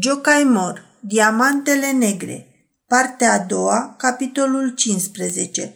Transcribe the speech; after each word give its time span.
Jocaimor, 0.00 0.84
Diamantele 1.00 1.90
negre 1.90 2.46
Partea 2.86 3.32
a 3.32 3.38
doua, 3.38 3.94
capitolul 3.98 4.68
15 4.74 5.74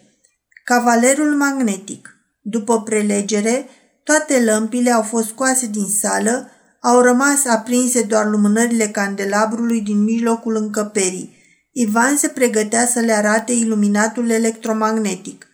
Cavalerul 0.65 1.35
magnetic 1.35 2.16
După 2.40 2.82
prelegere, 2.82 3.68
toate 4.04 4.40
lămpile 4.44 4.90
au 4.90 5.02
fost 5.02 5.26
scoase 5.26 5.66
din 5.66 5.87
sală, 6.00 6.50
au 6.80 7.00
rămas 7.00 7.44
aprinse 7.44 8.02
doar 8.02 8.26
lumânările 8.26 8.88
candelabrului 8.88 9.81
din 9.81 10.03
mijlocul 10.03 10.56
încăperii. 10.56 11.37
Ivan 11.72 12.17
se 12.17 12.28
pregătea 12.28 12.87
să 12.87 13.01
le 13.01 13.12
arate 13.12 13.53
iluminatul 13.53 14.30
electromagnetic. 14.30 15.46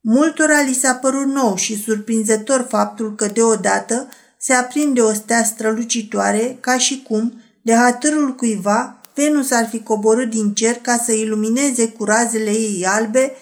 Multora 0.00 0.60
li 0.60 0.74
s-a 0.74 0.94
părut 0.94 1.26
nou 1.26 1.56
și 1.56 1.82
surprinzător 1.82 2.66
faptul 2.68 3.14
că 3.14 3.26
deodată 3.26 4.08
se 4.38 4.52
aprinde 4.52 5.00
o 5.00 5.12
stea 5.12 5.44
strălucitoare, 5.44 6.56
ca 6.60 6.78
și 6.78 7.02
cum, 7.02 7.40
de 7.66 7.74
hatărul 7.74 8.34
cuiva, 8.34 9.00
Venus 9.14 9.50
ar 9.50 9.68
fi 9.68 9.82
coborât 9.82 10.30
din 10.30 10.54
cer 10.54 10.74
ca 10.74 10.96
să 11.04 11.12
ilumineze 11.12 11.88
cu 11.88 12.04
razele 12.04 12.50
ei 12.50 12.86
albe 12.86 13.32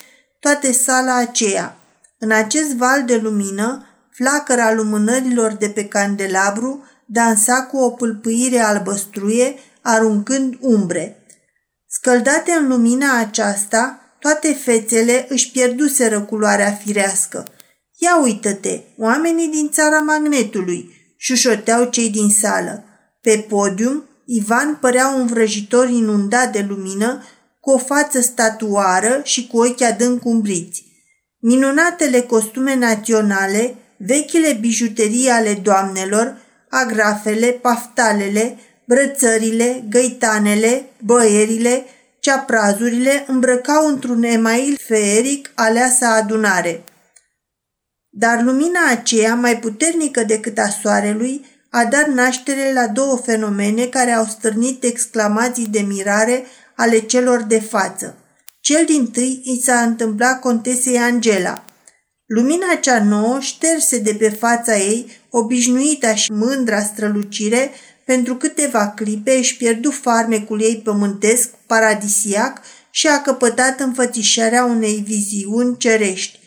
toate 0.41 0.73
sala 0.73 1.17
aceea. 1.17 1.77
În 2.19 2.31
acest 2.31 2.75
val 2.75 3.05
de 3.05 3.17
lumină, 3.17 3.87
flacăra 4.11 4.75
lumânărilor 4.75 5.53
de 5.53 5.69
pe 5.69 5.89
candelabru 5.89 6.85
dansa 7.07 7.63
cu 7.63 7.77
o 7.77 7.91
pâlpâire 7.91 8.59
albăstruie, 8.59 9.55
aruncând 9.83 10.57
umbre. 10.61 11.27
Scăldate 11.87 12.53
în 12.53 12.69
lumina 12.69 13.19
aceasta, 13.19 14.01
toate 14.19 14.53
fețele 14.53 15.27
își 15.29 15.51
pierduseră 15.51 16.21
culoarea 16.21 16.73
firească. 16.73 17.45
Ia 17.97 18.21
uită-te, 18.23 18.81
oamenii 18.99 19.49
din 19.49 19.71
țara 19.71 19.99
magnetului, 19.99 20.91
șușoteau 21.17 21.85
cei 21.85 22.11
din 22.11 22.31
sală. 22.31 22.85
Pe 23.21 23.47
podium, 23.49 24.09
Ivan 24.25 24.77
părea 24.81 25.09
un 25.09 25.27
vrăjitor 25.27 25.89
inundat 25.89 26.53
de 26.53 26.65
lumină, 26.69 27.23
cu 27.61 27.71
o 27.71 27.79
față 27.79 28.21
statuară 28.21 29.21
și 29.25 29.47
cu 29.47 29.59
ochi 29.59 29.83
adânc 29.83 30.25
umbriți. 30.25 30.85
Minunatele 31.39 32.21
costume 32.21 32.75
naționale, 32.75 33.75
vechile 33.97 34.53
bijuterii 34.53 35.29
ale 35.29 35.55
doamnelor, 35.55 36.37
agrafele, 36.69 37.47
paftalele, 37.47 38.59
brățările, 38.87 39.85
găitanele, 39.89 40.85
băierile, 41.05 41.85
ceaprazurile 42.21 43.25
îmbrăcau 43.27 43.87
într-un 43.87 44.23
email 44.23 44.79
feeric 44.87 45.51
aleasa 45.55 46.15
adunare. 46.15 46.85
Dar 48.11 48.43
lumina 48.43 48.81
aceea, 48.91 49.35
mai 49.35 49.59
puternică 49.59 50.23
decât 50.23 50.59
a 50.59 50.69
soarelui, 50.69 51.45
a 51.77 51.85
dat 51.85 52.07
naștere 52.07 52.73
la 52.73 52.87
două 52.87 53.17
fenomene 53.17 53.85
care 53.85 54.11
au 54.11 54.25
stârnit 54.25 54.85
exclamații 54.85 55.67
de 55.67 55.81
mirare 55.81 56.45
ale 56.77 56.99
celor 56.99 57.43
de 57.43 57.61
față. 57.61 58.15
Cel 58.61 58.85
din 58.85 59.07
tâi 59.07 59.41
i 59.45 59.63
s-a 59.63 59.81
întâmplat 59.81 60.41
contesei 60.41 60.99
Angela. 60.99 61.65
Lumina 62.27 62.75
cea 62.81 63.05
nouă 63.05 63.41
șterse 63.41 63.99
de 63.99 64.15
pe 64.19 64.29
fața 64.29 64.77
ei 64.77 65.11
obișnuita 65.31 66.15
și 66.15 66.33
mândra 66.33 66.81
strălucire, 66.81 67.71
pentru 68.05 68.37
câteva 68.37 68.89
clipe 68.89 69.33
își 69.37 69.57
pierdu 69.57 69.91
farmecul 69.91 70.63
ei 70.63 70.81
pământesc, 70.85 71.51
paradisiac 71.67 72.61
și 72.91 73.07
a 73.07 73.21
căpătat 73.23 73.81
înfățișarea 73.81 74.65
unei 74.65 75.03
viziuni 75.07 75.77
cerești. 75.77 76.39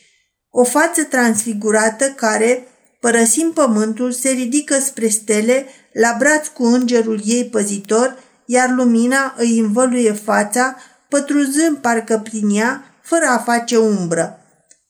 O 0.50 0.64
față 0.64 1.04
transfigurată 1.04 2.06
care, 2.06 2.68
părăsind 3.08 3.54
pământul, 3.54 4.12
se 4.12 4.30
ridică 4.30 4.80
spre 4.80 5.08
stele, 5.08 5.66
la 5.94 6.16
braț 6.20 6.48
cu 6.48 6.66
îngerul 6.66 7.22
ei 7.26 7.46
păzitor, 7.46 8.18
iar 8.46 8.70
lumina 8.70 9.34
îi 9.38 9.60
învăluie 9.60 10.12
fața, 10.12 10.76
pătruzând 11.10 11.78
parcă 11.78 12.22
prin 12.24 12.50
ea, 12.56 12.84
fără 13.02 13.26
a 13.26 13.38
face 13.38 13.78
umbră. 13.78 14.40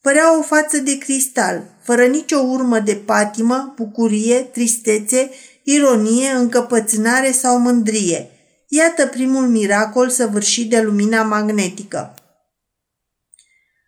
Părea 0.02 0.38
o 0.38 0.42
față 0.42 0.78
de 0.78 0.98
cristal, 0.98 1.64
fără 1.82 2.06
nicio 2.06 2.40
urmă 2.40 2.80
de 2.80 2.96
patimă, 2.96 3.74
bucurie, 3.76 4.36
tristețe, 4.36 5.30
ironie, 5.64 6.30
încăpățânare 6.30 7.32
sau 7.32 7.60
mândrie. 7.60 8.30
Iată 8.68 9.06
primul 9.06 9.48
miracol 9.48 10.10
săvârșit 10.10 10.70
de 10.70 10.82
lumina 10.82 11.24
magnetică. 11.24 12.14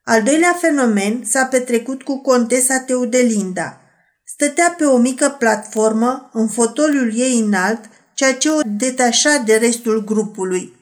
Al 0.03 0.23
doilea 0.23 0.57
fenomen 0.59 1.23
s-a 1.25 1.45
petrecut 1.45 2.03
cu 2.03 2.21
contesa 2.21 2.79
Teudelinda– 2.79 3.73
Stătea 4.41 4.75
pe 4.77 4.85
o 4.85 4.97
mică 4.97 5.35
platformă, 5.39 6.29
în 6.33 6.47
fotoliul 6.47 7.11
ei 7.15 7.39
înalt, 7.39 7.79
ceea 8.13 8.33
ce 8.33 8.49
o 8.49 8.59
detașa 8.65 9.37
de 9.37 9.55
restul 9.55 10.03
grupului. 10.03 10.73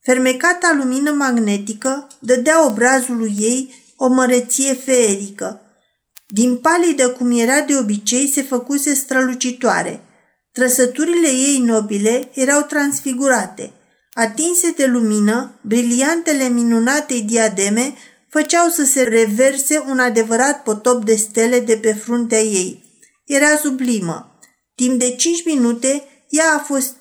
Fermecata 0.00 0.74
lumină 0.76 1.10
magnetică 1.10 2.06
dădea 2.18 2.66
obrazului 2.66 3.34
ei 3.38 3.74
o 3.96 4.08
măreție 4.08 4.72
feerică. 4.74 5.60
Din 6.26 6.56
palidă 6.56 7.08
cum 7.08 7.38
era 7.38 7.60
de 7.60 7.76
obicei, 7.76 8.28
se 8.28 8.42
făcuse 8.42 8.94
strălucitoare. 8.94 10.00
Trăsăturile 10.52 11.28
ei 11.28 11.62
nobile 11.64 12.28
erau 12.34 12.62
transfigurate. 12.62 13.72
Atinse 14.12 14.70
de 14.76 14.86
lumină, 14.86 15.58
briliantele 15.60 16.48
minunatei 16.48 17.22
diademe 17.22 17.94
făceau 18.28 18.68
să 18.68 18.84
se 18.84 19.02
reverse 19.02 19.84
un 19.88 19.98
adevărat 19.98 20.62
potop 20.62 21.04
de 21.04 21.14
stele 21.14 21.60
de 21.60 21.76
pe 21.76 21.92
fruntea 21.92 22.40
ei. 22.40 22.86
Era 23.28 23.56
sublimă. 23.56 24.38
Timp 24.74 24.98
de 24.98 25.10
cinci 25.10 25.44
minute, 25.44 26.04
ea 26.28 26.54
a 26.56 26.58
fost 26.58 26.94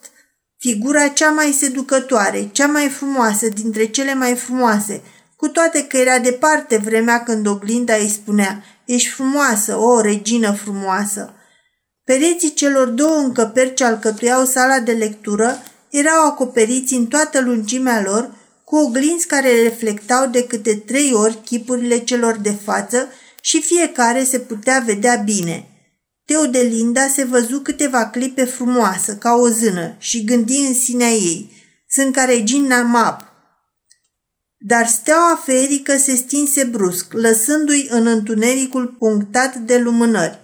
figura 0.58 1.08
cea 1.08 1.30
mai 1.30 1.52
seducătoare, 1.60 2.50
cea 2.52 2.68
mai 2.68 2.90
frumoasă 2.90 3.50
dintre 3.50 3.86
cele 3.86 4.14
mai 4.14 4.36
frumoase, 4.36 5.02
cu 5.36 5.48
toate 5.48 5.84
că 5.84 5.98
era 5.98 6.20
departe 6.20 6.78
vremea 6.78 7.24
când 7.24 7.48
oglinda 7.48 7.96
îi 7.96 8.10
spunea 8.10 8.64
Ești 8.86 9.10
frumoasă, 9.10 9.76
o 9.76 10.02
regină 10.02 10.52
frumoasă!" 10.52 11.34
Pereții 12.04 12.54
celor 12.54 12.88
două 12.88 13.16
încăperi 13.16 13.74
ce 13.74 13.84
alcătuiau 13.84 14.46
sala 14.46 14.80
de 14.80 14.92
lectură 14.92 15.64
erau 15.90 16.26
acoperiți 16.26 16.94
în 16.94 17.06
toată 17.06 17.42
lungimea 17.42 18.02
lor 18.02 18.32
cu 18.64 18.76
oglinzi 18.76 19.28
care 19.28 19.62
reflectau 19.62 20.28
de 20.28 20.44
câte 20.44 20.76
trei 20.76 21.14
ori 21.14 21.42
chipurile 21.46 21.98
celor 21.98 22.38
de 22.38 22.52
față 22.64 23.08
și 23.42 23.62
fiecare 23.62 24.24
se 24.24 24.40
putea 24.40 24.84
vedea 24.86 25.16
bine– 25.16 25.68
Teodelinda 26.28 27.08
se 27.08 27.24
văzu 27.24 27.60
câteva 27.60 28.10
clipe 28.10 28.44
frumoasă, 28.44 29.16
ca 29.16 29.34
o 29.34 29.48
zână, 29.48 29.96
și 29.98 30.24
gândi 30.24 30.58
în 30.68 30.74
sinea 30.74 31.10
ei, 31.10 31.52
sunt 31.90 32.14
ca 32.14 32.24
regina 32.24 32.82
Map. 32.82 33.22
Dar 34.58 34.88
steaua 34.88 35.42
ferică 35.46 35.98
se 35.98 36.16
stinse 36.16 36.64
brusc, 36.64 37.14
lăsându-i 37.14 37.88
în 37.90 38.08
întunericul 38.08 38.88
punctat 38.88 39.56
de 39.56 39.78
lumânări. 39.78 40.40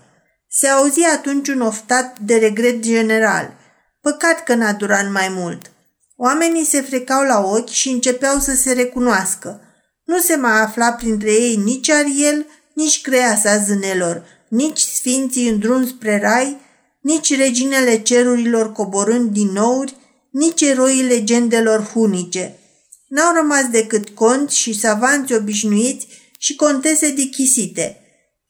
Se 0.49 0.67
auzi 0.67 1.03
atunci 1.03 1.47
un 1.47 1.61
oftat 1.61 2.19
de 2.19 2.35
regret 2.35 2.79
general. 2.79 3.53
Păcat 4.01 4.43
că 4.43 4.53
n-a 4.53 4.73
durat 4.73 5.11
mai 5.11 5.27
mult. 5.29 5.71
Oamenii 6.15 6.65
se 6.65 6.81
frecau 6.81 7.23
la 7.23 7.39
ochi 7.39 7.69
și 7.69 7.89
începeau 7.89 8.39
să 8.39 8.55
se 8.55 8.73
recunoască. 8.73 9.61
Nu 10.03 10.19
se 10.19 10.35
mai 10.35 10.61
afla 10.61 10.91
printre 10.91 11.31
ei 11.31 11.55
nici 11.55 11.89
Ariel, 11.89 12.45
nici 12.73 13.01
creasa 13.01 13.57
zânelor, 13.57 14.25
nici 14.53 14.79
sfinții 14.79 15.49
în 15.49 15.59
drum 15.59 15.87
spre 15.87 16.19
rai, 16.19 16.57
nici 17.01 17.37
reginele 17.37 18.01
cerurilor 18.01 18.71
coborând 18.71 19.29
din 19.29 19.51
nouri, 19.51 19.95
nici 20.31 20.61
eroii 20.61 21.01
legendelor 21.01 21.83
hunice. 21.83 22.59
N-au 23.07 23.35
rămas 23.35 23.69
decât 23.71 24.09
conți 24.09 24.57
și 24.57 24.79
savanți 24.79 25.33
obișnuiți 25.33 26.07
și 26.37 26.55
contese 26.55 27.11
dichisite. 27.11 27.97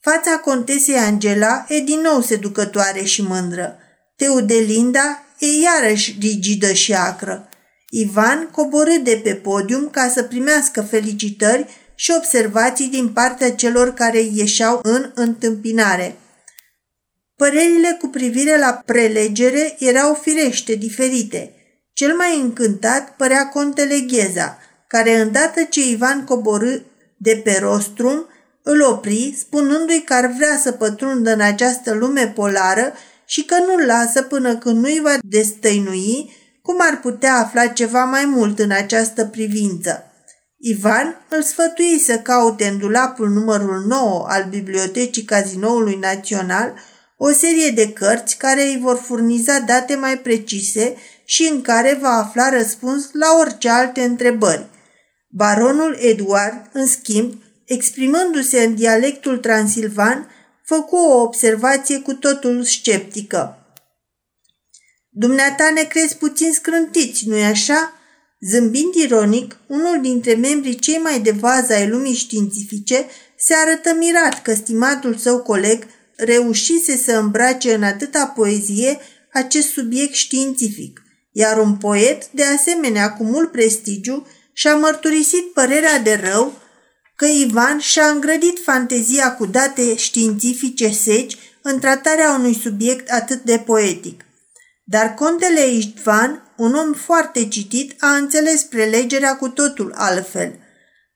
Fața 0.00 0.36
contesei 0.36 0.96
Angela 0.96 1.64
e 1.68 1.80
din 1.80 2.00
nou 2.00 2.20
seducătoare 2.20 3.04
și 3.04 3.22
mândră. 3.22 3.78
Teudelinda 4.16 5.22
e 5.38 5.46
iarăși 5.46 6.16
rigidă 6.20 6.72
și 6.72 6.94
acră. 6.94 7.48
Ivan 7.90 8.48
coborâ 8.52 8.96
de 9.02 9.20
pe 9.24 9.34
podium 9.34 9.88
ca 9.90 10.08
să 10.08 10.22
primească 10.22 10.82
felicitări 10.82 11.66
și 11.94 12.12
observații 12.16 12.88
din 12.88 13.08
partea 13.08 13.52
celor 13.52 13.94
care 13.94 14.20
ieșeau 14.32 14.80
în 14.82 15.10
întâmpinare. 15.14 16.16
Părerile 17.36 17.96
cu 18.00 18.06
privire 18.06 18.58
la 18.58 18.82
prelegere 18.86 19.76
erau 19.78 20.14
firește 20.14 20.74
diferite. 20.74 21.54
Cel 21.92 22.14
mai 22.16 22.40
încântat 22.40 23.16
părea 23.16 23.48
contele 23.48 23.98
Gheza, 23.98 24.58
care 24.88 25.20
îndată 25.20 25.62
ce 25.62 25.88
Ivan 25.88 26.24
coborâ 26.24 26.76
de 27.16 27.40
pe 27.44 27.58
rostrum, 27.60 28.26
îl 28.62 28.82
opri, 28.82 29.34
spunându-i 29.38 30.02
că 30.02 30.14
ar 30.14 30.26
vrea 30.26 30.58
să 30.62 30.72
pătrundă 30.72 31.32
în 31.32 31.40
această 31.40 31.94
lume 31.94 32.28
polară 32.28 32.92
și 33.26 33.44
că 33.44 33.54
nu-l 33.58 33.86
lasă 33.86 34.22
până 34.22 34.56
când 34.56 34.80
nu-i 34.80 35.00
va 35.02 35.16
destăinui 35.20 36.32
cum 36.62 36.76
ar 36.78 37.00
putea 37.00 37.34
afla 37.34 37.66
ceva 37.66 38.04
mai 38.04 38.24
mult 38.24 38.58
în 38.58 38.70
această 38.70 39.24
privință. 39.24 40.13
Ivan 40.66 41.26
îl 41.28 41.42
sfătui 41.42 41.98
să 41.98 42.18
caute 42.18 42.66
în 42.66 42.78
dulapul 42.78 43.28
numărul 43.28 43.84
9 43.86 44.26
al 44.28 44.46
Bibliotecii 44.50 45.22
Cazinoului 45.22 45.94
Național 45.94 46.74
o 47.16 47.30
serie 47.30 47.70
de 47.70 47.92
cărți 47.92 48.36
care 48.36 48.62
îi 48.62 48.78
vor 48.80 48.96
furniza 48.96 49.58
date 49.58 49.94
mai 49.94 50.18
precise 50.18 50.96
și 51.24 51.48
în 51.52 51.60
care 51.60 51.98
va 52.00 52.08
afla 52.08 52.48
răspuns 52.48 53.08
la 53.12 53.26
orice 53.40 53.68
alte 53.68 54.02
întrebări. 54.02 54.66
Baronul 55.28 55.96
Edward, 56.00 56.70
în 56.72 56.86
schimb, 56.86 57.42
exprimându-se 57.64 58.62
în 58.62 58.74
dialectul 58.74 59.38
transilvan, 59.38 60.30
făcu 60.64 60.96
o 60.96 61.20
observație 61.20 61.98
cu 61.98 62.14
totul 62.14 62.62
sceptică. 62.62 63.58
Dumneata 65.08 65.70
ne 65.74 65.82
crezi 65.82 66.16
puțin 66.16 66.52
scrântiți, 66.52 67.28
nu-i 67.28 67.44
așa?" 67.44 67.93
Zâmbind 68.50 68.94
ironic, 68.94 69.56
unul 69.66 69.98
dintre 70.00 70.34
membrii 70.34 70.74
cei 70.74 70.98
mai 70.98 71.20
de 71.20 71.30
vază 71.30 71.72
ai 71.72 71.88
lumii 71.88 72.14
științifice 72.14 73.06
se 73.36 73.54
arătă 73.54 73.94
mirat 73.98 74.42
că 74.42 74.54
stimatul 74.54 75.16
său 75.16 75.42
coleg 75.42 75.86
reușise 76.16 76.96
să 76.96 77.12
îmbrace 77.12 77.74
în 77.74 77.82
atâta 77.82 78.26
poezie 78.26 78.98
acest 79.32 79.68
subiect 79.68 80.14
științific, 80.14 81.02
iar 81.32 81.58
un 81.58 81.76
poet, 81.76 82.30
de 82.30 82.44
asemenea 82.44 83.12
cu 83.12 83.24
mult 83.24 83.50
prestigiu, 83.50 84.26
și-a 84.52 84.74
mărturisit 84.74 85.52
părerea 85.52 85.98
de 85.98 86.20
rău 86.30 86.52
că 87.16 87.26
Ivan 87.26 87.78
și-a 87.78 88.06
îngrădit 88.06 88.58
fantezia 88.62 89.34
cu 89.34 89.46
date 89.46 89.96
științifice 89.96 90.90
seci 90.90 91.36
în 91.62 91.78
tratarea 91.78 92.34
unui 92.38 92.54
subiect 92.62 93.10
atât 93.10 93.42
de 93.42 93.58
poetic. 93.58 94.24
Dar 94.84 95.14
contele 95.14 95.66
Istvan, 95.66 96.43
un 96.56 96.74
om 96.74 96.92
foarte 96.92 97.48
citit, 97.48 97.94
a 97.98 98.16
înțeles 98.16 98.62
prelegerea 98.62 99.36
cu 99.36 99.48
totul 99.48 99.92
altfel. 99.96 100.58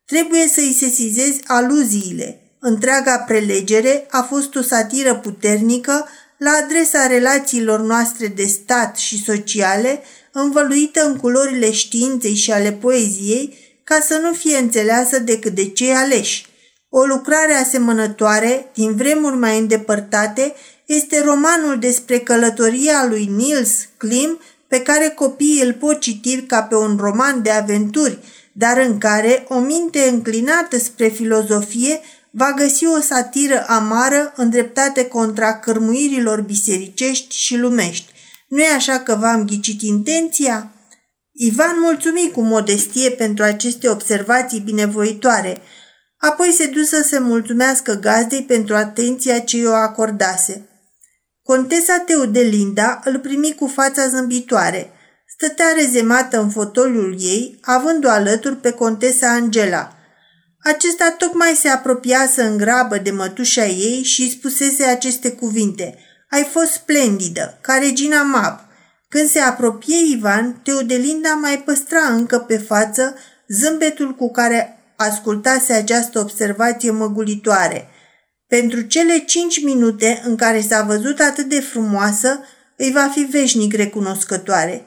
Trebuie 0.06 0.48
să-i 0.48 0.76
sesizezi 0.78 1.40
aluziile. 1.46 2.40
Întreaga 2.60 3.18
prelegere 3.18 4.06
a 4.10 4.22
fost 4.22 4.54
o 4.54 4.62
satiră 4.62 5.14
puternică 5.14 6.08
la 6.38 6.50
adresa 6.62 7.06
relațiilor 7.06 7.80
noastre 7.80 8.26
de 8.26 8.44
stat 8.44 8.96
și 8.96 9.22
sociale, 9.24 10.02
învăluită 10.32 11.06
în 11.06 11.16
culorile 11.16 11.72
științei 11.72 12.34
și 12.34 12.52
ale 12.52 12.72
poeziei, 12.72 13.54
ca 13.84 14.00
să 14.00 14.18
nu 14.22 14.32
fie 14.32 14.56
înțeleasă 14.56 15.18
decât 15.18 15.54
de 15.54 15.68
cei 15.68 15.92
aleși. 15.92 16.46
O 16.88 17.04
lucrare 17.04 17.52
asemănătoare, 17.52 18.70
din 18.74 18.96
vremuri 18.96 19.36
mai 19.36 19.58
îndepărtate, 19.58 20.54
este 20.86 21.22
romanul 21.24 21.78
despre 21.78 22.18
călătoria 22.18 23.06
lui 23.08 23.24
Niels 23.24 23.88
Klim, 23.96 24.40
pe 24.68 24.80
care 24.82 25.08
copiii 25.08 25.62
îl 25.62 25.72
pot 25.72 26.00
citi 26.00 26.42
ca 26.42 26.62
pe 26.62 26.74
un 26.74 26.96
roman 27.00 27.42
de 27.42 27.50
aventuri, 27.50 28.18
dar 28.52 28.78
în 28.78 28.98
care 28.98 29.44
o 29.48 29.58
minte 29.58 30.08
înclinată 30.08 30.78
spre 30.78 31.08
filozofie 31.08 32.00
va 32.30 32.52
găsi 32.56 32.86
o 32.86 33.00
satiră 33.00 33.64
amară 33.68 34.32
îndreptate 34.36 35.06
contra 35.06 35.58
cărmuirilor 35.58 36.40
bisericești 36.40 37.36
și 37.36 37.56
lumești. 37.56 38.12
Nu 38.48 38.60
e 38.60 38.74
așa 38.74 38.98
că 38.98 39.14
v-am 39.20 39.44
ghicit 39.44 39.82
intenția? 39.82 40.72
Ivan 41.32 41.80
mulțumi 41.80 42.30
cu 42.34 42.40
modestie 42.40 43.10
pentru 43.10 43.44
aceste 43.44 43.88
observații 43.88 44.60
binevoitoare, 44.60 45.60
apoi 46.16 46.52
se 46.52 46.66
dus 46.66 46.88
să 46.88 47.04
se 47.08 47.18
mulțumească 47.18 47.94
gazdei 47.94 48.42
pentru 48.42 48.74
atenția 48.74 49.38
ce 49.38 49.56
i-o 49.56 49.74
acordase. 49.74 50.68
Contesa 51.52 51.98
Teodelinda 51.98 53.00
îl 53.04 53.18
primi 53.18 53.54
cu 53.54 53.66
fața 53.66 54.08
zâmbitoare. 54.08 54.90
Stătea 55.26 55.66
rezemată 55.76 56.40
în 56.40 56.50
fotoliul 56.50 57.16
ei, 57.18 57.58
având-o 57.62 58.08
alături 58.08 58.56
pe 58.56 58.70
contesa 58.70 59.28
Angela. 59.28 59.96
Acesta 60.62 61.14
tocmai 61.18 61.54
se 61.54 61.68
apropiase 61.68 62.42
în 62.42 62.56
grabă 62.56 62.98
de 62.98 63.10
mătușa 63.10 63.66
ei 63.66 64.02
și 64.02 64.22
îi 64.22 64.30
spusese 64.30 64.84
aceste 64.84 65.30
cuvinte. 65.30 65.98
Ai 66.30 66.42
fost 66.42 66.72
splendidă, 66.72 67.58
ca 67.60 67.74
regina 67.78 68.22
Mab. 68.22 68.58
Când 69.08 69.28
se 69.28 69.38
apropie 69.38 69.96
Ivan, 70.12 70.60
Teodelinda 70.62 71.34
mai 71.34 71.62
păstra 71.64 72.00
încă 72.00 72.38
pe 72.38 72.58
față 72.58 73.14
zâmbetul 73.48 74.14
cu 74.14 74.30
care 74.30 74.78
ascultase 74.96 75.72
această 75.72 76.18
observație 76.18 76.90
măgulitoare– 76.90 77.88
pentru 78.48 78.80
cele 78.80 79.18
cinci 79.18 79.62
minute 79.62 80.22
în 80.24 80.36
care 80.36 80.60
s-a 80.60 80.82
văzut 80.82 81.20
atât 81.20 81.48
de 81.48 81.60
frumoasă, 81.60 82.40
îi 82.76 82.92
va 82.92 83.10
fi 83.14 83.20
veșnic 83.20 83.74
recunoscătoare. 83.74 84.86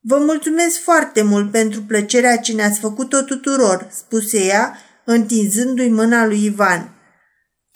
Vă 0.00 0.18
mulțumesc 0.18 0.80
foarte 0.82 1.22
mult 1.22 1.50
pentru 1.50 1.82
plăcerea 1.82 2.36
ce 2.36 2.52
ne-ați 2.52 2.80
făcut-o 2.80 3.20
tuturor, 3.20 3.88
spuse 3.90 4.44
ea, 4.44 4.78
întinzându-i 5.04 5.88
mâna 5.88 6.26
lui 6.26 6.44
Ivan. 6.44 6.92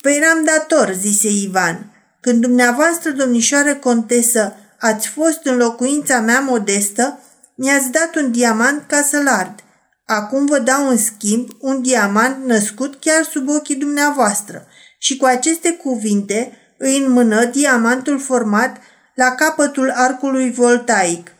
Păi 0.01 0.15
eram 0.21 0.43
dator, 0.43 0.93
zise 0.99 1.29
Ivan. 1.29 1.91
Când 2.21 2.41
dumneavoastră, 2.41 3.11
domnișoară 3.11 3.75
contesă, 3.75 4.55
ați 4.79 5.07
fost 5.07 5.39
în 5.43 5.57
locuința 5.57 6.19
mea 6.19 6.39
modestă, 6.39 7.19
mi-ați 7.55 7.91
dat 7.91 8.15
un 8.15 8.31
diamant 8.31 8.83
ca 8.87 9.01
să-l 9.01 9.27
ard. 9.27 9.59
Acum 10.05 10.45
vă 10.45 10.59
dau 10.59 10.89
în 10.89 10.97
schimb 10.97 11.49
un 11.59 11.81
diamant 11.81 12.45
născut 12.45 12.95
chiar 12.99 13.23
sub 13.23 13.49
ochii 13.49 13.75
dumneavoastră 13.75 14.67
și 15.03 15.17
cu 15.17 15.25
aceste 15.25 15.71
cuvinte 15.71 16.57
îi 16.77 16.97
înmână 16.97 17.45
diamantul 17.45 18.19
format 18.19 18.77
la 19.15 19.31
capătul 19.31 19.91
arcului 19.95 20.51
voltaic. 20.51 21.31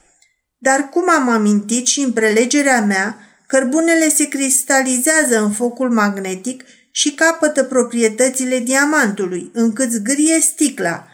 Dar 0.57 0.89
cum 0.89 1.09
am 1.09 1.29
amintit 1.29 1.87
și 1.87 2.01
în 2.01 2.11
prelegerea 2.11 2.81
mea, 2.81 3.17
cărbunele 3.47 4.09
se 4.09 4.27
cristalizează 4.27 5.39
în 5.39 5.51
focul 5.51 5.89
magnetic 5.89 6.63
și 6.91 7.13
capătă 7.13 7.63
proprietățile 7.63 8.59
diamantului, 8.59 9.51
încât 9.53 9.91
zgârie 9.91 10.39
sticla. 10.39 11.07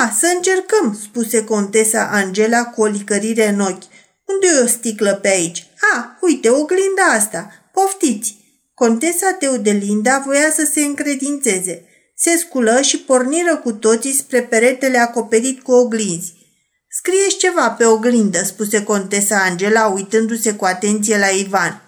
A, 0.00 0.12
să 0.18 0.32
încercăm, 0.34 0.98
spuse 1.02 1.44
contesa 1.44 2.08
Angela 2.12 2.64
cu 2.64 2.82
o 2.82 2.86
licărire 2.86 3.48
în 3.48 3.60
ochi. 3.60 3.84
Unde 4.24 4.46
e 4.56 4.62
o 4.62 4.66
sticlă 4.66 5.14
pe 5.14 5.28
aici? 5.28 5.66
A, 5.94 6.18
uite, 6.20 6.48
oglinda 6.48 7.02
asta. 7.02 7.48
Poftiți! 7.72 8.43
Contesa 8.74 9.32
Teodelinda 9.32 10.22
voia 10.26 10.50
să 10.50 10.70
se 10.72 10.80
încredințeze. 10.80 11.84
Se 12.16 12.36
sculă 12.36 12.80
și 12.80 12.98
porniră 12.98 13.56
cu 13.56 13.72
toții 13.72 14.12
spre 14.12 14.42
peretele 14.42 14.98
acoperit 14.98 15.62
cu 15.62 15.72
oglinzi. 15.72 16.34
Scrieți 16.88 17.36
ceva 17.36 17.70
pe 17.70 17.84
oglindă, 17.84 18.44
spuse 18.44 18.82
contesa 18.82 19.36
Angela, 19.36 19.86
uitându-se 19.86 20.54
cu 20.54 20.64
atenție 20.64 21.18
la 21.18 21.26
Ivan. 21.26 21.82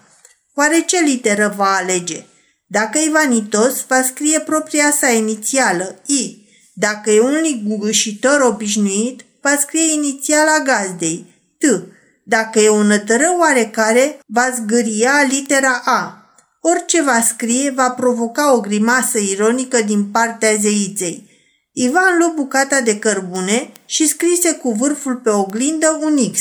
Oare 0.55 0.83
ce 0.85 0.99
literă 0.99 1.53
va 1.57 1.75
alege? 1.75 2.25
Dacă 2.67 2.97
Ivanitos, 2.97 3.85
va 3.87 4.01
scrie 4.01 4.39
propria 4.39 4.91
sa 4.91 5.09
inițială, 5.09 6.01
I. 6.05 6.47
Dacă 6.73 7.09
e 7.09 7.19
un 7.19 7.41
ligușitor 7.41 8.41
obișnuit, 8.41 9.25
va 9.41 9.57
scrie 9.59 9.93
inițiala 9.93 10.59
gazdei, 10.63 11.25
T. 11.57 11.63
Dacă 12.23 12.59
e 12.59 12.69
un 12.69 12.85
nătără 12.87 13.35
oarecare, 13.39 14.19
va 14.25 14.49
zgâria 14.55 15.25
litera 15.29 15.81
A. 15.85 16.26
Orice 16.69 17.01
va 17.01 17.21
scrie 17.21 17.69
va 17.69 17.91
provoca 17.91 18.53
o 18.53 18.59
grimasă 18.59 19.17
ironică 19.17 19.81
din 19.81 20.05
partea 20.05 20.55
zeiței. 20.61 21.29
Ivan 21.71 22.17
luă 22.17 22.33
bucata 22.35 22.81
de 22.81 22.99
cărbune 22.99 23.71
și 23.85 24.07
scrise 24.07 24.53
cu 24.53 24.71
vârful 24.71 25.15
pe 25.15 25.29
oglindă 25.29 25.99
un 26.01 26.31
X. 26.31 26.39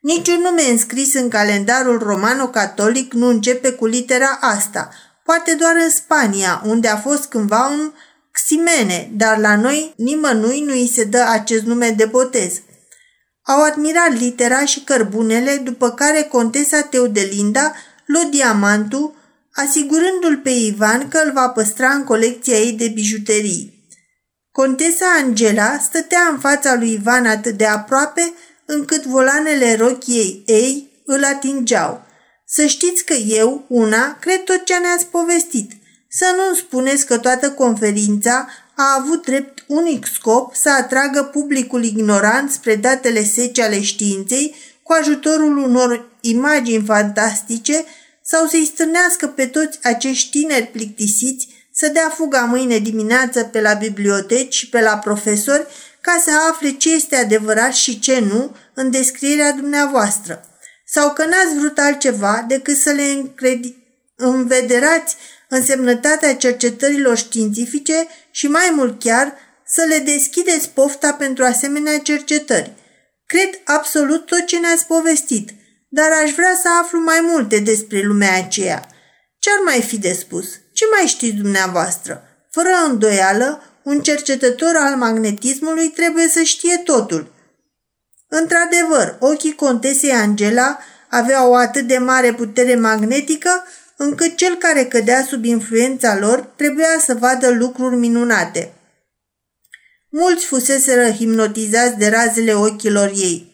Niciun 0.00 0.40
nume 0.40 0.62
înscris 0.62 1.14
în 1.14 1.28
calendarul 1.28 1.98
romano-catolic 1.98 3.12
nu 3.12 3.28
începe 3.28 3.70
cu 3.70 3.86
litera 3.86 4.38
asta, 4.40 4.88
poate 5.24 5.54
doar 5.54 5.74
în 5.84 5.90
Spania, 5.90 6.62
unde 6.66 6.88
a 6.88 6.96
fost 6.96 7.24
cândva 7.24 7.68
un 7.68 7.92
Ximene, 8.30 9.10
dar 9.12 9.38
la 9.38 9.56
noi 9.56 9.94
nimănui 9.96 10.60
nu 10.60 10.72
îi 10.72 10.90
se 10.94 11.04
dă 11.04 11.24
acest 11.28 11.64
nume 11.64 11.90
de 11.90 12.04
botez. 12.04 12.60
Au 13.42 13.62
admirat 13.62 14.12
litera 14.12 14.64
și 14.64 14.84
cărbunele, 14.84 15.56
după 15.56 15.90
care 15.90 16.22
contesa 16.22 16.82
Teodelinda 16.82 17.72
luă 18.06 18.22
diamantul, 18.30 19.14
asigurându-l 19.52 20.40
pe 20.42 20.50
Ivan 20.50 21.08
că 21.08 21.18
îl 21.24 21.32
va 21.32 21.48
păstra 21.48 21.88
în 21.88 22.04
colecția 22.04 22.56
ei 22.56 22.72
de 22.72 22.88
bijuterii. 22.88 23.88
Contesa 24.50 25.06
Angela 25.22 25.78
stătea 25.78 26.28
în 26.32 26.38
fața 26.38 26.74
lui 26.74 26.92
Ivan 26.92 27.26
atât 27.26 27.56
de 27.56 27.66
aproape 27.66 28.32
încât 28.64 29.04
volanele 29.04 29.76
rochiei 29.76 30.42
ei 30.46 30.90
îl 31.04 31.24
atingeau. 31.24 32.02
Să 32.46 32.66
știți 32.66 33.04
că 33.04 33.12
eu, 33.12 33.64
una, 33.68 34.16
cred 34.20 34.44
tot 34.44 34.64
ce 34.64 34.78
ne-ați 34.78 35.06
povestit. 35.06 35.72
Să 36.08 36.34
nu-mi 36.36 36.56
spuneți 36.56 37.06
că 37.06 37.18
toată 37.18 37.50
conferința 37.50 38.48
a 38.76 38.96
avut 39.00 39.24
drept 39.24 39.64
unic 39.66 40.06
scop 40.06 40.54
să 40.54 40.70
atragă 40.70 41.22
publicul 41.22 41.84
ignorant 41.84 42.50
spre 42.50 42.76
datele 42.76 43.24
sece 43.24 43.62
ale 43.62 43.80
științei 43.80 44.54
cu 44.82 44.92
ajutorul 44.92 45.56
unor 45.56 46.10
imagini 46.24 46.84
fantastice 46.84 47.84
sau 48.22 48.46
să-i 48.46 48.70
stârnească 48.72 49.26
pe 49.26 49.46
toți 49.46 49.78
acești 49.82 50.30
tineri 50.30 50.66
plictisiți 50.66 51.48
să 51.72 51.88
dea 51.88 52.08
fuga 52.08 52.40
mâine 52.40 52.78
dimineață 52.78 53.44
pe 53.44 53.60
la 53.60 53.72
biblioteci 53.72 54.54
și 54.54 54.68
pe 54.68 54.80
la 54.80 54.98
profesori 54.98 55.66
ca 56.00 56.22
să 56.24 56.30
afle 56.50 56.70
ce 56.70 56.94
este 56.94 57.16
adevărat 57.16 57.72
și 57.72 57.98
ce 57.98 58.18
nu 58.18 58.56
în 58.74 58.90
descrierea 58.90 59.52
dumneavoastră. 59.52 60.48
Sau 60.86 61.12
că 61.12 61.24
n-ați 61.24 61.58
vrut 61.58 61.78
altceva 61.78 62.44
decât 62.48 62.76
să 62.76 62.90
le 62.90 63.02
încredi- 63.02 63.74
învederați 64.16 65.16
însemnătatea 65.48 66.36
cercetărilor 66.36 67.16
științifice 67.16 68.06
și 68.30 68.46
mai 68.46 68.72
mult 68.74 69.00
chiar 69.00 69.34
să 69.66 69.84
le 69.88 69.98
deschideți 69.98 70.68
pofta 70.68 71.12
pentru 71.12 71.44
asemenea 71.44 71.98
cercetări– 71.98 72.72
Cred 73.26 73.60
absolut 73.64 74.26
tot 74.26 74.46
ce 74.46 74.58
ne-ați 74.58 74.86
povestit, 74.86 75.50
dar 75.94 76.10
aș 76.24 76.30
vrea 76.32 76.58
să 76.62 76.68
aflu 76.82 77.00
mai 77.00 77.20
multe 77.22 77.58
despre 77.58 78.00
lumea 78.00 78.36
aceea. 78.36 78.86
Ce-ar 79.38 79.58
mai 79.64 79.82
fi 79.82 79.98
de 79.98 80.12
spus? 80.12 80.46
Ce 80.72 80.84
mai 80.96 81.06
știți 81.06 81.36
dumneavoastră? 81.36 82.22
Fără 82.50 82.68
îndoială, 82.88 83.62
un 83.82 84.00
cercetător 84.00 84.74
al 84.76 84.96
magnetismului 84.96 85.88
trebuie 85.88 86.28
să 86.28 86.42
știe 86.42 86.76
totul. 86.76 87.32
Într-adevăr, 88.28 89.16
ochii 89.20 89.54
contesei 89.54 90.12
Angela 90.12 90.78
aveau 91.08 91.50
o 91.50 91.54
atât 91.54 91.86
de 91.86 91.98
mare 91.98 92.32
putere 92.32 92.74
magnetică 92.74 93.64
încât 93.96 94.36
cel 94.36 94.54
care 94.54 94.84
cădea 94.84 95.24
sub 95.24 95.44
influența 95.44 96.18
lor 96.18 96.40
trebuia 96.40 96.98
să 97.04 97.14
vadă 97.14 97.50
lucruri 97.50 97.96
minunate. 97.96 98.72
Mulți 100.08 100.44
fuseseră 100.44 101.10
hipnotizați 101.10 101.98
de 101.98 102.08
razele 102.08 102.54
ochilor 102.54 103.12
ei. 103.14 103.53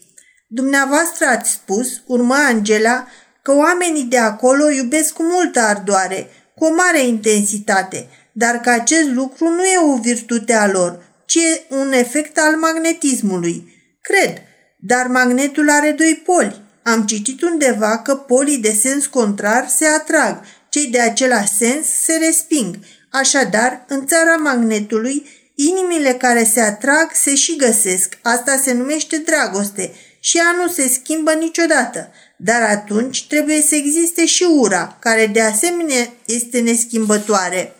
Dumneavoastră 0.53 1.27
ați 1.27 1.51
spus, 1.51 2.03
urmă 2.07 2.35
Angela, 2.35 3.07
că 3.43 3.55
oamenii 3.55 4.03
de 4.03 4.19
acolo 4.19 4.71
iubesc 4.71 5.13
cu 5.13 5.23
multă 5.23 5.61
ardoare, 5.61 6.31
cu 6.55 6.65
o 6.65 6.75
mare 6.75 7.03
intensitate, 7.03 8.09
dar 8.33 8.61
că 8.61 8.71
acest 8.71 9.09
lucru 9.09 9.49
nu 9.49 9.65
e 9.65 9.79
o 9.93 9.97
virtute 9.97 10.53
a 10.53 10.71
lor, 10.71 11.05
ci 11.27 11.35
e 11.35 11.63
un 11.69 11.93
efect 11.93 12.39
al 12.39 12.57
magnetismului. 12.57 13.75
Cred, 14.01 14.39
dar 14.79 15.07
magnetul 15.07 15.71
are 15.71 15.91
doi 15.91 16.23
poli. 16.25 16.61
Am 16.83 17.07
citit 17.07 17.43
undeva 17.43 17.99
că 17.99 18.15
polii 18.15 18.59
de 18.59 18.73
sens 18.73 19.07
contrar 19.07 19.69
se 19.69 19.87
atrag, 19.87 20.41
cei 20.69 20.87
de 20.87 21.01
același 21.01 21.57
sens 21.57 21.87
se 21.87 22.17
resping. 22.25 22.75
Așadar, 23.11 23.85
în 23.89 24.07
țara 24.07 24.37
magnetului, 24.37 25.27
inimile 25.55 26.13
care 26.13 26.45
se 26.45 26.61
atrag 26.61 27.11
se 27.13 27.35
și 27.35 27.57
găsesc. 27.57 28.19
Asta 28.23 28.61
se 28.65 28.73
numește 28.73 29.17
dragoste 29.17 29.93
și 30.21 30.37
ea 30.37 30.55
nu 30.57 30.73
se 30.73 30.89
schimbă 30.89 31.33
niciodată. 31.33 32.13
Dar 32.37 32.63
atunci 32.63 33.27
trebuie 33.27 33.63
să 33.63 33.75
existe 33.75 34.27
și 34.27 34.43
ura, 34.43 34.97
care 35.01 35.27
de 35.27 35.41
asemenea 35.41 36.13
este 36.25 36.61
neschimbătoare. 36.61 37.75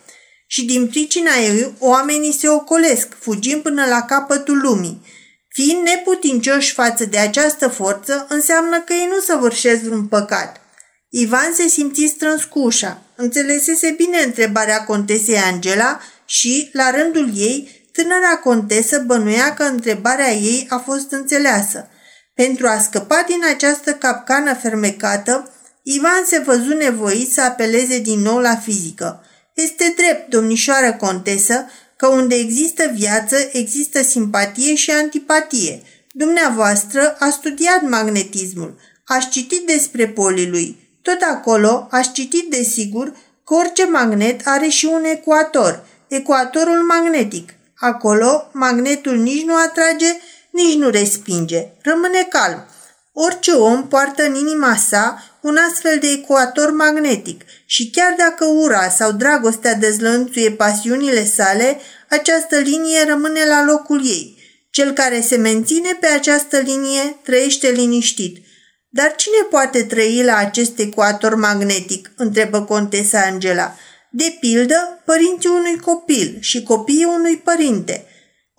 Și 0.47 0.65
din 0.65 0.87
pricina 0.87 1.31
ei, 1.35 1.73
oamenii 1.79 2.33
se 2.33 2.49
ocolesc, 2.49 3.07
fugind 3.19 3.61
până 3.61 3.85
la 3.85 4.01
capătul 4.01 4.61
lumii. 4.61 5.01
Fiind 5.53 5.81
neputincioși 5.81 6.73
față 6.73 7.05
de 7.05 7.17
această 7.17 7.67
forță, 7.67 8.25
înseamnă 8.29 8.81
că 8.81 8.93
ei 8.93 9.07
nu 9.09 9.19
săvârșesc 9.19 9.81
vreun 9.81 10.07
păcat. 10.07 10.61
Ivan 11.09 11.53
se 11.53 11.67
simți 11.67 12.05
strâns 12.05 12.43
cu 12.43 12.59
ușa. 12.59 13.01
Înțelesese 13.15 13.93
bine 13.97 14.17
întrebarea 14.17 14.83
contesei 14.83 15.37
Angela 15.37 15.99
și, 16.25 16.69
la 16.73 16.91
rândul 16.91 17.31
ei, 17.35 17.87
tânăra 17.91 18.37
contesă 18.43 19.03
bănuia 19.05 19.53
că 19.53 19.63
întrebarea 19.63 20.31
ei 20.31 20.65
a 20.69 20.77
fost 20.77 21.11
înțeleasă. 21.11 21.89
Pentru 22.33 22.67
a 22.67 22.79
scăpa 22.79 23.25
din 23.27 23.41
această 23.53 23.93
capcană 23.93 24.53
fermecată, 24.53 25.51
Ivan 25.83 26.23
se 26.25 26.39
văzu 26.39 26.73
nevoit 26.73 27.31
să 27.31 27.41
apeleze 27.41 27.99
din 27.99 28.19
nou 28.19 28.37
la 28.37 28.55
fizică. 28.55 29.25
Este 29.53 29.93
drept, 29.97 30.29
domnișoară 30.29 30.93
contesă, 30.93 31.65
că 31.97 32.07
unde 32.07 32.35
există 32.35 32.91
viață, 32.93 33.35
există 33.51 34.03
simpatie 34.03 34.75
și 34.75 34.91
antipatie. 34.91 35.81
Dumneavoastră 36.11 37.15
a 37.19 37.29
studiat 37.29 37.81
magnetismul, 37.81 38.79
ați 39.05 39.29
citit 39.29 39.65
despre 39.65 40.07
polii 40.07 40.49
lui. 40.49 40.97
Tot 41.01 41.21
acolo 41.21 41.87
ați 41.91 42.11
citit, 42.11 42.49
desigur, 42.49 43.13
că 43.45 43.53
orice 43.53 43.85
magnet 43.85 44.41
are 44.45 44.67
și 44.67 44.85
un 44.85 45.03
ecuator, 45.03 45.85
ecuatorul 46.07 46.83
magnetic. 46.83 47.53
Acolo, 47.75 48.49
magnetul 48.53 49.17
nici 49.17 49.43
nu 49.43 49.55
atrage, 49.55 50.05
nici 50.51 50.75
nu 50.75 50.89
respinge. 50.89 51.67
Rămâne 51.81 52.27
calm. 52.29 52.65
Orice 53.13 53.51
om 53.51 53.87
poartă 53.87 54.23
în 54.23 54.35
inima 54.35 54.75
sa 54.75 55.23
un 55.41 55.57
astfel 55.69 55.97
de 55.99 56.07
ecuator 56.07 56.71
magnetic 56.71 57.41
și 57.65 57.89
chiar 57.89 58.15
dacă 58.17 58.45
ura 58.45 58.89
sau 58.89 59.11
dragostea 59.11 59.73
dezlănțuie 59.73 60.51
pasiunile 60.51 61.25
sale, 61.25 61.79
această 62.09 62.57
linie 62.57 63.03
rămâne 63.07 63.45
la 63.45 63.63
locul 63.63 64.05
ei. 64.05 64.39
Cel 64.69 64.91
care 64.91 65.21
se 65.21 65.35
menține 65.35 65.97
pe 65.99 66.07
această 66.07 66.57
linie 66.57 67.17
trăiește 67.23 67.69
liniștit. 67.69 68.37
Dar 68.89 69.15
cine 69.15 69.47
poate 69.49 69.83
trăi 69.83 70.23
la 70.23 70.35
acest 70.35 70.79
ecuator 70.79 71.35
magnetic? 71.35 72.11
întrebă 72.15 72.61
contesa 72.63 73.21
Angela. 73.21 73.75
De 74.09 74.37
pildă, 74.39 75.01
părinții 75.05 75.49
unui 75.49 75.79
copil 75.79 76.37
și 76.39 76.63
copiii 76.63 77.05
unui 77.05 77.37
părinte. 77.37 78.05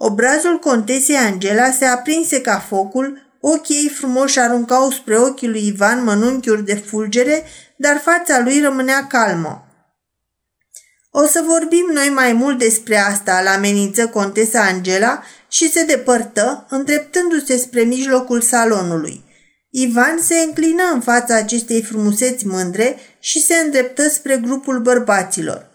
Obrazul 0.04 0.58
contesei 0.58 1.16
Angela 1.16 1.70
se 1.70 1.84
aprinse 1.84 2.40
ca 2.40 2.58
focul, 2.58 3.36
ochii 3.40 3.76
ei 3.76 3.88
frumoși 3.88 4.38
aruncau 4.38 4.90
spre 4.90 5.18
ochii 5.18 5.48
lui 5.48 5.66
Ivan 5.66 6.04
mănunchiuri 6.04 6.64
de 6.64 6.74
fulgere, 6.74 7.44
dar 7.76 8.00
fața 8.04 8.40
lui 8.40 8.60
rămânea 8.60 9.06
calmă. 9.06 9.66
O 11.10 11.26
să 11.26 11.44
vorbim 11.46 11.90
noi 11.92 12.08
mai 12.08 12.32
mult 12.32 12.58
despre 12.58 12.96
asta, 12.96 13.42
la 13.42 13.50
amenință 13.50 14.06
contesa 14.06 14.62
Angela 14.62 15.22
și 15.48 15.70
se 15.70 15.84
depărtă, 15.84 16.66
îndreptându-se 16.70 17.56
spre 17.56 17.82
mijlocul 17.82 18.40
salonului. 18.40 19.24
Ivan 19.70 20.18
se 20.22 20.34
înclină 20.34 20.82
în 20.92 21.00
fața 21.00 21.36
acestei 21.36 21.82
frumuseți 21.82 22.46
mândre 22.46 22.96
și 23.18 23.42
se 23.42 23.54
îndreptă 23.54 24.08
spre 24.08 24.36
grupul 24.36 24.80
bărbaților. 24.80 25.71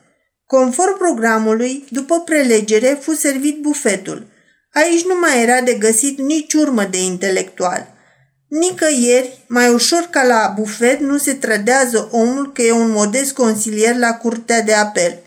Conform 0.48 0.98
programului, 0.98 1.86
după 1.90 2.20
prelegere, 2.20 2.98
fu 3.02 3.14
servit 3.14 3.62
bufetul. 3.62 4.28
Aici 4.74 5.06
nu 5.06 5.20
mai 5.20 5.42
era 5.42 5.62
de 5.62 5.74
găsit 5.74 6.20
nici 6.20 6.54
urmă 6.54 6.84
de 6.84 7.04
intelectual. 7.04 7.94
Nicăieri, 8.48 9.46
mai 9.48 9.70
ușor 9.70 10.08
ca 10.12 10.24
la 10.24 10.54
bufet, 10.56 11.00
nu 11.00 11.18
se 11.18 11.34
trădează 11.34 12.10
omul 12.12 12.52
că 12.52 12.62
e 12.62 12.72
un 12.72 12.90
modest 12.90 13.34
consilier 13.34 13.96
la 13.96 14.14
curtea 14.14 14.62
de 14.62 14.74
apel. 14.74 15.20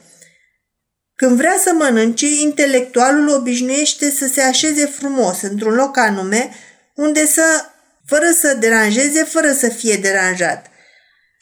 Când 1.14 1.36
vrea 1.36 1.56
să 1.64 1.72
mănânce, 1.72 2.26
intelectualul 2.26 3.28
obișnuiește 3.28 4.10
să 4.10 4.26
se 4.26 4.40
așeze 4.40 4.86
frumos 4.86 5.40
într-un 5.42 5.74
loc 5.74 5.96
anume, 5.96 6.50
unde 6.94 7.26
să, 7.26 7.42
fără 8.06 8.30
să 8.40 8.56
deranjeze, 8.60 9.24
fără 9.24 9.52
să 9.52 9.68
fie 9.68 9.96
deranjat. 9.96 10.66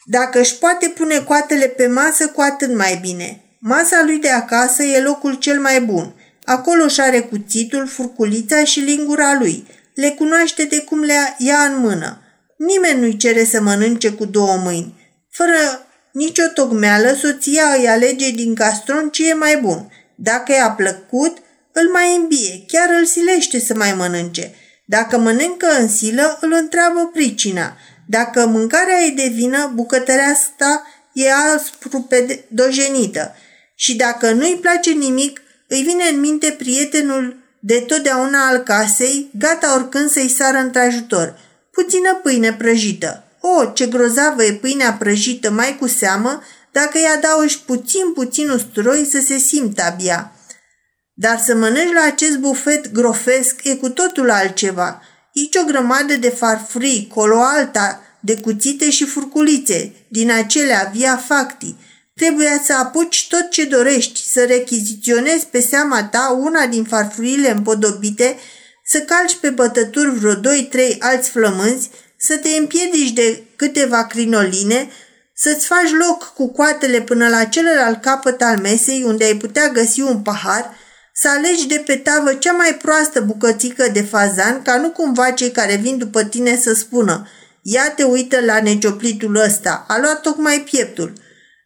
Dacă 0.05 0.39
își 0.39 0.57
poate 0.57 0.87
pune 0.87 1.19
coatele 1.19 1.65
pe 1.65 1.87
masă, 1.87 2.27
cu 2.27 2.41
atât 2.41 2.75
mai 2.75 2.99
bine. 3.01 3.43
Masa 3.61 4.01
lui 4.05 4.17
de 4.17 4.29
acasă 4.29 4.83
e 4.83 5.01
locul 5.01 5.33
cel 5.33 5.59
mai 5.59 5.81
bun. 5.81 6.13
Acolo 6.43 6.83
își 6.83 7.01
are 7.01 7.19
cuțitul, 7.19 7.87
furculița 7.87 8.63
și 8.63 8.79
lingura 8.79 9.37
lui. 9.39 9.67
Le 9.93 10.09
cunoaște 10.09 10.63
de 10.63 10.81
cum 10.81 10.99
le 10.99 11.35
ia 11.37 11.57
în 11.57 11.79
mână. 11.79 12.21
Nimeni 12.57 12.99
nu-i 12.99 13.17
cere 13.17 13.43
să 13.43 13.61
mănânce 13.61 14.11
cu 14.11 14.25
două 14.25 14.55
mâini. 14.55 14.93
Fără 15.31 15.87
nici 16.11 16.39
o 16.39 16.47
tocmeală, 16.47 17.13
soția 17.13 17.63
îi 17.77 17.87
alege 17.87 18.31
din 18.31 18.55
castron 18.55 19.09
ce 19.09 19.29
e 19.29 19.33
mai 19.33 19.57
bun. 19.57 19.91
Dacă 20.15 20.51
i-a 20.51 20.71
plăcut, 20.71 21.37
îl 21.71 21.89
mai 21.91 22.15
îmbie, 22.15 22.63
chiar 22.67 22.89
îl 22.99 23.05
silește 23.05 23.59
să 23.59 23.73
mai 23.73 23.93
mănânce. 23.93 24.53
Dacă 24.85 25.17
mănâncă 25.17 25.67
în 25.79 25.87
silă, 25.87 26.37
îl 26.41 26.53
întreabă 26.53 27.09
pricina. 27.13 27.77
Dacă 28.07 28.45
mâncarea 28.45 29.01
e 29.01 29.09
de 29.09 29.31
vină, 29.33 29.71
bucătărea 29.75 30.27
asta 30.27 30.87
e 31.13 31.31
aspru 31.55 32.07
dojenită. 32.47 33.35
Și 33.81 33.95
dacă 33.95 34.31
nu-i 34.31 34.57
place 34.61 34.91
nimic, 34.91 35.41
îi 35.67 35.81
vine 35.81 36.03
în 36.11 36.19
minte 36.19 36.55
prietenul 36.57 37.37
de 37.59 37.83
totdeauna 37.87 38.47
al 38.47 38.57
casei, 38.57 39.29
gata 39.37 39.75
oricând 39.75 40.09
să-i 40.09 40.29
sară 40.29 40.57
într-ajutor. 40.57 41.39
Puțină 41.71 42.19
pâine 42.23 42.53
prăjită. 42.53 43.23
O, 43.41 43.65
ce 43.65 43.85
grozavă 43.87 44.43
e 44.43 44.53
pâinea 44.53 44.93
prăjită, 44.93 45.51
mai 45.51 45.77
cu 45.79 45.87
seamă, 45.87 46.41
dacă 46.71 46.91
îi 46.93 47.07
adaugi 47.17 47.59
puțin 47.59 48.13
puțin 48.13 48.49
usturoi 48.49 49.05
să 49.05 49.19
se 49.19 49.37
simtă 49.37 49.81
abia. 49.81 50.31
Dar 51.13 51.39
să 51.45 51.55
mănânci 51.55 51.93
la 51.93 52.03
acest 52.03 52.37
bufet 52.37 52.91
grofesc 52.91 53.63
e 53.63 53.75
cu 53.75 53.89
totul 53.89 54.29
altceva. 54.29 55.01
Aici 55.35 55.55
o 55.55 55.63
grămadă 55.65 56.15
de 56.15 56.29
farfurii, 56.29 57.07
colo 57.13 57.41
alta, 57.41 58.01
de 58.19 58.37
cuțite 58.37 58.89
și 58.89 59.05
furculițe, 59.05 59.93
din 60.07 60.31
acelea 60.31 60.91
via 60.93 61.17
facti. 61.17 61.75
Trebuia 62.19 62.61
să 62.63 62.73
apuci 62.73 63.27
tot 63.27 63.49
ce 63.49 63.65
dorești, 63.65 64.23
să 64.31 64.43
rechiziționezi 64.43 65.45
pe 65.45 65.61
seama 65.61 66.03
ta 66.03 66.37
una 66.39 66.65
din 66.65 66.83
farfurile 66.83 67.51
împodobite, 67.51 68.37
să 68.85 68.99
calci 68.99 69.35
pe 69.35 69.49
bătături 69.49 70.09
vreo 70.09 70.33
doi-trei 70.33 70.97
alți 70.99 71.29
flămânzi, 71.29 71.89
să 72.17 72.37
te 72.37 72.49
împiedici 72.49 73.13
de 73.13 73.43
câteva 73.55 74.05
crinoline, 74.05 74.89
să-ți 75.35 75.65
faci 75.65 75.91
loc 76.07 76.33
cu 76.33 76.51
coatele 76.51 77.01
până 77.01 77.27
la 77.27 77.43
celălalt 77.43 78.01
capăt 78.01 78.41
al 78.41 78.57
mesei 78.57 79.03
unde 79.03 79.23
ai 79.23 79.35
putea 79.35 79.69
găsi 79.69 80.01
un 80.01 80.21
pahar, 80.21 80.75
să 81.13 81.29
alegi 81.29 81.67
de 81.67 81.83
pe 81.85 81.95
tavă 81.95 82.33
cea 82.33 82.51
mai 82.51 82.77
proastă 82.81 83.21
bucățică 83.21 83.89
de 83.93 84.01
fazan 84.01 84.61
ca 84.61 84.77
nu 84.77 84.89
cumva 84.89 85.31
cei 85.31 85.51
care 85.51 85.75
vin 85.75 85.97
după 85.97 86.23
tine 86.23 86.57
să 86.57 86.73
spună 86.73 87.27
Ia 87.61 87.91
te 87.95 88.03
uită 88.03 88.39
la 88.41 88.61
necioplitul 88.61 89.35
ăsta, 89.35 89.85
a 89.87 89.99
luat 89.99 90.21
tocmai 90.21 90.59
pieptul. 90.71 91.13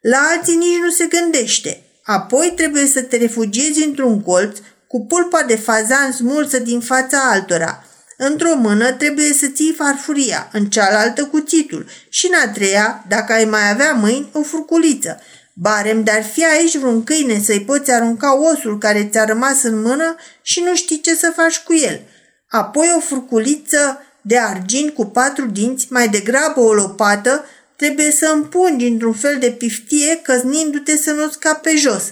La 0.04 0.18
alții 0.36 0.56
nici 0.56 0.80
nu 0.82 0.90
se 0.90 1.06
gândește. 1.06 1.82
Apoi 2.04 2.54
trebuie 2.56 2.86
să 2.86 3.02
te 3.02 3.18
refugiezi 3.18 3.84
într-un 3.84 4.22
colț 4.22 4.58
cu 4.88 5.06
pulpa 5.06 5.44
de 5.44 5.56
fazan 5.56 6.12
smulsă 6.12 6.60
din 6.60 6.80
fața 6.80 7.30
altora– 7.32 7.84
Într-o 8.18 8.56
mână 8.56 8.92
trebuie 8.92 9.34
să 9.34 9.48
ții 9.48 9.74
farfuria, 9.78 10.50
în 10.52 10.66
cealaltă 10.66 11.26
cuțitul 11.26 11.86
și 12.10 12.28
în 12.28 12.34
a 12.46 12.52
treia, 12.52 13.06
dacă 13.08 13.34
ai 13.34 13.46
mai 13.46 13.70
avea 13.72 13.94
mâini, 13.94 14.30
o 14.32 14.42
furculiță. 14.42 15.20
Barem, 15.54 16.04
dar 16.04 16.24
fi 16.24 16.46
aici 16.46 16.78
vreun 16.78 17.04
câine 17.04 17.40
să-i 17.40 17.62
poți 17.62 17.92
arunca 17.92 18.38
osul 18.38 18.78
care 18.78 19.10
ți-a 19.12 19.26
rămas 19.26 19.64
în 19.64 19.82
mână 19.82 20.16
și 20.42 20.64
nu 20.66 20.76
știi 20.76 21.02
ce 21.02 21.16
să 21.16 21.34
faci 21.36 21.60
cu 21.60 21.74
el. 21.74 22.02
Apoi 22.50 22.94
o 22.98 23.00
furculiță 23.00 24.04
de 24.22 24.38
argint 24.38 24.94
cu 24.94 25.06
patru 25.06 25.46
dinți, 25.46 25.88
mai 25.90 26.08
degrabă 26.08 26.60
o 26.60 26.74
lopată, 26.74 27.46
trebuie 27.84 28.12
să 28.12 28.32
împungi 28.34 28.86
într-un 28.86 29.14
fel 29.14 29.38
de 29.40 29.52
piftie 29.52 30.20
căznindu-te 30.22 30.98
să 30.98 31.12
nu 31.12 31.30
scape 31.30 31.76
jos. 31.76 32.04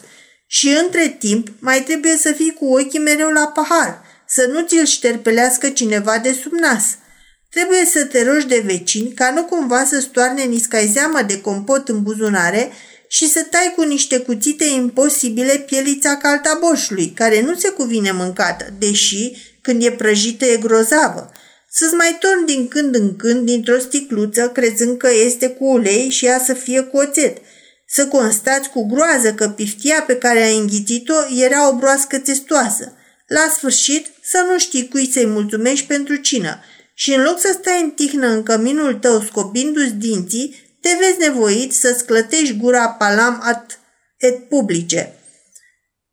Și 0.47 0.67
între 0.83 1.07
timp 1.19 1.47
mai 1.59 1.83
trebuie 1.83 2.17
să 2.17 2.31
fii 2.31 2.53
cu 2.53 2.65
ochii 2.65 2.99
mereu 2.99 3.29
la 3.29 3.47
pahar, 3.47 4.01
să 4.27 4.49
nu 4.51 4.65
ți-l 4.65 4.85
șterpelească 4.85 5.69
cineva 5.69 6.17
de 6.17 6.37
sub 6.41 6.51
nas. 6.51 6.83
Trebuie 7.49 7.85
să 7.85 8.05
te 8.05 8.23
rogi 8.23 8.47
de 8.47 8.63
vecini 8.65 9.11
ca 9.13 9.31
nu 9.31 9.43
cumva 9.43 9.85
să 9.85 9.99
stoarne 9.99 10.43
niscaizeamă 10.43 11.21
de 11.21 11.41
compot 11.41 11.89
în 11.89 12.03
buzunare 12.03 12.71
și 13.07 13.29
să 13.29 13.47
tai 13.49 13.73
cu 13.75 13.83
niște 13.83 14.19
cuțite 14.19 14.65
imposibile 14.65 15.57
pielița 15.57 16.15
caltaboșului, 16.17 17.13
care 17.15 17.41
nu 17.41 17.55
se 17.55 17.69
cuvine 17.69 18.11
mâncată, 18.11 18.73
deși 18.79 19.31
când 19.61 19.83
e 19.83 19.91
prăjită 19.91 20.45
e 20.45 20.57
grozavă. 20.57 21.31
Să-ți 21.73 21.93
mai 21.93 22.17
torni 22.19 22.45
din 22.45 22.67
când 22.67 22.95
în 22.95 23.15
când 23.15 23.45
dintr-o 23.45 23.79
sticluță, 23.79 24.49
crezând 24.49 24.97
că 24.97 25.09
este 25.25 25.49
cu 25.49 25.65
ulei 25.65 26.09
și 26.09 26.25
ea 26.25 26.39
să 26.39 26.53
fie 26.53 26.81
cu 26.81 26.97
oțet. 26.97 27.37
Să 27.87 28.07
constați 28.07 28.69
cu 28.69 28.85
groază 28.85 29.33
că 29.33 29.49
piftia 29.49 30.01
pe 30.01 30.17
care 30.17 30.41
ai 30.41 30.57
înghițit-o 30.57 31.13
era 31.37 31.69
o 31.69 31.75
broască 31.75 32.19
testoasă. 32.19 32.95
La 33.27 33.51
sfârșit, 33.55 34.07
să 34.23 34.45
nu 34.49 34.59
știi 34.59 34.87
cui 34.87 35.11
să-i 35.11 35.25
mulțumești 35.25 35.87
pentru 35.87 36.15
cină 36.15 36.63
și 36.93 37.13
în 37.13 37.21
loc 37.21 37.39
să 37.39 37.57
stai 37.59 37.81
în 37.81 37.89
tihnă 37.89 38.27
în 38.27 38.43
căminul 38.43 38.93
tău 38.93 39.21
scobindu-ți 39.21 39.93
dinții, 39.93 40.77
te 40.81 40.89
vezi 40.99 41.29
nevoit 41.29 41.73
să-ți 41.73 42.05
clătești 42.05 42.57
gura 42.57 42.89
palam 42.89 43.39
at 43.43 43.79
et 44.17 44.49
publice. 44.49 45.15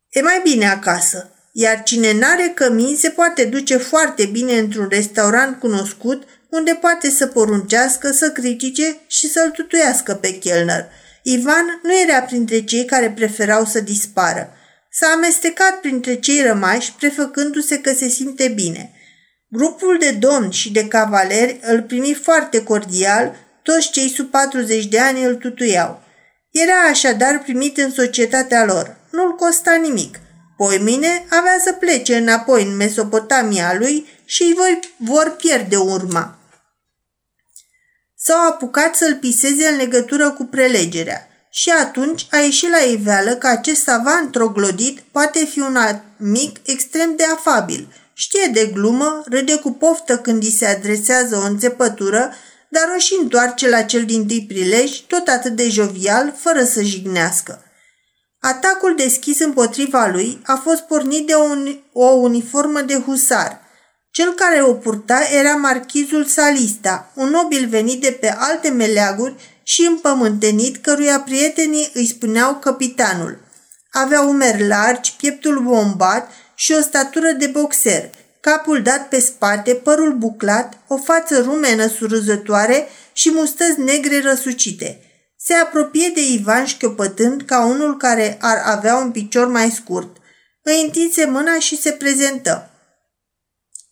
E 0.09 0.21
mai 0.21 0.39
bine 0.43 0.69
acasă, 0.69 1.33
iar 1.61 1.83
cine 1.83 2.13
n-are 2.13 2.51
cămin 2.55 2.95
se 2.95 3.09
poate 3.09 3.45
duce 3.45 3.77
foarte 3.77 4.25
bine 4.25 4.57
într-un 4.57 4.87
restaurant 4.89 5.59
cunoscut 5.59 6.23
unde 6.49 6.77
poate 6.81 7.09
să 7.09 7.27
poruncească, 7.27 8.11
să 8.11 8.31
critique 8.31 8.99
și 9.07 9.29
să-l 9.29 9.49
tutuiască 9.49 10.13
pe 10.13 10.37
chelner. 10.37 10.85
Ivan 11.23 11.79
nu 11.83 11.99
era 11.99 12.21
printre 12.21 12.63
cei 12.63 12.85
care 12.85 13.11
preferau 13.11 13.65
să 13.65 13.79
dispară. 13.79 14.53
S-a 14.91 15.07
amestecat 15.15 15.79
printre 15.79 16.15
cei 16.15 16.41
rămași, 16.41 16.93
prefăcându-se 16.93 17.79
că 17.79 17.93
se 17.93 18.07
simte 18.07 18.47
bine. 18.47 18.91
Grupul 19.47 19.97
de 19.99 20.11
domni 20.11 20.53
și 20.53 20.71
de 20.71 20.87
cavaleri 20.87 21.59
îl 21.61 21.81
primi 21.81 22.13
foarte 22.13 22.63
cordial, 22.63 23.35
toți 23.63 23.91
cei 23.91 24.09
sub 24.09 24.29
40 24.29 24.85
de 24.85 24.99
ani 24.99 25.23
îl 25.23 25.35
tutuiau. 25.35 26.01
Era 26.51 26.73
așadar 26.89 27.39
primit 27.39 27.77
în 27.77 27.91
societatea 27.91 28.65
lor. 28.65 28.97
Nu-l 29.11 29.35
costa 29.35 29.75
nimic– 29.75 30.19
Poimine 30.59 31.25
avea 31.29 31.57
să 31.63 31.71
plece 31.71 32.17
înapoi 32.17 32.63
în 32.63 32.75
Mesopotamia 32.75 33.75
lui 33.77 34.07
și 34.25 34.43
îi 34.43 34.53
vor, 34.53 34.79
vor 34.97 35.35
pierde 35.35 35.75
urma. 35.75 36.37
S-au 38.15 38.47
apucat 38.47 38.95
să-l 38.95 39.15
piseze 39.15 39.67
în 39.67 39.75
legătură 39.75 40.31
cu 40.31 40.43
prelegerea 40.43 41.27
și 41.49 41.69
atunci 41.69 42.27
a 42.31 42.37
ieșit 42.37 42.69
la 42.69 42.77
iveală 42.77 43.35
că 43.35 43.47
acest 43.47 43.81
savant 43.81 44.31
troglodit 44.31 44.99
poate 45.11 45.45
fi 45.45 45.59
un 45.59 45.77
mic 46.17 46.57
extrem 46.63 47.15
de 47.15 47.23
afabil. 47.23 47.93
Știe 48.13 48.49
de 48.53 48.65
glumă, 48.73 49.23
râde 49.25 49.55
cu 49.55 49.71
poftă 49.71 50.17
când 50.17 50.43
îi 50.43 50.51
se 50.51 50.65
adresează 50.65 51.35
o 51.35 51.45
înțepătură, 51.45 52.33
dar 52.69 52.83
o 52.95 52.99
și 52.99 53.17
întoarce 53.21 53.69
la 53.69 53.81
cel 53.81 54.05
din 54.05 54.27
tâi 54.27 54.45
prilej, 54.47 54.99
tot 54.99 55.27
atât 55.27 55.55
de 55.55 55.69
jovial, 55.69 56.33
fără 56.37 56.63
să 56.63 56.81
jignească. 56.81 57.63
Atacul 58.41 58.95
deschis 58.95 59.39
împotriva 59.39 60.07
lui 60.07 60.41
a 60.45 60.55
fost 60.63 60.81
pornit 60.81 61.27
de 61.27 61.35
un, 61.35 61.79
o 61.93 62.05
uniformă 62.05 62.81
de 62.81 62.95
husar. 62.95 63.61
Cel 64.11 64.33
care 64.33 64.61
o 64.61 64.73
purta 64.73 65.19
era 65.31 65.55
marchizul 65.55 66.25
Salista, 66.25 67.11
un 67.15 67.29
nobil 67.29 67.67
venit 67.67 68.01
de 68.01 68.17
pe 68.19 68.35
alte 68.37 68.69
meleaguri 68.69 69.35
și 69.63 69.85
împământenit, 69.85 70.77
căruia 70.77 71.19
prietenii 71.19 71.91
îi 71.93 72.07
spuneau 72.07 72.55
capitanul. 72.55 73.39
Avea 73.91 74.21
umeri 74.21 74.67
largi, 74.67 75.15
pieptul 75.15 75.59
bombat 75.59 76.31
și 76.55 76.73
o 76.77 76.81
statură 76.81 77.31
de 77.31 77.47
boxer, 77.47 78.09
capul 78.39 78.81
dat 78.81 79.07
pe 79.07 79.19
spate, 79.19 79.73
părul 79.73 80.13
buclat, 80.13 80.77
o 80.87 80.97
față 80.97 81.41
rumenă 81.41 81.87
surâzătoare 81.87 82.87
și 83.13 83.31
mustăți 83.31 83.79
negre 83.79 84.21
răsucite– 84.21 85.03
se 85.49 85.55
apropie 85.55 86.11
de 86.13 86.21
Ivan 86.21 86.65
șchiopătând 86.65 87.41
ca 87.41 87.65
unul 87.65 87.97
care 87.97 88.37
ar 88.41 88.61
avea 88.65 88.95
un 88.95 89.11
picior 89.11 89.47
mai 89.47 89.71
scurt. 89.71 90.17
Îi 90.63 90.81
întinse 90.81 91.25
mâna 91.25 91.59
și 91.59 91.81
se 91.81 91.91
prezentă. 91.91 92.69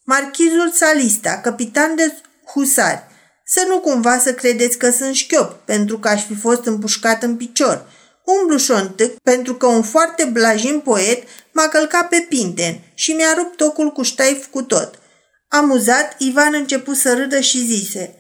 Marchizul 0.03 0.71
Salista, 0.73 1.39
capitan 1.43 1.95
de 1.95 2.13
husari. 2.45 3.03
Să 3.45 3.65
nu 3.67 3.79
cumva 3.79 4.17
să 4.17 4.33
credeți 4.33 4.77
că 4.77 4.89
sunt 4.89 5.15
șchiop, 5.15 5.65
pentru 5.65 5.99
că 5.99 6.07
aș 6.07 6.25
fi 6.25 6.35
fost 6.35 6.65
împușcat 6.65 7.23
în 7.23 7.35
picior. 7.35 7.89
Umblu 8.23 8.57
șontâc, 8.57 9.19
pentru 9.23 9.55
că 9.55 9.65
un 9.65 9.81
foarte 9.81 10.23
blajin 10.23 10.79
poet 10.79 11.23
m-a 11.51 11.67
călcat 11.67 12.09
pe 12.09 12.25
pinten 12.29 12.79
și 12.93 13.11
mi-a 13.11 13.33
rupt 13.37 13.55
tocul 13.55 13.91
cu 13.91 14.01
ștaif 14.01 14.45
cu 14.45 14.61
tot. 14.61 14.99
Amuzat, 15.47 16.15
Ivan 16.17 16.53
început 16.53 16.95
să 16.95 17.13
râdă 17.13 17.39
și 17.39 17.65
zise– 17.65 18.11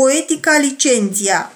Poetica 0.00 0.58
licenția, 0.58 1.52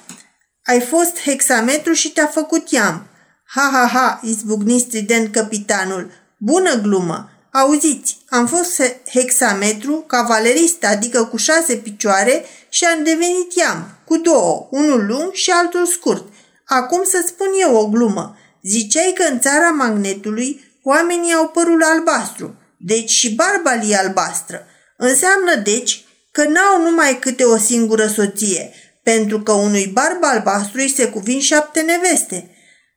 ai 0.65 0.81
fost 0.81 1.21
hexametru 1.21 1.93
și 1.93 2.13
te-a 2.13 2.27
făcut 2.27 2.71
iam. 2.71 3.07
Ha, 3.45 3.71
ha, 3.73 3.87
ha, 3.93 4.21
izbucni 4.23 4.79
strident 4.79 5.33
capitanul. 5.33 6.11
Bună 6.39 6.75
glumă! 6.81 7.27
Auziți, 7.53 8.19
am 8.29 8.47
fost 8.47 8.83
hexametru, 9.11 10.05
cavalerist, 10.07 10.85
adică 10.85 11.25
cu 11.25 11.37
șase 11.37 11.77
picioare 11.77 12.45
și 12.69 12.85
am 12.85 13.05
devenit 13.05 13.55
iam, 13.55 13.99
cu 14.05 14.17
două, 14.17 14.69
unul 14.71 15.07
lung 15.07 15.33
și 15.33 15.51
altul 15.51 15.87
scurt. 15.87 16.33
Acum 16.67 17.05
să 17.05 17.25
spun 17.27 17.47
eu 17.61 17.77
o 17.77 17.89
glumă. 17.89 18.37
Ziceai 18.63 19.13
că 19.15 19.23
în 19.23 19.41
țara 19.41 19.71
magnetului 19.71 20.65
oamenii 20.83 21.33
au 21.33 21.49
părul 21.49 21.83
albastru, 21.83 22.55
deci 22.77 23.11
și 23.11 23.35
barba 23.35 23.75
li 23.75 23.95
albastră. 23.95 24.67
Înseamnă, 24.97 25.55
deci, 25.55 26.05
că 26.31 26.45
n-au 26.45 26.83
numai 26.83 27.19
câte 27.19 27.45
o 27.45 27.57
singură 27.57 28.07
soție, 28.07 28.73
pentru 29.03 29.41
că 29.41 29.53
unui 29.53 29.87
barb 29.87 30.25
albastru 30.25 30.81
îi 30.81 30.95
se 30.97 31.09
cuvin 31.09 31.41
șapte 31.41 31.81
neveste. 31.81 32.51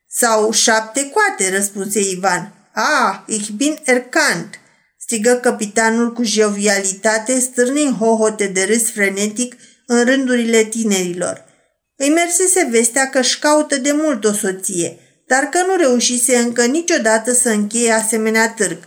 Sau 0.10 0.52
șapte 0.52 1.10
coate, 1.10 1.56
răspunse 1.56 2.00
Ivan. 2.00 2.70
Ah, 2.74 3.20
ich 3.28 3.50
bin 3.50 3.80
erkannt, 3.84 4.60
strigă 5.00 5.40
capitanul 5.42 6.14
cu 6.14 6.24
jovialitate, 6.24 7.40
stârnind 7.40 7.98
hohote 7.98 8.48
de 8.48 8.64
râs 8.64 8.92
frenetic 8.92 9.56
în 9.86 10.04
rândurile 10.04 10.64
tinerilor. 10.64 11.46
Îi 11.98 12.10
mersese 12.10 12.68
vestea 12.72 13.10
că 13.10 13.20
își 13.20 13.40
caută 13.40 13.78
de 13.78 13.92
mult 13.92 14.26
o 14.26 14.34
soție, 14.34 14.98
dar 15.28 15.44
că 15.44 15.58
nu 15.68 15.76
reușise 15.76 16.38
încă 16.38 16.66
niciodată 16.66 17.34
să 17.34 17.50
încheie 17.50 17.92
asemenea 17.92 18.50
târg. 18.50 18.78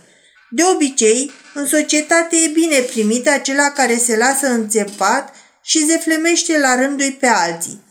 De 0.49 0.63
obicei, 0.73 1.31
în 1.53 1.65
societate 1.67 2.35
e 2.35 2.47
bine 2.47 2.79
primit 2.79 3.27
acela 3.27 3.71
care 3.71 3.97
se 3.97 4.17
lasă 4.17 4.47
înțepat 4.47 5.35
și 5.63 5.85
zeflemește 5.85 6.59
la 6.59 6.75
rândul 6.75 7.15
pe 7.19 7.27
alții. 7.27 7.83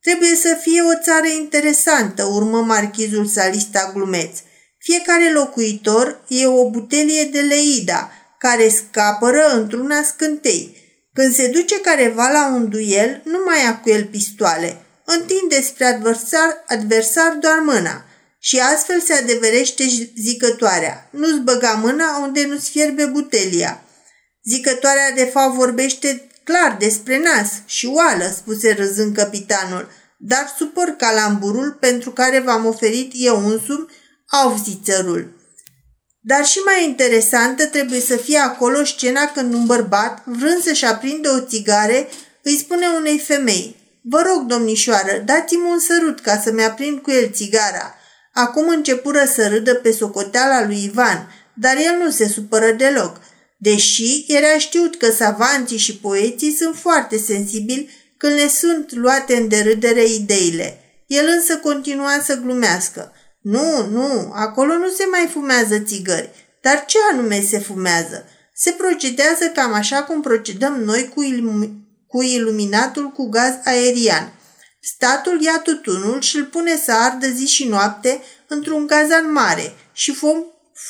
Trebuie 0.00 0.34
să 0.34 0.58
fie 0.60 0.82
o 0.82 1.02
țară 1.02 1.26
interesantă, 1.26 2.24
urmă 2.24 2.62
marchizul 2.62 3.26
salista 3.26 3.90
glumeț. 3.94 4.38
Fiecare 4.78 5.32
locuitor 5.32 6.24
e 6.28 6.46
o 6.46 6.70
butelie 6.70 7.24
de 7.24 7.40
leida, 7.40 8.10
care 8.38 8.68
scapără 8.68 9.48
într-una 9.52 10.02
scântei. 10.02 10.76
Când 11.12 11.34
se 11.34 11.48
duce 11.48 11.80
careva 11.80 12.28
la 12.28 12.46
un 12.54 12.68
duel, 12.68 13.20
nu 13.24 13.38
mai 13.46 13.62
ia 13.62 13.78
cu 13.78 13.88
el 13.90 14.04
pistoale. 14.04 14.80
Întinde 15.04 15.62
spre 15.62 15.84
adversar, 15.84 16.64
adversar 16.66 17.36
doar 17.40 17.58
mâna. 17.58 18.04
Și 18.38 18.58
astfel 18.58 19.00
se 19.00 19.12
adeverește 19.12 19.84
zicătoarea. 20.22 21.08
Nu-ți 21.10 21.40
băga 21.40 21.72
mâna 21.72 22.18
unde 22.18 22.46
nu-ți 22.46 22.70
fierbe 22.70 23.04
butelia. 23.04 23.84
Zicătoarea 24.44 25.10
de 25.10 25.24
fapt 25.24 25.54
vorbește 25.54 26.28
Clar, 26.46 26.76
despre 26.78 27.18
nas 27.18 27.48
și 27.64 27.86
oală, 27.86 28.32
spuse 28.36 28.72
râzând 28.72 29.16
capitanul, 29.16 29.88
dar 30.16 30.54
supăr 30.58 30.88
calamburul 30.88 31.76
pentru 31.80 32.10
care 32.10 32.40
v-am 32.40 32.66
oferit 32.66 33.12
eu 33.14 33.46
însumi 33.46 33.86
aufzițărul. 34.26 35.34
Dar 36.20 36.44
și 36.44 36.58
mai 36.58 36.84
interesantă 36.84 37.66
trebuie 37.66 38.00
să 38.00 38.16
fie 38.16 38.38
acolo 38.38 38.84
scena 38.84 39.26
când 39.26 39.54
un 39.54 39.66
bărbat, 39.66 40.22
vrând 40.24 40.62
să-și 40.62 40.84
aprinde 40.84 41.28
o 41.28 41.40
țigare, 41.40 42.08
îi 42.42 42.56
spune 42.56 42.86
unei 42.98 43.18
femei, 43.18 43.76
Vă 44.02 44.22
rog, 44.26 44.46
domnișoară, 44.46 45.22
dați-mi 45.24 45.70
un 45.70 45.78
sărut 45.78 46.20
ca 46.20 46.40
să-mi 46.44 46.64
aprind 46.64 46.98
cu 46.98 47.10
el 47.10 47.30
țigara. 47.30 47.94
Acum 48.32 48.68
începură 48.68 49.24
să 49.34 49.48
râdă 49.48 49.74
pe 49.74 49.92
socoteala 49.92 50.66
lui 50.66 50.84
Ivan, 50.84 51.28
dar 51.54 51.76
el 51.76 52.02
nu 52.02 52.10
se 52.10 52.28
supără 52.28 52.72
deloc– 52.72 53.20
deși 53.56 54.24
era 54.28 54.58
știut 54.58 54.96
că 54.96 55.10
savanții 55.10 55.78
și 55.78 55.96
poeții 55.96 56.52
sunt 56.52 56.76
foarte 56.76 57.18
sensibili 57.18 57.90
când 58.16 58.32
le 58.32 58.48
sunt 58.48 58.92
luate 58.92 59.36
în 59.36 59.48
derâdere 59.48 60.04
ideile. 60.04 60.80
El 61.06 61.26
însă 61.36 61.56
continua 61.56 62.20
să 62.24 62.34
glumească. 62.34 63.12
Nu, 63.40 63.86
nu, 63.90 64.32
acolo 64.34 64.76
nu 64.76 64.88
se 64.88 65.04
mai 65.10 65.28
fumează 65.32 65.78
țigări. 65.78 66.30
Dar 66.60 66.84
ce 66.86 66.98
anume 67.12 67.40
se 67.40 67.58
fumează? 67.58 68.24
Se 68.54 68.70
procedează 68.70 69.50
cam 69.54 69.72
așa 69.72 70.02
cum 70.02 70.20
procedăm 70.20 70.82
noi 70.84 71.08
cu, 71.14 71.22
ilum- 71.22 71.70
cu 72.06 72.22
iluminatul 72.22 73.08
cu 73.08 73.28
gaz 73.28 73.54
aerian. 73.64 74.32
Statul 74.80 75.42
ia 75.42 75.58
tutunul 75.58 76.20
și 76.20 76.36
îl 76.36 76.44
pune 76.44 76.76
să 76.84 76.92
ardă 76.92 77.26
zi 77.26 77.46
și 77.46 77.64
noapte 77.64 78.22
într-un 78.46 78.86
gazan 78.86 79.32
mare 79.32 79.74
și 79.92 80.12
fum, 80.14 80.44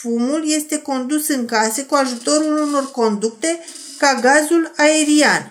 fumul 0.06 0.52
este 0.52 0.78
condus 0.78 1.28
în 1.28 1.46
case 1.46 1.84
cu 1.84 1.94
ajutorul 1.94 2.58
unor 2.58 2.90
conducte 2.90 3.58
ca 3.98 4.18
gazul 4.20 4.72
aerian. 4.76 5.50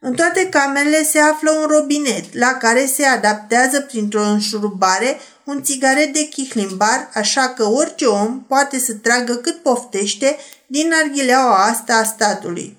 În 0.00 0.14
toate 0.14 0.48
camerele 0.48 1.04
se 1.04 1.18
află 1.18 1.50
un 1.50 1.66
robinet 1.66 2.34
la 2.34 2.54
care 2.54 2.86
se 2.86 3.04
adaptează 3.04 3.80
printr-o 3.80 4.22
înșurubare 4.22 5.20
un 5.44 5.62
țigaret 5.62 6.12
de 6.12 6.22
chihlimbar, 6.22 7.10
așa 7.14 7.48
că 7.48 7.64
orice 7.64 8.04
om 8.04 8.44
poate 8.44 8.78
să 8.78 8.92
tragă 8.92 9.34
cât 9.34 9.62
poftește 9.62 10.36
din 10.66 10.92
arghileaua 11.02 11.64
asta 11.64 11.94
a 11.94 12.04
statului. 12.04 12.78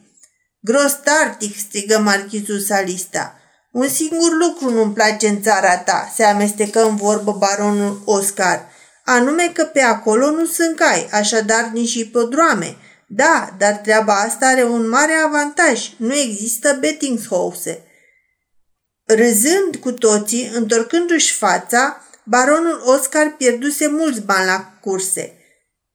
Grostartic, 0.59 1.57
strigă 1.57 1.99
marchizul 1.99 2.59
Salista. 2.59 3.35
Un 3.71 3.89
singur 3.89 4.33
lucru 4.33 4.69
nu-mi 4.69 4.93
place 4.93 5.27
în 5.27 5.41
țara 5.41 5.77
ta, 5.77 6.11
se 6.15 6.23
amestecă 6.23 6.83
în 6.83 6.95
vorbă 6.95 7.31
baronul 7.31 8.01
Oscar, 8.05 8.75
anume 9.09 9.51
că 9.53 9.63
pe 9.63 9.81
acolo 9.81 10.29
nu 10.29 10.45
sunt 10.45 10.75
cai, 10.75 11.09
așadar 11.11 11.69
nici 11.73 11.93
ipodroame. 11.93 12.77
Da, 13.07 13.49
dar 13.57 13.73
treaba 13.73 14.13
asta 14.13 14.45
are 14.45 14.63
un 14.63 14.89
mare 14.89 15.13
avantaj, 15.13 15.89
nu 15.97 16.13
există 16.13 16.77
bettinghouse. 16.79 17.83
Râzând 19.05 19.75
cu 19.79 19.91
toții, 19.91 20.51
întorcându-și 20.53 21.33
fața, 21.33 22.01
baronul 22.23 22.81
Oscar 22.85 23.35
pierduse 23.37 23.87
mulți 23.87 24.21
bani 24.21 24.45
la 24.45 24.73
curse. 24.81 25.33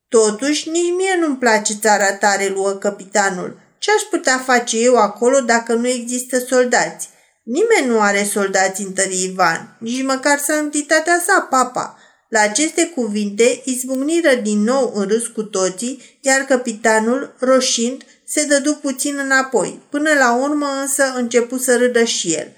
Totuși, 0.09 0.69
nici 0.69 0.93
mie 0.97 1.17
nu-mi 1.21 1.37
place 1.37 1.75
țara 1.75 2.13
tare, 2.13 2.49
luă 2.49 2.71
capitanul. 2.71 3.61
Ce 3.79 3.91
aș 3.91 4.03
putea 4.11 4.39
face 4.39 4.79
eu 4.79 4.97
acolo 4.97 5.41
dacă 5.41 5.75
nu 5.75 5.89
există 5.89 6.39
soldați? 6.39 7.09
Nimeni 7.43 7.87
nu 7.87 8.01
are 8.01 8.25
soldați 8.25 8.83
în 8.83 8.93
tării 8.93 9.25
Ivan, 9.25 9.77
nici 9.81 10.03
măcar 10.03 10.39
santitatea 10.39 11.23
sa, 11.27 11.47
papa. 11.51 11.97
La 12.33 12.41
aceste 12.41 12.87
cuvinte 12.87 13.63
izbucniră 13.65 14.35
din 14.35 14.63
nou 14.63 14.93
în 14.95 15.09
râs 15.09 15.27
cu 15.27 15.43
toții, 15.43 16.19
iar 16.21 16.41
capitanul, 16.41 17.35
roșind, 17.39 18.05
se 18.27 18.45
dădu 18.45 18.75
puțin 18.75 19.19
înapoi. 19.19 19.81
Până 19.91 20.13
la 20.13 20.35
urmă 20.35 20.67
însă 20.81 21.13
începu 21.15 21.59
să 21.59 21.77
râdă 21.77 22.05
și 22.05 22.33
el. 22.33 22.53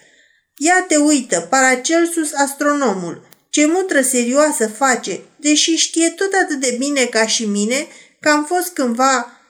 Ia 0.57 0.85
te 0.89 0.97
uită, 0.97 1.41
Paracelsus 1.41 2.33
astronomul, 2.33 3.27
ce 3.51 3.67
mutră 3.67 4.01
serioasă 4.01 4.69
face, 4.69 5.21
deși 5.37 5.75
știe 5.75 6.09
tot 6.09 6.33
atât 6.43 6.61
de 6.61 6.77
bine 6.79 7.05
ca 7.05 7.27
și 7.27 7.45
mine 7.45 7.87
că 8.21 8.29
am 8.29 8.45
fost 8.45 8.73
cândva 8.73 9.41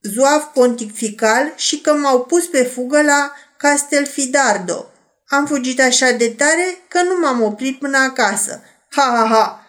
zuav 0.00 0.42
pontifical 0.42 1.52
și 1.56 1.80
că 1.80 1.92
m-au 1.92 2.24
pus 2.24 2.46
pe 2.46 2.62
fugă 2.62 3.02
la 3.02 3.32
Castelfidardo. 3.56 4.92
Am 5.26 5.46
fugit 5.46 5.80
așa 5.80 6.10
de 6.10 6.28
tare 6.28 6.78
că 6.88 7.02
nu 7.02 7.18
m-am 7.20 7.42
oprit 7.42 7.78
până 7.78 7.98
acasă. 7.98 8.62
Ha, 8.90 9.02
ha, 9.02 9.26
ha! 9.26 9.66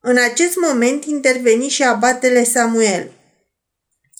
În 0.00 0.16
acest 0.16 0.56
moment 0.56 1.04
interveni 1.04 1.68
și 1.68 1.82
abatele 1.82 2.44
Samuel. 2.44 3.10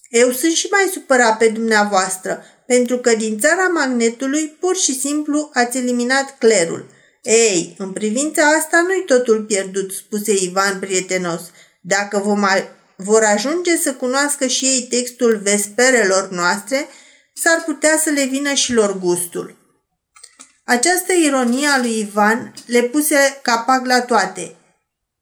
Eu 0.08 0.30
sunt 0.30 0.52
și 0.52 0.68
mai 0.70 0.90
supărat 0.92 1.38
pe 1.38 1.48
dumneavoastră, 1.48 2.44
pentru 2.66 2.98
că 2.98 3.14
din 3.14 3.38
țara 3.38 3.66
magnetului 3.66 4.56
pur 4.60 4.76
și 4.76 4.98
simplu 4.98 5.50
ați 5.52 5.76
eliminat 5.76 6.38
clerul. 6.38 6.90
Ei, 7.22 7.74
în 7.78 7.92
privința 7.92 8.42
asta 8.42 8.80
nu-i 8.80 9.04
totul 9.06 9.44
pierdut, 9.44 9.92
spuse 9.92 10.32
Ivan 10.32 10.78
prietenos. 10.78 11.40
Dacă 11.80 12.18
vom 12.18 12.44
a- 12.44 12.68
vor 12.96 13.22
ajunge 13.22 13.76
să 13.76 13.94
cunoască 13.94 14.46
și 14.46 14.64
ei 14.64 14.86
textul 14.90 15.36
vesperelor 15.42 16.28
noastre, 16.30 16.86
s-ar 17.34 17.62
putea 17.64 17.98
să 17.98 18.10
le 18.10 18.24
vină 18.24 18.52
și 18.52 18.72
lor 18.72 18.98
gustul. 18.98 19.59
Această 20.70 21.12
ironie 21.12 21.66
a 21.66 21.78
lui 21.78 21.98
Ivan 21.98 22.54
le 22.66 22.82
puse 22.82 23.38
capac 23.42 23.86
la 23.86 24.00
toate. 24.00 24.56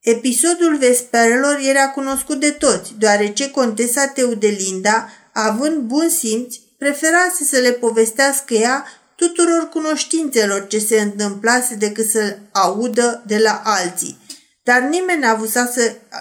Episodul 0.01 0.77
vesperelor 0.77 1.59
era 1.63 1.89
cunoscut 1.89 2.41
de 2.41 2.51
toți, 2.51 2.95
deoarece 2.99 3.51
contesa 3.51 4.07
Teudelinda, 4.07 5.09
având 5.33 5.77
bun 5.77 6.09
simț, 6.09 6.55
preferase 6.79 7.45
să 7.45 7.59
le 7.59 7.71
povestească 7.71 8.55
ea 8.55 8.85
tuturor 9.17 9.69
cunoștințelor 9.69 10.67
ce 10.67 10.79
se 10.79 11.01
întâmplase 11.01 11.75
decât 11.75 12.09
să 12.09 12.37
audă 12.53 13.23
de 13.27 13.39
la 13.39 13.63
alții. 13.65 14.19
Dar 14.63 14.81
nimeni 14.81 15.25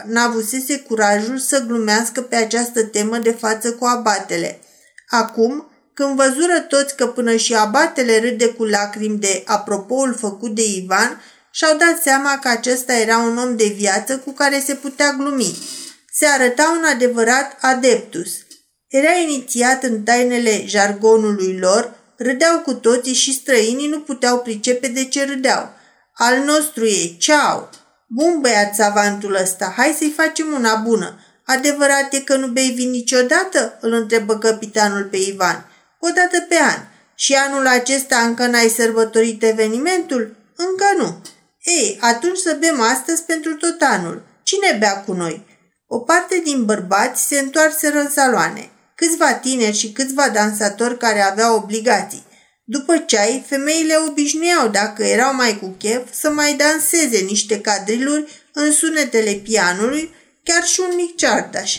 n-avusese 0.04 0.78
curajul 0.78 1.38
să 1.38 1.64
glumească 1.66 2.20
pe 2.20 2.36
această 2.36 2.82
temă 2.82 3.18
de 3.18 3.32
față 3.32 3.72
cu 3.72 3.84
abatele. 3.84 4.60
Acum, 5.08 5.67
când 5.98 6.16
văzură 6.16 6.60
toți 6.60 6.96
că 6.96 7.06
până 7.06 7.36
și 7.36 7.54
abatele 7.54 8.20
râde 8.20 8.46
cu 8.46 8.64
lacrimi 8.64 9.18
de 9.18 9.42
apropoul 9.46 10.14
făcut 10.18 10.54
de 10.54 10.62
Ivan, 10.64 11.22
și-au 11.50 11.76
dat 11.76 12.02
seama 12.02 12.38
că 12.42 12.48
acesta 12.48 12.92
era 12.92 13.18
un 13.18 13.38
om 13.38 13.56
de 13.56 13.74
viață 13.76 14.18
cu 14.18 14.30
care 14.30 14.62
se 14.66 14.74
putea 14.74 15.12
glumi. 15.12 15.58
Se 16.12 16.26
arăta 16.26 16.76
un 16.78 16.84
adevărat 16.84 17.56
adeptus. 17.60 18.30
Era 18.88 19.12
inițiat 19.12 19.82
în 19.82 20.02
tainele 20.02 20.62
jargonului 20.66 21.58
lor, 21.58 21.94
râdeau 22.16 22.58
cu 22.58 22.74
toții 22.74 23.14
și 23.14 23.34
străinii 23.34 23.88
nu 23.88 24.00
puteau 24.00 24.38
pricepe 24.38 24.88
de 24.88 25.04
ce 25.04 25.24
râdeau. 25.24 25.70
Al 26.12 26.38
nostru 26.44 26.84
e, 26.84 27.16
ceau! 27.18 27.70
Bun 28.08 28.40
băiat 28.40 28.74
savantul 28.74 29.34
ăsta, 29.34 29.72
hai 29.76 29.94
să-i 29.98 30.14
facem 30.16 30.46
una 30.52 30.74
bună. 30.74 31.20
Adevărat 31.44 32.12
e 32.12 32.20
că 32.20 32.36
nu 32.36 32.46
bei 32.46 32.70
vin 32.70 32.90
niciodată? 32.90 33.78
îl 33.80 33.92
întrebă 33.92 34.38
capitanul 34.38 35.04
pe 35.04 35.16
Ivan 35.16 35.68
o 36.00 36.08
dată 36.10 36.40
pe 36.48 36.56
an. 36.56 36.80
Și 37.14 37.34
anul 37.34 37.66
acesta 37.66 38.18
încă 38.18 38.46
n-ai 38.46 38.68
sărbătorit 38.68 39.42
evenimentul? 39.42 40.36
Încă 40.56 40.86
nu. 40.96 41.22
Ei, 41.64 41.98
atunci 42.00 42.38
să 42.38 42.56
bem 42.60 42.80
astăzi 42.80 43.22
pentru 43.22 43.54
tot 43.54 43.80
anul. 43.80 44.22
Cine 44.42 44.76
bea 44.78 45.02
cu 45.02 45.12
noi? 45.12 45.46
O 45.86 45.98
parte 45.98 46.40
din 46.44 46.64
bărbați 46.64 47.26
se 47.26 47.38
întoarseră 47.38 47.98
în 47.98 48.10
saloane. 48.10 48.70
Câțiva 48.94 49.32
tineri 49.32 49.76
și 49.76 49.92
câțiva 49.92 50.28
dansatori 50.28 50.98
care 50.98 51.20
aveau 51.20 51.56
obligații. 51.56 52.26
După 52.64 52.98
ceai, 52.98 53.44
femeile 53.46 53.94
obișnuiau, 54.08 54.68
dacă 54.68 55.02
erau 55.04 55.34
mai 55.34 55.58
cu 55.58 55.74
chef, 55.78 56.12
să 56.12 56.30
mai 56.30 56.54
danseze 56.54 57.18
niște 57.18 57.60
cadriluri 57.60 58.42
în 58.52 58.72
sunetele 58.72 59.32
pianului, 59.32 60.14
chiar 60.42 60.64
și 60.64 60.80
un 60.80 60.96
mic 60.96 61.16
ceardaș. 61.16 61.76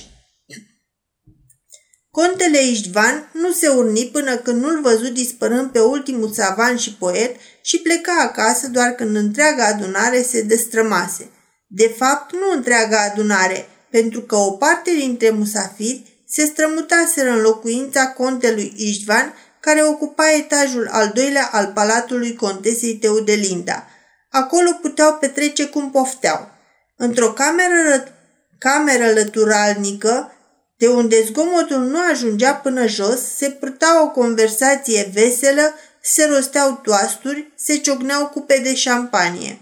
Contele 2.19 2.63
Iștvan 2.63 3.29
nu 3.33 3.51
se 3.51 3.67
urni 3.67 4.05
până 4.05 4.37
când 4.37 4.61
nu-l 4.61 4.81
văzut 4.81 5.13
dispărând 5.13 5.71
pe 5.71 5.79
ultimul 5.79 6.31
savan 6.31 6.77
și 6.77 6.93
poet 6.93 7.35
și 7.61 7.77
pleca 7.77 8.21
acasă 8.21 8.67
doar 8.67 8.89
când 8.89 9.15
întreaga 9.15 9.65
adunare 9.65 10.21
se 10.21 10.41
destrămase. 10.41 11.29
De 11.67 11.95
fapt, 11.97 12.33
nu 12.33 12.51
întreaga 12.55 13.01
adunare, 13.01 13.69
pentru 13.89 14.21
că 14.21 14.35
o 14.35 14.51
parte 14.51 14.91
dintre 14.91 15.29
musafiri 15.29 16.23
se 16.27 16.45
strămutaseră 16.45 17.29
în 17.29 17.41
locuința 17.41 18.07
contelui 18.07 18.73
Iștvan, 18.75 19.33
care 19.59 19.83
ocupa 19.83 20.33
etajul 20.33 20.87
al 20.91 21.11
doilea 21.13 21.49
al 21.51 21.71
palatului 21.73 22.35
contesei 22.35 22.95
Teudelinda. 22.95 23.87
Acolo 24.29 24.71
puteau 24.81 25.13
petrece 25.13 25.65
cum 25.65 25.91
pofteau. 25.91 26.51
Într-o 26.97 27.33
cameră, 27.33 28.07
cameră 28.57 29.13
lăturalnică, 29.13 30.33
de 30.79 30.87
unde 30.87 31.23
zgomotul 31.23 31.79
nu 31.79 31.99
ajungea 32.11 32.53
până 32.53 32.87
jos, 32.87 33.19
se 33.37 33.49
purta 33.49 34.03
o 34.03 34.09
conversație 34.09 35.09
veselă, 35.13 35.73
se 36.01 36.25
rosteau 36.25 36.79
toasturi, 36.83 37.53
se 37.55 37.77
ciocneau 37.77 38.27
cupe 38.27 38.59
de 38.63 38.75
șampanie. 38.75 39.59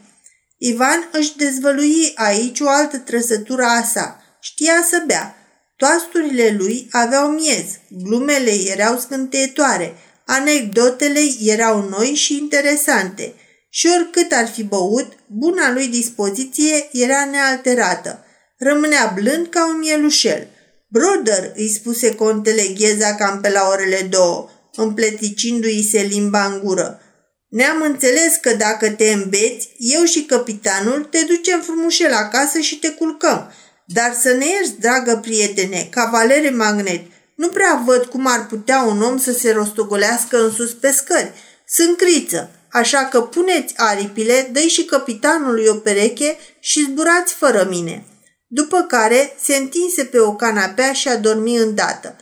Ivan 0.58 1.10
își 1.12 1.38
dezvălui 1.38 2.12
aici 2.16 2.60
o 2.60 2.70
altă 2.70 2.98
trăsătură 2.98 3.64
a 3.64 3.84
sa. 3.84 4.22
Știa 4.42 4.86
să 4.90 5.04
bea. 5.06 5.36
Toasturile 5.76 6.56
lui 6.58 6.88
aveau 6.92 7.30
miez, 7.30 7.66
glumele 7.90 8.52
erau 8.66 8.98
scânteietoare, 8.98 9.96
anecdotele 10.26 11.22
erau 11.40 11.90
noi 11.90 12.08
și 12.08 12.38
interesante 12.38 13.34
și 13.70 13.88
oricât 13.96 14.32
ar 14.32 14.48
fi 14.48 14.64
băut, 14.64 15.12
buna 15.28 15.72
lui 15.72 15.88
dispoziție 15.88 16.90
era 16.92 17.26
nealterată. 17.26 18.26
Rămânea 18.58 19.12
blând 19.16 19.48
ca 19.48 19.68
un 19.68 19.78
mielușel– 19.78 20.48
Brother, 20.90 21.52
îi 21.56 21.70
spuse 21.70 22.16
contele 22.16 22.64
Gheza 22.78 23.16
cam 23.16 23.42
pe 23.42 23.50
la 23.50 23.68
orele 23.72 24.08
două, 24.10 24.50
împleticindu-i 24.76 25.90
se 25.92 26.02
limba 26.02 26.46
în 26.46 26.60
gură. 26.64 27.02
Ne-am 27.50 27.82
înțeles 27.82 28.36
că 28.42 28.54
dacă 28.54 28.90
te 28.90 29.12
îmbeți, 29.12 29.70
eu 29.78 30.04
și 30.04 30.24
capitanul 30.24 31.08
te 31.12 31.24
ducem 31.28 31.62
frumușel 31.62 32.14
acasă 32.14 32.60
și 32.60 32.80
te 32.80 32.90
culcăm. 32.90 33.52
Dar 33.86 34.18
să 34.22 34.34
ne 34.34 34.46
ierți, 34.46 34.80
dragă 34.80 35.20
prietene, 35.22 35.88
cavalere 35.92 36.50
magnet, 36.50 37.02
nu 37.36 37.48
prea 37.48 37.84
văd 37.86 38.06
cum 38.06 38.28
ar 38.28 38.46
putea 38.46 38.82
un 38.82 39.02
om 39.02 39.18
să 39.18 39.32
se 39.32 39.52
rostogolească 39.52 40.44
în 40.44 40.52
sus 40.52 40.74
pe 40.74 40.92
scări. 40.92 41.34
Sunt 41.68 41.98
criță, 41.98 42.50
așa 42.72 43.06
că 43.06 43.22
puneți 43.22 43.74
aripile, 43.78 44.50
dă 44.52 44.60
și 44.60 44.84
capitanului 44.84 45.66
o 45.68 45.74
pereche 45.74 46.38
și 46.60 46.88
zburați 46.90 47.34
fără 47.34 47.68
mine. 47.70 48.06
După 48.48 48.82
care 48.82 49.36
se 49.40 49.56
întinse 49.56 50.04
pe 50.06 50.20
o 50.20 50.36
canapea 50.36 50.94
și 50.94 51.08
a 51.08 51.18
dormi 51.18 51.58
îndată. 51.58 52.16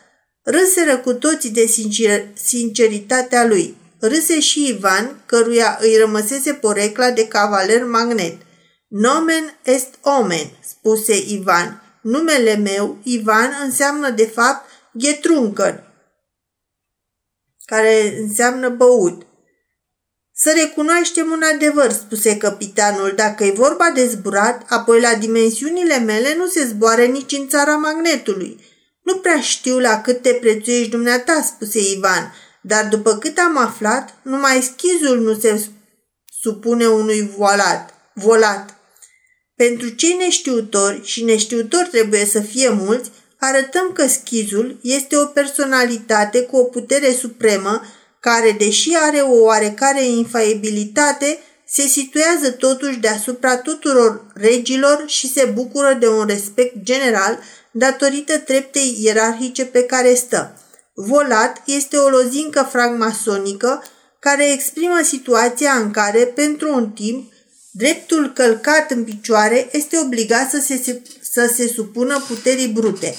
Râseră 0.44 0.98
cu 0.98 1.14
toții 1.14 1.50
de 1.50 1.66
sincer- 1.66 2.34
sinceritatea 2.34 3.46
lui. 3.46 3.78
Râse 4.00 4.40
și 4.40 4.68
Ivan, 4.68 5.24
căruia 5.26 5.78
îi 5.82 5.98
rămăsese 5.98 6.54
porecla 6.54 7.12
de 7.12 7.28
cavaler 7.28 7.84
magnet. 7.84 8.42
Nomen 8.88 9.60
est 9.64 9.94
omen, 10.02 10.50
spuse 10.68 11.24
Ivan. 11.28 11.82
Numele 12.02 12.56
meu, 12.56 12.98
Ivan, 13.04 13.52
înseamnă 13.64 14.10
de 14.10 14.26
fapt 14.26 14.70
Ghetruncăn, 14.92 15.84
care 17.66 18.18
înseamnă 18.20 18.70
băut. 18.70 19.25
Să 20.38 20.54
recunoaștem 20.56 21.32
un 21.32 21.42
adevăr, 21.54 21.92
spuse 21.92 22.38
capitanul, 22.38 23.14
dacă 23.16 23.44
e 23.44 23.52
vorba 23.52 23.92
de 23.94 24.08
zburat, 24.08 24.66
apoi 24.70 25.02
la 25.02 25.16
dimensiunile 25.16 25.98
mele 25.98 26.36
nu 26.36 26.48
se 26.48 26.66
zboare 26.66 27.06
nici 27.06 27.32
în 27.32 27.48
țara 27.48 27.76
magnetului. 27.76 28.60
Nu 29.02 29.16
prea 29.16 29.42
știu 29.42 29.80
la 29.80 30.02
cât 30.02 30.22
te 30.22 30.34
prețuiești 30.34 30.90
dumneata, 30.90 31.42
spuse 31.42 31.80
Ivan, 31.80 32.34
dar 32.62 32.88
după 32.88 33.18
cât 33.18 33.38
am 33.38 33.58
aflat, 33.58 34.18
numai 34.22 34.62
schizul 34.62 35.20
nu 35.20 35.40
se 35.40 35.66
supune 36.42 36.88
unui 36.88 37.30
volat. 37.38 37.94
volat. 38.14 38.78
Pentru 39.56 39.90
cei 39.90 40.16
neștiutori, 40.20 41.02
și 41.04 41.24
neștiutori 41.24 41.90
trebuie 41.90 42.26
să 42.26 42.40
fie 42.40 42.70
mulți, 42.70 43.12
arătăm 43.40 43.92
că 43.94 44.08
schizul 44.08 44.80
este 44.82 45.18
o 45.18 45.26
personalitate 45.26 46.42
cu 46.42 46.58
o 46.58 46.64
putere 46.64 47.12
supremă 47.12 47.82
care, 48.26 48.52
deși 48.52 48.90
are 48.96 49.18
o 49.18 49.44
oarecare 49.44 50.06
infaibilitate, 50.06 51.40
se 51.68 51.88
situează 51.88 52.52
totuși 52.52 52.98
deasupra 52.98 53.58
tuturor 53.58 54.26
regilor 54.34 55.04
și 55.06 55.32
se 55.32 55.52
bucură 55.54 55.98
de 56.00 56.08
un 56.08 56.26
respect 56.26 56.76
general 56.84 57.40
datorită 57.72 58.38
treptei 58.38 58.98
ierarhice 59.00 59.66
pe 59.66 59.84
care 59.84 60.14
stă. 60.14 60.60
Volat 60.94 61.62
este 61.66 61.98
o 61.98 62.10
lozincă 62.10 62.68
fragmasonică 62.72 63.84
care 64.20 64.52
exprimă 64.52 65.00
situația 65.04 65.72
în 65.72 65.92
care, 65.92 66.20
pentru 66.20 66.74
un 66.74 66.90
timp, 66.90 67.32
dreptul 67.72 68.32
călcat 68.34 68.92
în 68.92 69.04
picioare 69.04 69.70
este 69.72 69.98
obligat 69.98 70.50
să 70.50 70.60
se, 70.60 71.02
să 71.32 71.54
se 71.56 71.68
supună 71.68 72.24
puterii 72.28 72.68
brute. 72.68 73.16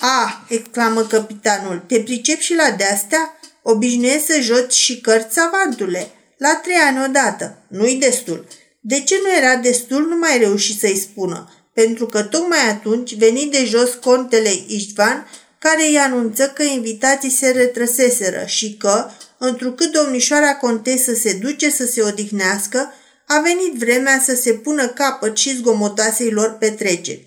A, 0.00 0.44
exclamă 0.48 1.02
capitanul, 1.02 1.82
te 1.86 2.00
pricep 2.00 2.38
și 2.38 2.54
la 2.54 2.70
de-astea? 2.76 3.39
Obișnuiesc 3.62 4.26
să 4.26 4.40
joci 4.40 4.72
și 4.72 5.00
cărți 5.00 5.34
savantule. 5.34 6.10
La 6.36 6.60
trei 6.62 6.76
ani 6.76 7.04
odată. 7.08 7.58
Nu-i 7.68 7.94
destul. 7.94 8.46
De 8.80 9.00
ce 9.00 9.14
nu 9.22 9.36
era 9.36 9.56
destul, 9.56 10.06
nu 10.08 10.16
mai 10.16 10.38
reuși 10.38 10.78
să-i 10.78 10.96
spună, 10.96 11.48
pentru 11.74 12.06
că 12.06 12.22
tocmai 12.22 12.68
atunci 12.68 13.14
veni 13.14 13.46
de 13.46 13.64
jos 13.64 13.94
contele 13.94 14.50
Iștvan, 14.66 15.26
care 15.58 15.86
îi 15.86 15.98
anunță 15.98 16.52
că 16.54 16.62
invitații 16.62 17.30
se 17.30 17.50
retrăseseră 17.50 18.44
și 18.46 18.76
că, 18.76 19.10
întrucât 19.38 19.92
domnișoara 19.92 20.56
contesă 20.56 21.14
se 21.14 21.32
duce 21.32 21.70
să 21.70 21.86
se 21.86 22.02
odihnească, 22.02 22.92
a 23.26 23.40
venit 23.40 23.74
vremea 23.78 24.20
să 24.24 24.34
se 24.34 24.52
pună 24.52 24.88
capăt 24.88 25.36
și 25.36 25.56
zgomotoasei 25.56 26.30
lor 26.30 26.56
petreceri. 26.58 27.26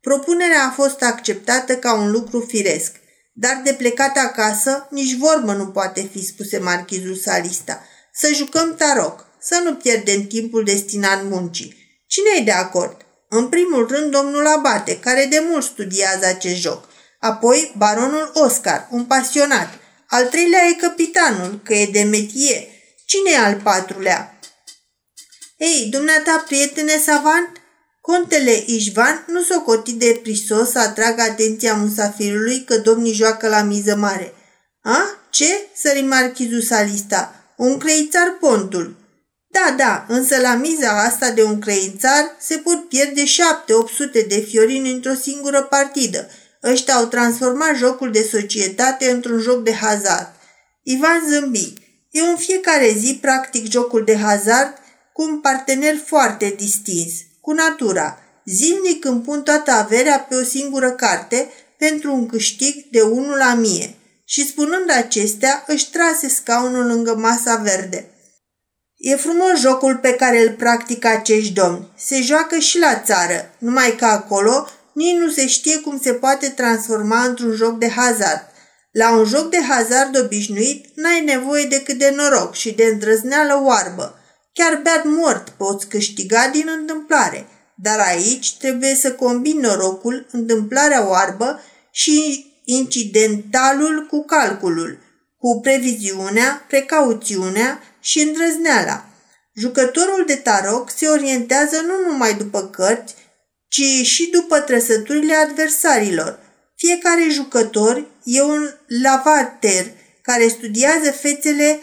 Propunerea 0.00 0.66
a 0.66 0.70
fost 0.70 1.02
acceptată 1.02 1.76
ca 1.76 1.94
un 1.94 2.10
lucru 2.10 2.40
firesc. 2.48 2.92
Dar 3.36 3.60
de 3.64 3.72
plecat 3.72 4.16
acasă, 4.16 4.86
nici 4.90 5.16
vorbă 5.16 5.52
nu 5.52 5.66
poate 5.66 6.08
fi, 6.12 6.26
spuse 6.26 6.58
marchizul 6.58 7.16
Salista. 7.16 7.82
Să 8.12 8.32
jucăm 8.34 8.74
taroc, 8.76 9.26
să 9.40 9.60
nu 9.64 9.74
pierdem 9.74 10.26
timpul 10.26 10.64
destinat 10.64 11.24
muncii. 11.24 11.76
Cine 12.06 12.28
e 12.38 12.42
de 12.42 12.50
acord? 12.50 12.96
În 13.28 13.48
primul 13.48 13.86
rând, 13.86 14.10
domnul 14.10 14.46
Abate, 14.46 14.98
care 14.98 15.24
de 15.24 15.46
mult 15.50 15.64
studiază 15.64 16.26
acest 16.26 16.56
joc. 16.56 16.88
Apoi, 17.20 17.74
baronul 17.76 18.30
Oscar, 18.34 18.88
un 18.90 19.04
pasionat. 19.04 19.68
Al 20.08 20.26
treilea 20.26 20.64
e 20.64 20.72
capitanul, 20.72 21.60
că 21.64 21.74
e 21.74 21.86
de 21.86 22.02
metie. 22.02 22.68
Cine 23.06 23.30
e 23.30 23.38
al 23.38 23.60
patrulea? 23.62 24.38
Ei, 25.56 25.88
dumneata, 25.90 26.44
prietene 26.46 26.98
savant, 26.98 27.63
Contele 28.10 28.62
Ișvan 28.66 29.24
nu 29.26 29.42
s-o 29.42 29.60
coti 29.60 29.92
de 29.92 30.20
prisos 30.22 30.70
să 30.70 30.78
atragă 30.78 31.22
atenția 31.22 31.74
musafirului 31.74 32.64
că 32.64 32.76
domnii 32.76 33.12
joacă 33.12 33.48
la 33.48 33.62
miză 33.62 33.96
mare. 33.96 34.34
A? 34.82 34.98
Ce? 35.30 35.68
Sări 35.74 36.02
marchizul 36.02 36.60
Salista. 36.60 37.34
Un 37.56 37.78
creițar 37.78 38.36
pontul. 38.40 38.96
Da, 39.46 39.74
da, 39.76 40.04
însă 40.08 40.40
la 40.40 40.54
miza 40.54 41.02
asta 41.02 41.30
de 41.30 41.42
un 41.42 41.58
creițar 41.58 42.36
se 42.40 42.56
pot 42.56 42.88
pierde 42.88 43.24
șapte-opt 43.24 43.92
sute 43.92 44.20
de 44.28 44.40
fiorini 44.40 44.92
într-o 44.92 45.14
singură 45.14 45.62
partidă. 45.62 46.28
Ăștia 46.62 46.94
au 46.94 47.06
transformat 47.06 47.76
jocul 47.76 48.10
de 48.10 48.28
societate 48.30 49.10
într-un 49.10 49.40
joc 49.40 49.62
de 49.62 49.72
hazard. 49.72 50.28
Ivan 50.82 51.22
zâmbi. 51.28 51.72
Eu 52.10 52.28
în 52.28 52.36
fiecare 52.36 52.94
zi 52.98 53.18
practic 53.20 53.70
jocul 53.70 54.04
de 54.04 54.16
hazard 54.16 54.74
cu 55.12 55.22
un 55.22 55.40
partener 55.40 55.96
foarte 56.06 56.54
distins 56.56 57.12
cu 57.44 57.52
natura. 57.52 58.18
Zilnic 58.44 59.04
îmi 59.04 59.20
pun 59.20 59.42
toată 59.42 59.70
averea 59.70 60.26
pe 60.28 60.34
o 60.34 60.42
singură 60.42 60.90
carte 60.90 61.48
pentru 61.78 62.12
un 62.12 62.26
câștig 62.26 62.74
de 62.90 63.00
unul 63.00 63.36
la 63.36 63.54
mie. 63.54 63.94
Și 64.24 64.46
spunând 64.46 64.90
acestea, 64.90 65.64
își 65.66 65.90
trase 65.90 66.28
scaunul 66.28 66.86
lângă 66.86 67.14
masa 67.14 67.56
verde. 67.56 68.08
E 68.96 69.16
frumos 69.16 69.60
jocul 69.60 69.96
pe 69.96 70.14
care 70.14 70.42
îl 70.42 70.54
practică 70.54 71.08
acești 71.08 71.52
domni. 71.52 71.92
Se 71.96 72.20
joacă 72.20 72.58
și 72.58 72.78
la 72.78 73.00
țară, 73.04 73.50
numai 73.58 73.94
că 73.96 74.04
acolo 74.04 74.68
nici 74.92 75.16
nu 75.16 75.30
se 75.30 75.46
știe 75.46 75.78
cum 75.78 76.00
se 76.02 76.12
poate 76.12 76.48
transforma 76.48 77.24
într-un 77.24 77.52
joc 77.52 77.78
de 77.78 77.88
hazard. 77.88 78.46
La 78.90 79.16
un 79.16 79.24
joc 79.24 79.50
de 79.50 79.60
hazard 79.68 80.18
obișnuit 80.18 80.86
n-ai 80.94 81.20
nevoie 81.24 81.64
decât 81.64 81.98
de 81.98 82.12
noroc 82.16 82.54
și 82.54 82.72
de 82.72 82.84
îndrăzneală 82.84 83.60
oarbă. 83.64 84.18
Chiar 84.54 84.80
beat 84.82 85.04
mort 85.04 85.48
poți 85.48 85.88
câștiga 85.88 86.48
din 86.52 86.68
întâmplare, 86.78 87.46
dar 87.74 87.98
aici 87.98 88.56
trebuie 88.56 88.94
să 88.94 89.12
combini 89.12 89.60
norocul, 89.60 90.26
întâmplarea 90.30 91.08
oarbă 91.08 91.60
și 91.90 92.46
incidentalul 92.64 94.06
cu 94.10 94.24
calculul, 94.24 94.98
cu 95.38 95.60
previziunea, 95.60 96.64
precauțiunea 96.68 97.82
și 98.00 98.20
îndrăzneala. 98.20 99.04
Jucătorul 99.54 100.24
de 100.26 100.34
taroc 100.34 100.90
se 100.96 101.06
orientează 101.06 101.80
nu 101.80 102.10
numai 102.10 102.34
după 102.34 102.66
cărți, 102.66 103.14
ci 103.68 104.06
și 104.06 104.30
după 104.32 104.60
trăsăturile 104.60 105.34
adversarilor. 105.34 106.38
Fiecare 106.76 107.28
jucător 107.30 108.06
e 108.24 108.42
un 108.42 108.70
lavater 109.02 109.86
care 110.22 110.48
studiază 110.48 111.10
fețele 111.10 111.80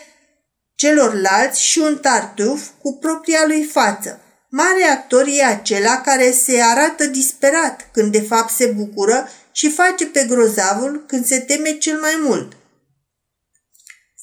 celorlalți 0.81 1.63
și 1.63 1.79
un 1.79 1.97
tartuf 1.97 2.67
cu 2.81 2.97
propria 2.97 3.43
lui 3.47 3.63
față. 3.63 4.19
Mare 4.49 4.83
actor 4.83 5.25
e 5.27 5.43
acela 5.43 6.01
care 6.01 6.31
se 6.31 6.61
arată 6.61 7.05
disperat 7.05 7.89
când 7.93 8.11
de 8.11 8.21
fapt 8.21 8.53
se 8.53 8.65
bucură 8.65 9.29
și 9.51 9.71
face 9.71 10.05
pe 10.05 10.25
grozavul 10.29 11.03
când 11.07 11.25
se 11.25 11.39
teme 11.39 11.77
cel 11.77 11.99
mai 11.99 12.19
mult. 12.21 12.51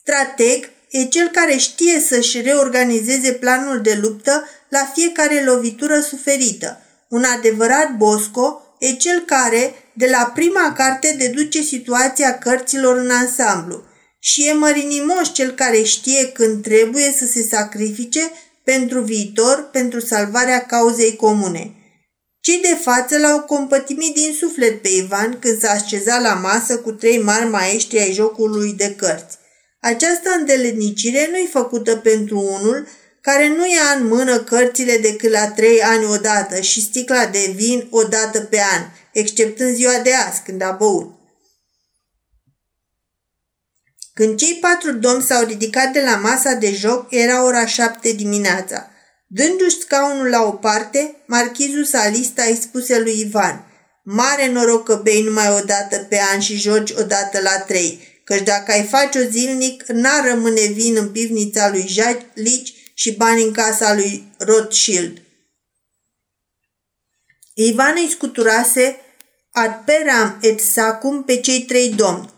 Strateg 0.00 0.70
e 0.90 1.04
cel 1.04 1.28
care 1.28 1.56
știe 1.56 2.00
să-și 2.00 2.40
reorganizeze 2.40 3.32
planul 3.32 3.80
de 3.80 3.98
luptă 4.02 4.48
la 4.68 4.90
fiecare 4.94 5.44
lovitură 5.44 6.00
suferită. 6.00 6.80
Un 7.08 7.24
adevărat 7.24 7.96
Bosco 7.96 8.62
e 8.78 8.92
cel 8.92 9.20
care, 9.20 9.74
de 9.92 10.08
la 10.10 10.32
prima 10.34 10.72
carte, 10.72 11.14
deduce 11.18 11.62
situația 11.62 12.38
cărților 12.38 12.96
în 12.96 13.10
ansamblu 13.10 13.86
și 14.18 14.48
e 14.48 14.52
mărinimos 14.52 15.32
cel 15.32 15.50
care 15.50 15.82
știe 15.82 16.30
când 16.32 16.62
trebuie 16.62 17.14
să 17.18 17.26
se 17.26 17.42
sacrifice 17.42 18.30
pentru 18.64 19.00
viitor, 19.00 19.68
pentru 19.72 20.00
salvarea 20.00 20.66
cauzei 20.66 21.16
comune. 21.16 21.72
Cei 22.40 22.60
de 22.60 22.76
față 22.80 23.18
l-au 23.18 23.40
compătimit 23.40 24.14
din 24.14 24.32
suflet 24.38 24.82
pe 24.82 24.88
Ivan 24.88 25.38
când 25.38 25.58
s-a 25.58 25.70
așezat 25.70 26.22
la 26.22 26.34
masă 26.34 26.78
cu 26.78 26.92
trei 26.92 27.18
mari 27.18 27.48
maestri 27.48 28.00
ai 28.00 28.12
jocului 28.12 28.72
de 28.72 28.94
cărți. 28.96 29.36
Această 29.80 30.28
îndelenicire 30.38 31.28
nu-i 31.30 31.48
făcută 31.52 31.96
pentru 31.96 32.38
unul 32.38 32.86
care 33.20 33.48
nu 33.48 33.66
ia 33.66 33.98
în 33.98 34.06
mână 34.06 34.38
cărțile 34.38 34.96
decât 34.96 35.30
la 35.30 35.48
trei 35.48 35.82
ani 35.82 36.04
odată 36.04 36.60
și 36.60 36.82
sticla 36.82 37.26
de 37.26 37.52
vin 37.54 37.86
odată 37.90 38.40
pe 38.40 38.60
an, 38.72 38.82
exceptând 39.12 39.74
ziua 39.74 39.98
de 40.02 40.12
azi, 40.28 40.42
când 40.42 40.62
a 40.62 40.76
băut. 40.78 41.17
Când 44.18 44.38
cei 44.38 44.58
patru 44.60 44.92
domni 44.92 45.22
s-au 45.22 45.44
ridicat 45.44 45.92
de 45.92 46.00
la 46.00 46.16
masa 46.16 46.52
de 46.52 46.72
joc, 46.72 47.06
era 47.10 47.44
ora 47.44 47.66
șapte 47.66 48.12
dimineața. 48.12 48.90
Dându-și 49.26 49.78
scaunul 49.78 50.28
la 50.28 50.42
o 50.42 50.50
parte, 50.50 51.16
marchizul 51.26 51.84
Salista 51.84 52.42
îi 52.42 52.58
spuse 52.60 53.00
lui 53.00 53.20
Ivan, 53.20 53.64
Mare 54.02 54.48
noroc 54.48 54.84
că 54.84 55.00
bei 55.02 55.22
numai 55.22 55.48
o 55.48 55.64
dată 55.64 55.96
pe 55.98 56.20
an 56.32 56.40
și 56.40 56.56
joci 56.56 56.90
o 56.90 57.02
dată 57.02 57.40
la 57.40 57.58
trei, 57.58 58.00
căci 58.24 58.42
dacă 58.42 58.72
ai 58.72 58.84
face-o 58.84 59.22
zilnic, 59.30 59.84
n-ar 59.86 60.24
rămâne 60.24 60.66
vin 60.66 60.96
în 60.96 61.08
pivnița 61.08 61.68
lui 61.68 61.94
Lici 62.34 62.74
și 62.94 63.12
bani 63.12 63.42
în 63.42 63.52
casa 63.52 63.94
lui 63.94 64.32
Rothschild. 64.38 65.22
Ivan 67.54 67.94
îi 67.96 68.08
scuturase 68.10 68.96
ad 69.50 69.82
peram 69.84 70.38
et 70.40 70.60
sacum 70.60 71.24
pe 71.24 71.36
cei 71.36 71.62
trei 71.62 71.88
domni. 71.88 72.36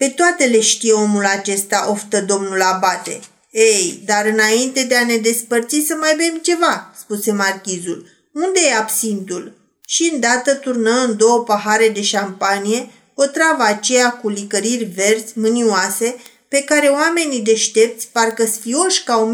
Pe 0.00 0.08
toate 0.08 0.44
le 0.44 0.60
știe 0.60 0.92
omul 0.92 1.24
acesta, 1.24 1.86
oftă 1.90 2.20
domnul 2.20 2.62
abate. 2.62 3.20
Ei, 3.50 4.02
dar 4.04 4.26
înainte 4.26 4.82
de 4.82 4.96
a 4.96 5.04
ne 5.04 5.16
despărți 5.16 5.84
să 5.86 5.94
mai 5.94 6.14
bem 6.16 6.38
ceva, 6.42 6.92
spuse 6.98 7.32
marchizul. 7.32 8.06
Unde 8.32 8.60
e 8.70 8.76
absintul? 8.76 9.56
Și 9.86 10.10
îndată 10.12 10.54
turnă 10.54 10.90
în 10.90 11.16
două 11.16 11.42
pahare 11.42 11.88
de 11.88 12.02
șampanie 12.02 12.90
o 13.14 13.26
travă 13.26 13.62
aceea 13.62 14.10
cu 14.10 14.28
licăriri 14.28 14.84
verzi, 14.84 15.38
mânioase, 15.38 16.16
pe 16.48 16.62
care 16.62 16.88
oamenii 16.88 17.40
deștepți, 17.40 18.08
parcă 18.12 18.46
sfioși 18.46 19.04
ca 19.04 19.16
o 19.16 19.26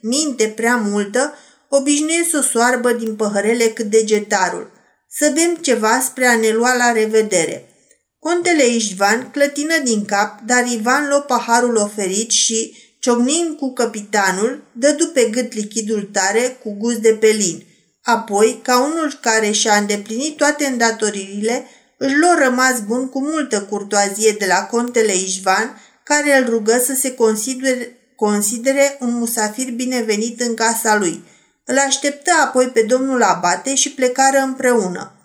minte 0.00 0.52
prea 0.56 0.76
multă, 0.76 1.34
obișnuie 1.68 2.26
să 2.30 2.38
o 2.38 2.42
soarbă 2.42 2.92
din 2.92 3.16
păhărele 3.16 3.64
cât 3.64 3.86
degetarul. 3.86 4.70
Să 5.10 5.30
bem 5.34 5.54
ceva 5.60 6.00
spre 6.00 6.26
a 6.26 6.36
ne 6.36 6.50
lua 6.50 6.76
la 6.76 6.92
revedere. 6.92 7.70
Contele 8.18 8.66
Ișvan 8.66 9.30
clătină 9.30 9.78
din 9.84 10.04
cap, 10.04 10.40
dar 10.40 10.66
Ivan 10.66 11.08
luă 11.08 11.18
paharul 11.18 11.76
oferit 11.76 12.30
și, 12.30 12.76
ciocnind 12.98 13.56
cu 13.56 13.72
capitanul, 13.72 14.62
dădu 14.72 15.06
pe 15.06 15.28
gât 15.30 15.52
lichidul 15.52 16.08
tare 16.12 16.56
cu 16.62 16.76
gust 16.78 16.98
de 16.98 17.12
pelin. 17.12 17.62
Apoi, 18.02 18.60
ca 18.62 18.84
unul 18.84 19.18
care 19.20 19.50
și-a 19.50 19.76
îndeplinit 19.76 20.36
toate 20.36 20.66
îndatoririle, 20.66 21.66
își 21.96 22.16
luă 22.16 22.34
rămas 22.38 22.80
bun 22.80 23.08
cu 23.08 23.20
multă 23.20 23.62
curtoazie 23.62 24.34
de 24.38 24.46
la 24.46 24.64
contele 24.64 25.14
Ișvan, 25.14 25.80
care 26.02 26.38
îl 26.38 26.48
rugă 26.48 26.78
să 26.84 26.94
se 26.94 27.14
considere, 27.14 27.96
considere 28.16 28.96
un 29.00 29.14
musafir 29.14 29.70
binevenit 29.70 30.40
în 30.40 30.54
casa 30.54 30.96
lui. 30.96 31.24
Îl 31.64 31.78
așteptă 31.78 32.30
apoi 32.44 32.66
pe 32.66 32.82
domnul 32.82 33.22
abate 33.22 33.74
și 33.74 33.90
plecară 33.90 34.38
împreună. 34.38 35.15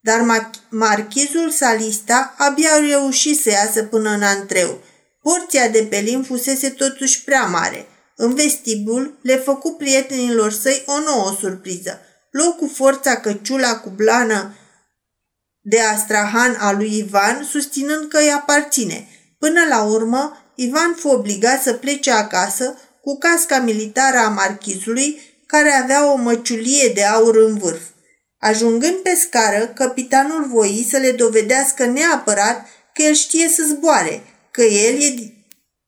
Dar 0.00 0.44
marchizul 0.68 1.50
Salista 1.50 2.34
abia 2.38 2.70
a 2.72 2.78
reușit 2.78 3.40
să 3.40 3.50
iasă 3.50 3.82
până 3.82 4.10
în 4.10 4.22
antreu. 4.22 4.82
Porția 5.22 5.68
de 5.68 5.86
pelin 5.90 6.22
fusese 6.22 6.70
totuși 6.70 7.24
prea 7.24 7.44
mare. 7.44 7.86
În 8.16 8.34
vestibul 8.34 9.18
le 9.22 9.36
făcu 9.36 9.72
prietenilor 9.72 10.52
săi 10.52 10.82
o 10.86 11.00
nouă 11.00 11.36
surpriză. 11.40 12.00
Luă 12.30 12.52
cu 12.58 12.70
forța 12.74 13.16
căciula 13.16 13.76
cu 13.78 13.88
blană 13.88 14.54
de 15.60 15.80
Astrahan 15.80 16.56
a 16.58 16.72
lui 16.72 16.98
Ivan, 16.98 17.44
susținând 17.50 18.08
că 18.08 18.18
îi 18.18 18.32
aparține. 18.32 19.08
Până 19.38 19.60
la 19.68 19.82
urmă, 19.82 20.52
Ivan 20.54 20.94
fu 20.94 21.08
obligat 21.08 21.62
să 21.62 21.72
plece 21.72 22.10
acasă 22.10 22.78
cu 23.00 23.18
casca 23.18 23.58
militară 23.58 24.16
a 24.16 24.28
marchizului, 24.28 25.20
care 25.46 25.70
avea 25.70 26.12
o 26.12 26.16
măciulie 26.16 26.92
de 26.94 27.04
aur 27.04 27.36
în 27.36 27.58
vârf. 27.58 27.82
Ajungând 28.40 28.94
pe 28.94 29.14
scară, 29.14 29.66
capitanul 29.66 30.46
voi 30.48 30.86
să 30.90 30.96
le 30.96 31.10
dovedească 31.10 31.84
neapărat 31.84 32.66
că 32.94 33.02
el 33.02 33.14
știe 33.14 33.48
să 33.48 33.62
zboare, 33.68 34.22
că 34.50 34.62
el 34.62 35.02
e, 35.02 35.14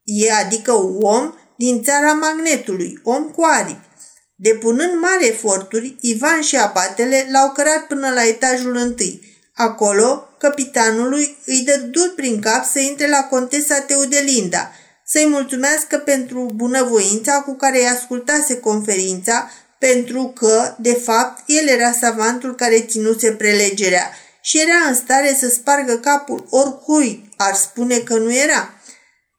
e 0.04 0.32
adică 0.32 0.72
om 1.00 1.34
din 1.56 1.82
țara 1.82 2.12
magnetului, 2.12 3.00
om 3.02 3.24
cu 3.24 3.42
aripi. 3.44 3.90
Depunând 4.34 5.00
mari 5.00 5.26
eforturi, 5.26 5.96
Ivan 6.00 6.40
și 6.40 6.56
abatele 6.56 7.26
l-au 7.30 7.52
cărat 7.52 7.86
până 7.86 8.10
la 8.10 8.26
etajul 8.26 8.76
întâi. 8.76 9.20
Acolo, 9.54 10.28
capitanului 10.38 11.36
îi 11.46 11.62
dă 11.64 11.76
dur 11.76 12.12
prin 12.16 12.40
cap 12.40 12.64
să 12.64 12.78
intre 12.78 13.08
la 13.08 13.22
contesa 13.22 13.80
Teudelinda, 13.80 14.70
să-i 15.04 15.28
mulțumească 15.28 15.96
pentru 15.96 16.50
bunăvoința 16.54 17.40
cu 17.40 17.54
care 17.54 17.78
îi 17.78 17.88
ascultase 17.88 18.60
conferința, 18.60 19.50
pentru 19.88 20.33
că, 20.35 20.75
de 20.79 20.95
fapt, 20.95 21.42
el 21.47 21.68
era 21.68 21.92
savantul 21.92 22.55
care 22.55 22.81
ținuse 22.81 23.33
prelegerea 23.33 24.11
și 24.42 24.61
era 24.61 24.88
în 24.88 24.95
stare 24.95 25.37
să 25.38 25.49
spargă 25.49 25.97
capul 25.97 26.47
oricui 26.51 27.29
ar 27.37 27.55
spune 27.55 27.99
că 27.99 28.14
nu 28.14 28.35
era. 28.35 28.75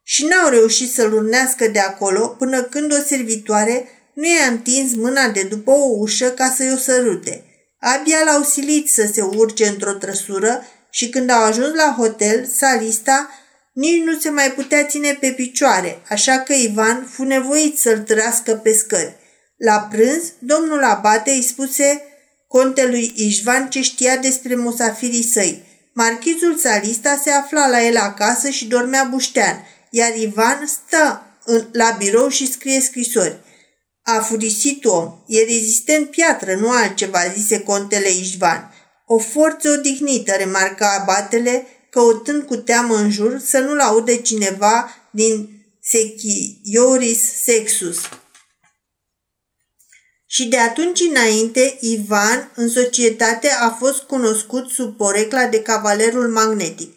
Și 0.02 0.24
n-au 0.24 0.48
reușit 0.48 0.92
să-l 0.92 1.12
urnească 1.12 1.66
de 1.66 1.78
acolo 1.78 2.26
până 2.28 2.62
când 2.62 2.92
o 2.92 3.04
servitoare 3.06 3.88
nu 4.14 4.26
i-a 4.26 4.46
întins 4.46 4.94
mâna 4.94 5.28
de 5.28 5.42
după 5.42 5.70
o 5.70 5.88
ușă 5.98 6.30
ca 6.30 6.54
să-i 6.56 6.72
o 6.72 6.76
sărute. 6.76 7.44
Abia 7.78 8.22
l-au 8.24 8.42
silit 8.42 8.88
să 8.88 9.10
se 9.12 9.22
urce 9.22 9.66
într-o 9.66 9.92
trăsură 9.92 10.62
și 10.90 11.08
când 11.08 11.30
au 11.30 11.42
ajuns 11.42 11.74
la 11.74 11.94
hotel, 11.98 12.46
Salista 12.46 13.30
nici 13.72 14.02
nu 14.02 14.18
se 14.18 14.30
mai 14.30 14.52
putea 14.52 14.84
ține 14.84 15.16
pe 15.20 15.32
picioare, 15.36 16.02
așa 16.08 16.38
că 16.38 16.52
Ivan 16.52 17.08
fu 17.12 17.22
nevoit 17.22 17.78
să-l 17.78 17.98
trăscă 17.98 18.52
pe 18.52 18.72
scări. 18.72 19.22
La 19.56 19.88
prânz, 19.90 20.32
domnul 20.38 20.84
Abate 20.84 21.30
îi 21.30 21.42
spuse 21.42 22.02
contelui 22.48 23.12
Ișvan 23.16 23.70
ce 23.70 23.82
știa 23.82 24.16
despre 24.16 24.54
musafirii 24.54 25.22
săi. 25.22 25.62
Marchizul 25.92 26.56
Salista 26.56 27.20
se 27.22 27.30
afla 27.30 27.68
la 27.68 27.82
el 27.82 27.96
acasă 27.96 28.48
și 28.48 28.66
dormea 28.66 29.04
buștean, 29.10 29.66
iar 29.90 30.16
Ivan 30.16 30.66
stă 30.66 31.22
în, 31.44 31.68
la 31.72 31.94
birou 31.98 32.28
și 32.28 32.52
scrie 32.52 32.80
scrisori. 32.80 33.38
A 34.02 34.20
furisit 34.20 34.84
om, 34.84 35.22
e 35.26 35.38
rezistent 35.38 36.10
piatră, 36.10 36.54
nu 36.54 36.70
altceva, 36.70 37.20
zise 37.36 37.60
contele 37.60 38.08
Ișvan. 38.08 38.74
O 39.06 39.18
forță 39.18 39.70
odihnită, 39.70 40.32
remarca 40.32 40.98
abatele, 41.00 41.66
căutând 41.90 42.42
cu 42.42 42.56
teamă 42.56 42.96
în 42.96 43.10
jur 43.10 43.38
să 43.44 43.58
nu-l 43.58 43.80
aude 43.80 44.16
cineva 44.16 44.90
din 45.10 45.48
Sechioris 45.80 47.42
Sexus. 47.42 47.98
Și 50.36 50.44
de 50.46 50.58
atunci 50.58 51.00
înainte, 51.00 51.76
Ivan, 51.80 52.52
în 52.54 52.68
societate, 52.68 53.48
a 53.60 53.68
fost 53.68 54.02
cunoscut 54.02 54.70
sub 54.70 54.96
porecla 54.96 55.46
de 55.46 55.62
cavalerul 55.62 56.28
magnetic. 56.28 56.96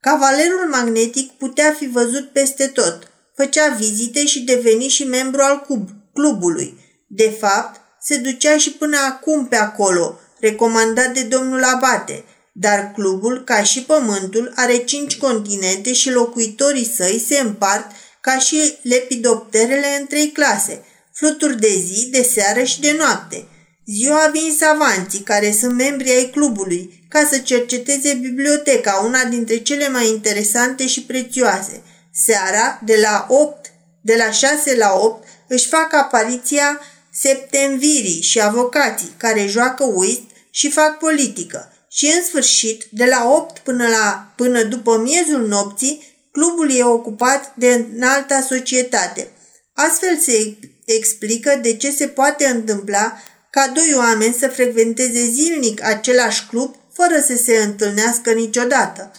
Cavalerul 0.00 0.68
magnetic 0.70 1.32
putea 1.32 1.74
fi 1.78 1.86
văzut 1.86 2.32
peste 2.32 2.66
tot, 2.66 3.12
făcea 3.36 3.68
vizite 3.68 4.26
și 4.26 4.40
deveni 4.40 4.88
și 4.88 5.04
membru 5.04 5.42
al 5.42 5.60
cub, 5.60 5.88
clubului. 6.14 6.78
De 7.08 7.36
fapt, 7.40 7.80
se 8.00 8.16
ducea 8.16 8.56
și 8.56 8.70
până 8.70 8.96
acum 9.08 9.46
pe 9.46 9.56
acolo, 9.56 10.18
recomandat 10.40 11.12
de 11.12 11.22
domnul 11.22 11.64
Abate, 11.64 12.24
dar 12.52 12.92
clubul, 12.94 13.44
ca 13.44 13.62
și 13.62 13.82
pământul, 13.82 14.52
are 14.56 14.76
cinci 14.76 15.16
continente 15.16 15.92
și 15.92 16.10
locuitorii 16.10 16.92
săi 16.96 17.24
se 17.28 17.38
împart 17.38 17.90
ca 18.20 18.38
și 18.38 18.78
lepidopterele 18.82 19.96
în 20.00 20.06
trei 20.06 20.30
clase, 20.32 20.84
fluturi 21.16 21.60
de 21.60 21.82
zi, 21.86 22.08
de 22.10 22.22
seară 22.22 22.62
și 22.62 22.80
de 22.80 22.94
noapte. 22.98 23.46
Ziua 23.86 24.30
vin 24.32 24.56
savanții, 24.58 25.20
care 25.20 25.52
sunt 25.52 25.72
membri 25.72 26.10
ai 26.10 26.30
clubului, 26.30 27.04
ca 27.08 27.28
să 27.30 27.38
cerceteze 27.38 28.14
biblioteca, 28.14 29.02
una 29.04 29.24
dintre 29.24 29.56
cele 29.56 29.88
mai 29.88 30.08
interesante 30.08 30.86
și 30.86 31.02
prețioase. 31.02 31.82
Seara, 32.12 32.80
de 32.84 32.98
la 33.02 33.26
8, 33.28 33.72
de 34.00 34.14
la 34.16 34.30
6 34.30 34.76
la 34.76 34.92
8, 34.92 35.28
își 35.48 35.66
fac 35.66 35.94
apariția 35.94 36.80
septemvirii 37.12 38.22
și 38.22 38.40
avocații 38.40 39.14
care 39.16 39.46
joacă 39.46 39.84
whist 39.84 40.22
și 40.50 40.70
fac 40.70 40.98
politică. 40.98 41.72
Și 41.90 42.12
în 42.16 42.22
sfârșit, 42.22 42.84
de 42.90 43.04
la 43.04 43.30
8 43.32 43.58
până, 43.58 43.88
la, 43.88 44.32
până 44.36 44.62
după 44.62 44.98
miezul 44.98 45.46
nopții, 45.46 46.02
clubul 46.32 46.70
e 46.70 46.84
ocupat 46.84 47.52
de 47.54 47.86
înalta 47.94 48.40
societate. 48.40 49.28
Astfel 49.72 50.18
se 50.18 50.56
explică 50.86 51.58
de 51.62 51.76
ce 51.76 51.90
se 51.90 52.08
poate 52.08 52.46
întâmpla 52.46 53.22
ca 53.50 53.68
doi 53.74 53.94
oameni 53.96 54.34
să 54.34 54.48
frecventeze 54.48 55.26
zilnic 55.26 55.82
același 55.82 56.46
club 56.46 56.74
fără 56.92 57.20
să 57.26 57.36
se 57.36 57.56
întâlnească 57.56 58.32
niciodată– 58.32 59.10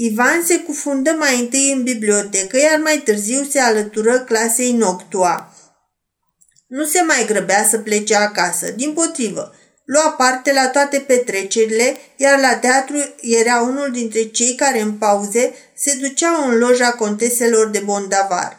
Ivan 0.00 0.42
se 0.44 0.58
cufundă 0.58 1.10
mai 1.18 1.40
întâi 1.40 1.72
în 1.72 1.82
bibliotecă, 1.82 2.58
iar 2.58 2.78
mai 2.78 3.00
târziu 3.04 3.44
se 3.44 3.58
alătură 3.58 4.20
clasei 4.20 4.72
Noctua. 4.72 5.54
Nu 6.66 6.84
se 6.84 7.02
mai 7.02 7.24
grăbea 7.26 7.64
să 7.64 7.78
plece 7.78 8.14
acasă, 8.14 8.70
din 8.70 8.92
potrivă. 8.92 9.54
Lua 9.84 10.10
parte 10.10 10.52
la 10.52 10.68
toate 10.68 10.98
petrecerile, 10.98 11.96
iar 12.16 12.40
la 12.40 12.56
teatru 12.56 13.14
era 13.20 13.60
unul 13.60 13.90
dintre 13.90 14.22
cei 14.22 14.54
care 14.54 14.80
în 14.80 14.92
pauze 14.92 15.54
se 15.74 15.96
duceau 16.00 16.48
în 16.48 16.58
loja 16.58 16.90
conteselor 16.90 17.68
de 17.68 17.78
Bondavar. 17.78 18.58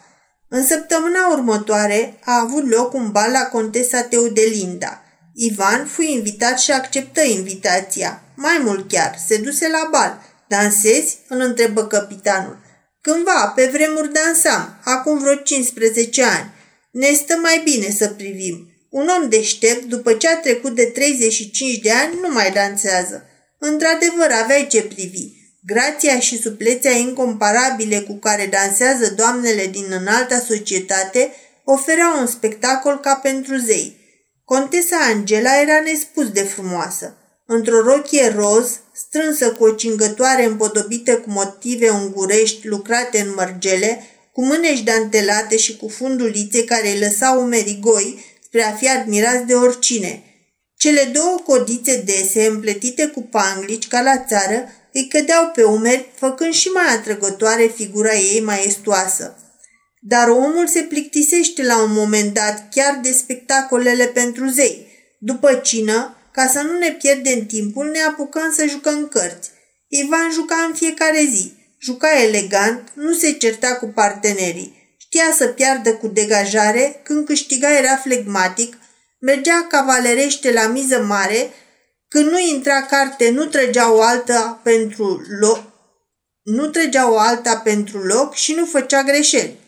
În 0.49 0.65
săptămâna 0.65 1.27
următoare 1.31 2.19
a 2.23 2.39
avut 2.39 2.69
loc 2.69 2.93
un 2.93 3.11
bal 3.11 3.31
la 3.31 3.43
contesa 3.43 4.01
Teudelinda. 4.01 5.01
Ivan 5.33 5.85
fu 5.85 6.01
invitat 6.01 6.59
și 6.59 6.71
acceptă 6.71 7.21
invitația. 7.21 8.21
Mai 8.35 8.61
mult 8.63 8.89
chiar, 8.89 9.15
se 9.27 9.37
duse 9.37 9.67
la 9.67 9.87
bal– 9.91 10.21
Dansezi? 10.49 11.17
îl 11.27 11.39
întrebă 11.39 11.87
capitanul. 11.87 12.57
Cândva, 13.01 13.51
pe 13.55 13.65
vremuri 13.65 14.13
dansam, 14.13 14.79
acum 14.83 15.19
vreo 15.19 15.35
15 15.35 16.23
ani. 16.23 16.51
Ne 16.91 17.13
stă 17.13 17.35
mai 17.41 17.61
bine 17.63 17.89
să 17.89 18.07
privim. 18.07 18.67
Un 18.89 19.07
om 19.07 19.29
deștept, 19.29 19.83
după 19.83 20.13
ce 20.13 20.27
a 20.27 20.37
trecut 20.37 20.75
de 20.75 20.85
35 20.85 21.77
de 21.77 21.91
ani, 21.91 22.19
nu 22.21 22.29
mai 22.33 22.51
dansează. 22.51 23.25
Într-adevăr, 23.59 24.31
aveai 24.43 24.67
ce 24.67 24.81
privi. 24.81 25.38
Grația 25.65 26.19
și 26.19 26.41
suplețea 26.41 26.91
incomparabile 26.91 27.99
cu 27.99 28.13
care 28.13 28.45
dansează 28.45 29.13
doamnele 29.15 29.67
din 29.67 29.85
înalta 29.89 30.39
societate 30.39 31.31
ofereau 31.63 32.19
un 32.19 32.27
spectacol 32.27 32.99
ca 32.99 33.15
pentru 33.15 33.57
zei. 33.57 33.97
Contesa 34.45 34.97
Angela 35.13 35.61
era 35.61 35.79
nespus 35.79 36.31
de 36.31 36.41
frumoasă. 36.41 37.17
Într-o 37.45 37.81
rochie 37.81 38.33
roz, 38.35 38.79
strânsă 38.93 39.51
cu 39.51 39.63
o 39.63 39.71
cingătoare 39.71 40.45
împodobită 40.45 41.17
cu 41.17 41.29
motive 41.29 41.89
ungurești 41.89 42.67
lucrate 42.67 43.19
în 43.19 43.33
mărgele, 43.35 44.03
cu 44.31 44.45
mânești 44.45 44.83
dantelate 44.83 45.57
și 45.57 45.77
cu 45.77 45.87
fundulițe 45.87 46.63
care 46.63 46.89
îi 46.89 46.99
lăsau 46.99 47.41
umerii 47.41 47.79
goi 47.81 48.25
spre 48.43 48.63
a 48.63 48.71
fi 48.71 48.89
admirați 48.89 49.45
de 49.45 49.53
oricine. 49.53 50.23
Cele 50.77 51.03
două 51.13 51.35
codițe 51.45 52.01
dese, 52.05 52.45
împletite 52.45 53.07
cu 53.07 53.21
panglici 53.21 53.87
ca 53.87 54.01
la 54.01 54.17
țară, 54.17 54.69
îi 54.93 55.07
cădeau 55.07 55.51
pe 55.53 55.63
umeri, 55.63 56.09
făcând 56.15 56.53
și 56.53 56.67
mai 56.67 56.93
atrăgătoare 56.93 57.71
figura 57.75 58.13
ei 58.13 58.41
maestoasă. 58.41 59.37
Dar 60.01 60.27
omul 60.27 60.67
se 60.67 60.81
plictisește 60.81 61.63
la 61.63 61.81
un 61.81 61.93
moment 61.93 62.33
dat 62.33 62.67
chiar 62.71 62.99
de 63.01 63.11
spectacolele 63.11 64.05
pentru 64.05 64.47
zei. 64.47 64.87
După 65.19 65.53
cină, 65.53 66.17
ca 66.31 66.47
să 66.47 66.61
nu 66.61 66.77
ne 66.77 66.91
pierdem 66.91 67.45
timpul, 67.45 67.89
ne 67.89 67.99
apucăm 67.99 68.53
să 68.55 68.65
jucăm 68.67 69.07
cărți. 69.07 69.49
Ivan 69.87 70.31
juca 70.31 70.55
în 70.67 70.73
fiecare 70.73 71.27
zi. 71.31 71.53
Juca 71.81 72.21
elegant, 72.21 72.91
nu 72.93 73.13
se 73.13 73.31
certa 73.31 73.75
cu 73.75 73.85
partenerii. 73.85 74.95
Știa 74.97 75.33
să 75.37 75.47
piardă 75.47 75.93
cu 75.93 76.07
degajare, 76.07 76.99
când 77.03 77.25
câștiga 77.25 77.77
era 77.77 77.95
flegmatic, 77.95 78.77
mergea 79.19 79.67
cavalerește 79.69 80.51
la 80.51 80.67
miză 80.67 81.01
mare, 81.01 81.49
când 82.09 82.29
nu 82.29 82.39
intra 82.39 82.81
carte, 82.81 83.29
nu 83.29 83.45
trăgea 83.45 83.91
o 83.91 84.01
alta 84.01 84.59
pentru 84.63 85.21
loc, 85.39 85.63
nu 86.41 86.67
trăgea 86.67 87.11
o 87.11 87.17
alta 87.17 87.57
pentru 87.57 87.97
loc 87.97 88.33
și 88.33 88.53
nu 88.53 88.65
făcea 88.65 89.03
greșeli. 89.03 89.59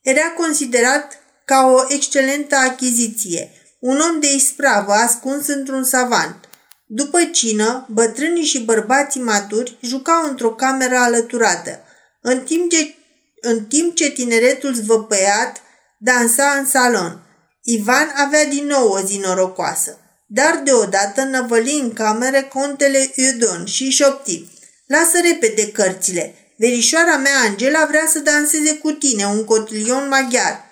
Era 0.00 0.30
considerat 0.36 1.18
ca 1.44 1.66
o 1.66 1.84
excelentă 1.88 2.56
achiziție, 2.56 3.50
un 3.78 4.00
om 4.00 4.20
de 4.20 4.32
ispravă 4.34 4.92
ascuns 4.92 5.46
într-un 5.46 5.84
savant. 5.84 6.48
După 6.86 7.24
cină, 7.24 7.86
bătrânii 7.88 8.44
și 8.44 8.64
bărbații 8.64 9.20
maturi 9.20 9.78
jucau 9.80 10.24
într-o 10.28 10.54
cameră 10.54 10.96
alăturată, 10.96 11.82
în 12.20 12.40
timp 12.40 12.70
ce, 12.70 12.94
în 13.40 13.64
timp 13.64 13.94
ce 13.94 14.10
tineretul 14.10 14.74
zvăpăiat 14.74 15.62
dansa 15.98 16.50
în 16.50 16.66
salon. 16.66 17.22
Ivan 17.62 18.12
avea 18.14 18.44
din 18.44 18.66
nou 18.66 18.88
o 18.88 19.00
zi 19.00 19.18
norocoasă, 19.18 19.98
dar 20.30 20.60
deodată 20.64 21.22
năvăli 21.22 21.78
în 21.82 21.92
camere 21.92 22.42
contele 22.42 23.12
Iudon 23.14 23.64
și 23.64 23.90
șopti. 23.90 24.44
Lasă 24.86 25.18
repede 25.22 25.70
cărțile. 25.70 26.34
Verișoara 26.56 27.16
mea, 27.16 27.40
Angela, 27.48 27.86
vrea 27.88 28.06
să 28.08 28.18
danseze 28.18 28.74
cu 28.74 28.90
tine 28.90 29.24
un 29.24 29.44
cotilion 29.44 30.08
maghiar. 30.08 30.64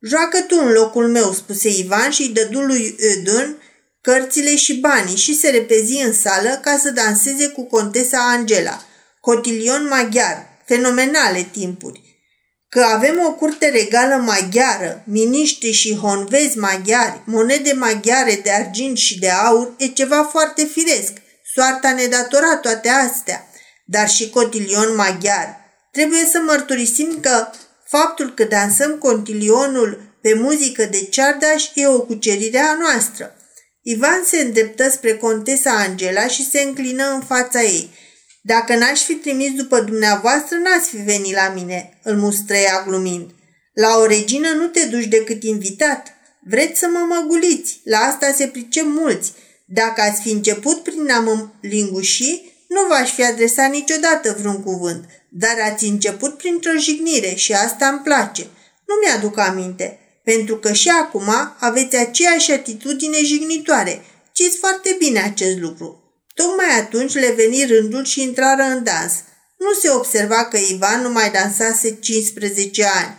Joacă 0.00 0.40
tu 0.40 0.56
în 0.60 0.72
locul 0.72 1.08
meu, 1.08 1.32
spuse 1.32 1.68
Ivan 1.68 2.10
și 2.10 2.22
îi 2.22 2.28
dădu 2.28 2.60
lui 2.60 2.96
Ödun 2.98 3.62
cărțile 4.00 4.56
și 4.56 4.74
banii 4.74 5.16
și 5.16 5.34
se 5.34 5.50
repezi 5.50 5.92
în 5.92 6.12
sală 6.12 6.60
ca 6.62 6.78
să 6.78 6.90
danseze 6.90 7.48
cu 7.48 7.64
contesa 7.64 8.18
Angela. 8.18 8.82
Cotilion 9.20 9.86
maghiar, 9.86 10.58
fenomenale 10.64 11.48
timpuri. 11.52 12.07
Că 12.68 12.80
avem 12.80 13.20
o 13.26 13.32
curte 13.32 13.68
regală 13.68 14.14
maghiară, 14.14 15.02
miniștri 15.06 15.72
și 15.72 15.96
honvezi 15.96 16.58
maghiari, 16.58 17.22
monede 17.24 17.72
maghiare 17.72 18.40
de 18.42 18.50
argint 18.50 18.96
și 18.96 19.18
de 19.18 19.30
aur, 19.30 19.74
e 19.78 19.86
ceva 19.86 20.24
foarte 20.24 20.64
firesc. 20.64 21.12
Soarta 21.54 21.92
ne 21.92 22.06
datora 22.06 22.56
toate 22.56 22.88
astea, 22.88 23.46
dar 23.84 24.08
și 24.08 24.30
cotilion 24.30 24.94
maghiar. 24.94 25.56
Trebuie 25.92 26.24
să 26.32 26.40
mărturisim 26.46 27.18
că 27.20 27.50
Faptul 27.88 28.34
că 28.34 28.44
dansăm 28.44 28.98
contilionul 28.98 30.16
pe 30.20 30.34
muzică 30.34 30.84
de 30.84 31.04
ceardaș 31.04 31.64
e 31.74 31.86
o 31.86 32.00
cucerire 32.00 32.58
a 32.58 32.74
noastră. 32.74 33.34
Ivan 33.82 34.24
se 34.24 34.40
îndreptă 34.40 34.90
spre 34.90 35.16
contesa 35.16 35.70
Angela 35.70 36.26
și 36.26 36.48
se 36.48 36.60
înclină 36.60 37.04
în 37.14 37.20
fața 37.20 37.62
ei. 37.62 37.90
Dacă 38.52 38.74
n-aș 38.74 39.00
fi 39.00 39.14
trimis 39.14 39.52
după 39.52 39.80
dumneavoastră, 39.80 40.56
n-ați 40.56 40.88
fi 40.88 40.96
venit 40.96 41.34
la 41.34 41.52
mine, 41.54 41.98
îl 42.02 42.16
mustrăia 42.16 42.84
glumind. 42.86 43.30
La 43.74 43.96
o 43.98 44.06
regină 44.06 44.48
nu 44.48 44.66
te 44.66 44.84
duci 44.84 45.04
decât 45.06 45.42
invitat. 45.42 46.14
Vreți 46.40 46.78
să 46.78 46.88
mă 46.92 47.14
măguliți, 47.14 47.80
la 47.84 47.98
asta 47.98 48.32
se 48.36 48.46
pricep 48.46 48.84
mulți. 48.86 49.32
Dacă 49.66 50.00
ați 50.00 50.20
fi 50.20 50.30
început 50.30 50.82
prin 50.82 51.10
a 51.10 51.20
mă 51.20 51.48
linguși, 51.60 52.42
nu 52.68 52.80
v-aș 52.88 53.12
fi 53.12 53.24
adresat 53.24 53.70
niciodată 53.70 54.36
vreun 54.38 54.62
cuvânt, 54.62 55.04
dar 55.30 55.56
ați 55.70 55.84
început 55.84 56.36
printr-o 56.36 56.78
jignire 56.78 57.34
și 57.34 57.52
asta 57.52 57.86
îmi 57.88 58.00
place. 58.00 58.42
Nu 58.86 58.94
mi-aduc 59.02 59.38
aminte, 59.38 59.98
pentru 60.24 60.56
că 60.56 60.72
și 60.72 60.88
acum 60.88 61.28
aveți 61.58 61.96
aceeași 61.96 62.52
atitudine 62.52 63.22
jignitoare. 63.22 64.04
Știți 64.32 64.58
foarte 64.58 64.96
bine 64.98 65.20
acest 65.20 65.58
lucru. 65.58 66.07
Tocmai 66.40 66.78
atunci 66.78 67.14
le 67.14 67.32
veni 67.36 67.64
rândul 67.64 68.04
și 68.04 68.22
intrară 68.22 68.62
în 68.62 68.84
dans. 68.84 69.12
Nu 69.56 69.72
se 69.80 69.90
observa 69.90 70.44
că 70.44 70.56
Ivan 70.56 71.00
nu 71.02 71.10
mai 71.10 71.30
dansase 71.30 71.94
15 72.00 72.84
ani. 72.84 73.16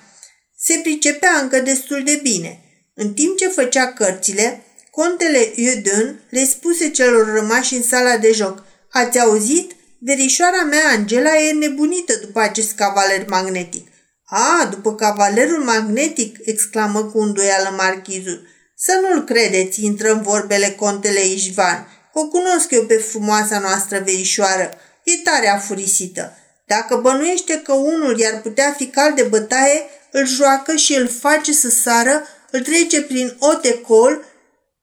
Se 0.58 0.80
pricepea 0.84 1.40
încă 1.42 1.60
destul 1.60 2.04
de 2.04 2.20
bine. 2.24 2.60
În 2.94 3.14
timp 3.14 3.38
ce 3.38 3.48
făcea 3.48 3.88
cărțile, 3.94 4.64
contele 4.92 5.52
Iudun 5.56 6.22
le 6.30 6.46
spuse 6.46 6.90
celor 6.90 7.34
rămași 7.34 7.76
în 7.76 7.84
sala 7.84 8.18
de 8.18 8.32
joc– 8.32 8.64
Ați 8.92 9.20
auzit? 9.20 9.72
Verișoara 10.00 10.64
mea, 10.64 10.84
Angela, 10.98 11.38
e 11.38 11.52
nebunită 11.52 12.14
după 12.22 12.40
acest 12.40 12.72
cavaler 12.72 13.26
magnetic. 13.28 13.88
A, 14.26 14.68
după 14.72 14.96
cavalerul 14.96 15.64
magnetic, 15.64 16.38
exclamă 16.46 17.04
cu 17.04 17.20
îndoială 17.20 17.76
marchizul. 17.78 18.48
Să 18.76 19.00
nu-l 19.02 19.24
credeți, 19.24 19.84
intră 19.84 20.12
în 20.12 20.22
vorbele 20.22 20.70
contele 20.70 21.26
Ișvan. 21.26 21.88
O 22.22 22.28
cunosc 22.28 22.72
eu 22.72 22.84
pe 22.86 22.98
frumoasa 22.98 23.60
noastră 23.60 24.02
verișoară. 24.06 24.70
E 25.04 25.18
tare 25.18 25.50
afurisită. 25.50 26.38
Dacă 26.68 26.96
bănuiește 26.96 27.62
că 27.62 27.74
unul 27.74 28.20
i-ar 28.20 28.42
putea 28.42 28.74
fi 28.78 28.88
cal 28.88 29.14
de 29.14 29.24
bătaie, 29.24 29.84
îl 30.12 30.28
joacă 30.28 30.76
și 30.76 30.96
îl 30.96 31.08
face 31.08 31.54
să 31.54 31.70
sară, 31.70 32.24
îl 32.52 32.62
trece 32.62 33.02
prin 33.02 33.36
otecol, 33.40 34.26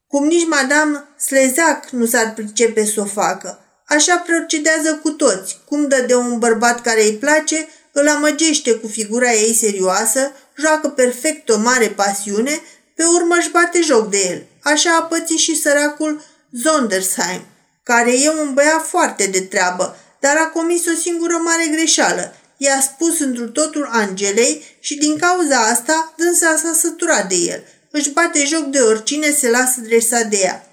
cum 0.07 0.26
nici 0.26 0.47
Madame 0.47 1.05
Slezac 1.18 1.89
nu 1.91 2.07
s-ar 2.07 2.32
pricepe 2.34 2.84
să 2.84 3.01
o 3.01 3.05
facă. 3.05 3.59
Așa 3.87 4.16
procedează 4.16 5.01
cu 5.03 5.11
toți. 5.11 5.59
Cum 5.64 5.89
dă 5.89 6.05
de 6.07 6.14
un 6.14 6.39
bărbat 6.39 6.80
care 6.80 7.03
îi 7.03 7.16
place, 7.16 7.68
îl 7.93 8.09
amăgește 8.09 8.72
cu 8.72 8.87
figura 8.87 9.32
ei 9.32 9.55
serioasă, 9.55 10.32
joacă 10.59 10.89
perfect 10.89 11.49
o 11.49 11.59
mare 11.59 11.89
pasiune, 11.89 12.61
pe 12.95 13.05
urmă 13.05 13.34
își 13.39 13.51
bate 13.51 13.80
joc 13.80 14.11
de 14.11 14.18
el. 14.30 14.47
Așa 14.62 14.97
a 14.97 15.03
pățit 15.03 15.39
și 15.39 15.61
săracul 15.61 16.24
Zondersheim, 16.53 17.47
care 17.83 18.21
e 18.21 18.31
un 18.31 18.55
băiat 18.55 18.87
foarte 18.87 19.27
de 19.27 19.41
treabă, 19.41 19.97
dar 20.21 20.37
a 20.37 20.47
comis 20.47 20.87
o 20.87 20.95
singură 21.01 21.35
mare 21.35 21.67
greșeală. 21.71 22.35
I-a 22.57 22.81
spus 22.81 23.21
într 23.21 23.43
totul 23.43 23.89
Angelei 23.91 24.65
și 24.81 24.95
din 24.95 25.19
cauza 25.19 25.57
asta 25.57 26.15
dânsa 26.17 26.57
s-a 26.57 26.73
săturat 26.73 27.29
de 27.29 27.35
el. 27.35 27.65
Își 27.91 28.11
bate 28.11 28.45
joc 28.45 28.65
de 28.65 28.79
oricine 28.79 29.31
se 29.31 29.51
lasă 29.51 29.81
dresat 29.81 30.27
de 30.27 30.37
ea. 30.37 30.67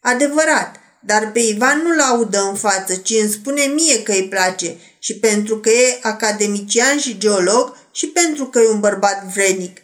Adevărat, 0.00 0.76
dar 1.00 1.32
pe 1.32 1.38
Ivan 1.38 1.82
nu 1.82 1.94
laudă 1.94 2.40
în 2.40 2.54
față, 2.54 2.94
ci 2.94 3.10
îmi 3.10 3.30
spune 3.30 3.62
mie 3.62 4.02
că 4.02 4.12
îi 4.12 4.28
place 4.28 4.76
și 4.98 5.18
pentru 5.18 5.58
că 5.58 5.70
e 5.70 5.98
academician 6.02 6.98
și 6.98 7.18
geolog 7.18 7.76
și 7.92 8.06
pentru 8.06 8.46
că 8.46 8.58
e 8.58 8.68
un 8.68 8.80
bărbat 8.80 9.24
vrenic. 9.24 9.78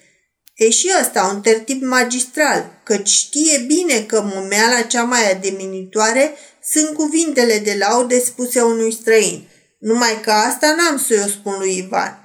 E 0.57 0.71
și 0.71 0.91
ăsta 1.01 1.33
un 1.35 1.41
tertip 1.41 1.83
magistral, 1.83 2.81
căci 2.83 3.09
știe 3.09 3.59
bine 3.67 4.01
că 4.01 4.21
mumeala 4.35 4.83
cea 4.83 5.03
mai 5.03 5.31
ademinitoare 5.31 6.33
sunt 6.65 6.97
cuvintele 6.97 7.59
de 7.59 7.77
laude 7.79 8.21
spuse 8.21 8.61
unui 8.61 8.93
străin. 8.93 9.49
Numai 9.79 10.21
că 10.23 10.31
asta 10.31 10.75
n-am 10.75 10.99
să 10.99 11.23
o 11.25 11.29
spun 11.29 11.55
lui 11.59 11.77
Ivan. 11.77 12.25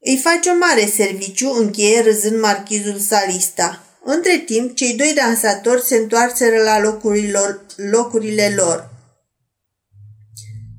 Îi 0.00 0.20
face 0.22 0.50
o 0.50 0.56
mare 0.56 0.86
serviciu, 0.86 1.50
încheie 1.50 2.00
râzând 2.02 2.40
marchizul 2.40 2.98
Salista. 2.98 3.82
Între 4.04 4.36
timp, 4.38 4.76
cei 4.76 4.94
doi 4.94 5.12
dansatori 5.14 5.82
se 5.82 5.96
întoarseră 5.96 6.62
la 6.62 6.80
locurilor, 6.80 7.66
locurile 7.76 8.54
lor. 8.56 8.90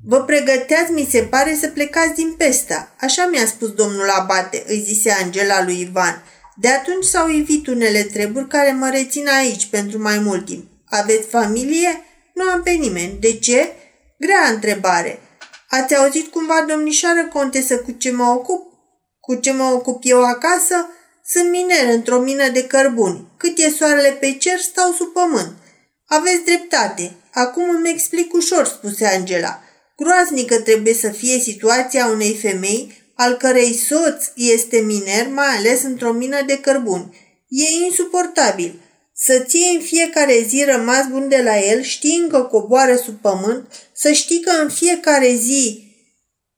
Vă 0.06 0.22
pregăteați, 0.22 0.92
mi 0.92 1.08
se 1.10 1.22
pare, 1.22 1.56
să 1.60 1.68
plecați 1.68 2.14
din 2.14 2.34
Pesta. 2.38 2.94
Așa 3.00 3.26
mi-a 3.26 3.46
spus 3.46 3.70
domnul 3.70 4.08
Abate, 4.08 4.64
îi 4.66 4.82
zise 4.86 5.10
Angela 5.10 5.64
lui 5.64 5.80
Ivan. 5.80 6.22
De 6.56 6.68
atunci 6.68 7.04
s-au 7.04 7.28
ivit 7.28 7.66
unele 7.66 8.02
treburi 8.02 8.48
care 8.48 8.72
mă 8.72 8.88
rețin 8.88 9.28
aici 9.28 9.66
pentru 9.66 10.02
mai 10.02 10.18
mult 10.18 10.44
timp. 10.44 10.66
Aveți 10.88 11.28
familie? 11.28 12.04
Nu 12.34 12.44
am 12.44 12.62
pe 12.62 12.70
nimeni. 12.70 13.16
De 13.20 13.38
ce? 13.38 13.72
Grea 14.18 14.50
întrebare. 14.52 15.20
Ați 15.68 15.96
auzit 15.96 16.30
cumva, 16.30 16.64
domnișoară 16.68 17.28
contesă, 17.32 17.78
cu 17.78 17.90
ce 17.90 18.10
mă 18.10 18.24
ocup? 18.24 18.72
Cu 19.20 19.34
ce 19.34 19.52
mă 19.52 19.64
ocup 19.64 20.00
eu 20.04 20.24
acasă? 20.24 20.88
Sunt 21.26 21.50
miner 21.50 21.94
într-o 21.94 22.18
mină 22.18 22.48
de 22.48 22.66
cărbuni. 22.66 23.26
Cât 23.36 23.58
e 23.58 23.70
soarele 23.70 24.10
pe 24.10 24.32
cer, 24.32 24.58
stau 24.58 24.92
sub 24.92 25.12
pământ. 25.12 25.52
Aveți 26.06 26.44
dreptate. 26.44 27.16
Acum 27.32 27.70
îmi 27.70 27.90
explic 27.90 28.32
ușor, 28.32 28.66
spuse 28.66 29.06
Angela. 29.06 29.62
Groaznică 29.96 30.60
trebuie 30.60 30.94
să 30.94 31.08
fie 31.08 31.38
situația 31.38 32.06
unei 32.06 32.34
femei 32.34 33.03
al 33.14 33.36
cărei 33.36 33.74
soț 33.74 34.24
este 34.34 34.78
miner, 34.78 35.28
mai 35.28 35.46
ales 35.46 35.82
într-o 35.82 36.12
mină 36.12 36.42
de 36.46 36.58
cărbuni. 36.58 37.16
E 37.48 37.84
insuportabil. 37.84 38.80
Să 39.16 39.44
ții 39.46 39.74
în 39.74 39.80
fiecare 39.80 40.44
zi 40.48 40.64
rămas 40.64 41.06
bun 41.10 41.28
de 41.28 41.42
la 41.44 41.58
el, 41.58 41.82
știind 41.82 42.30
că 42.30 42.40
coboară 42.40 42.96
sub 42.96 43.14
pământ, 43.20 43.66
să 43.92 44.12
știi 44.12 44.40
că 44.40 44.50
în 44.62 44.68
fiecare 44.68 45.34
zi 45.34 45.84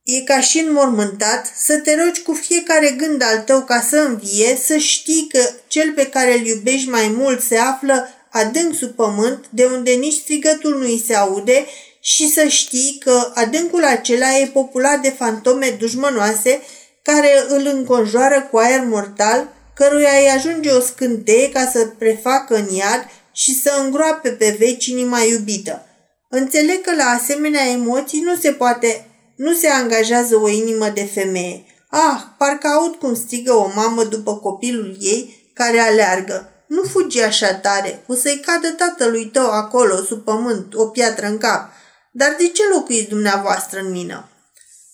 e 0.03 0.21
ca 0.25 0.41
și 0.41 0.59
înmormântat, 0.59 1.53
să 1.57 1.79
te 1.79 1.95
rogi 1.95 2.23
cu 2.23 2.33
fiecare 2.33 2.91
gând 2.91 3.23
al 3.23 3.39
tău 3.39 3.61
ca 3.65 3.87
să 3.89 3.97
învie, 3.97 4.59
să 4.65 4.77
știi 4.77 5.27
că 5.29 5.51
cel 5.67 5.93
pe 5.93 6.07
care 6.07 6.39
îl 6.39 6.47
iubești 6.47 6.89
mai 6.89 7.09
mult 7.09 7.43
se 7.43 7.57
află 7.57 8.09
adânc 8.31 8.75
sub 8.75 8.91
pământ, 8.91 9.45
de 9.51 9.65
unde 9.65 9.91
nici 9.91 10.21
strigătul 10.21 10.79
nu 10.79 10.85
îi 10.85 11.03
se 11.07 11.15
aude 11.15 11.67
și 12.07 12.29
să 12.29 12.47
știi 12.47 12.99
că 13.05 13.31
adâncul 13.35 13.85
acela 13.85 14.39
e 14.39 14.47
populat 14.47 15.01
de 15.01 15.11
fantome 15.11 15.77
dușmănoase 15.79 16.61
care 17.03 17.31
îl 17.49 17.67
înconjoară 17.67 18.49
cu 18.51 18.57
aer 18.57 18.85
mortal, 18.85 19.49
căruia 19.75 20.11
îi 20.21 20.31
ajunge 20.37 20.71
o 20.71 20.81
scânteie 20.81 21.51
ca 21.51 21.71
să 21.73 21.87
prefacă 21.99 22.55
în 22.55 22.75
iad 22.75 23.09
și 23.33 23.61
să 23.61 23.81
îngroape 23.85 24.29
pe 24.29 24.57
veci 24.59 24.87
inima 24.87 25.19
iubită. 25.21 25.87
Înțeleg 26.29 26.81
că 26.81 26.95
la 26.95 27.05
asemenea 27.05 27.69
emoții 27.69 28.21
nu 28.21 28.37
se 28.37 28.51
poate, 28.51 29.07
nu 29.37 29.53
se 29.53 29.69
angajează 29.69 30.37
o 30.37 30.49
inimă 30.49 30.89
de 30.89 31.05
femeie. 31.15 31.65
Ah, 31.91 32.21
parcă 32.39 32.67
aud 32.67 32.95
cum 32.95 33.15
strigă 33.15 33.53
o 33.53 33.71
mamă 33.75 34.05
după 34.05 34.37
copilul 34.37 34.97
ei 35.01 35.51
care 35.55 35.79
aleargă. 35.79 36.51
Nu 36.67 36.83
fugi 36.83 37.23
așa 37.23 37.55
tare, 37.55 38.05
o 38.07 38.15
să-i 38.15 38.43
cadă 38.47 38.69
tatălui 38.69 39.25
tău 39.25 39.51
acolo, 39.51 39.97
sub 39.97 40.25
pământ, 40.25 40.75
o 40.75 40.87
piatră 40.87 41.27
în 41.27 41.39
cap. 41.39 41.75
Dar 42.19 42.35
de 42.39 42.49
ce 42.49 42.63
locuiți 42.73 43.09
dumneavoastră 43.09 43.81
în 43.81 43.91
mină? 43.91 44.29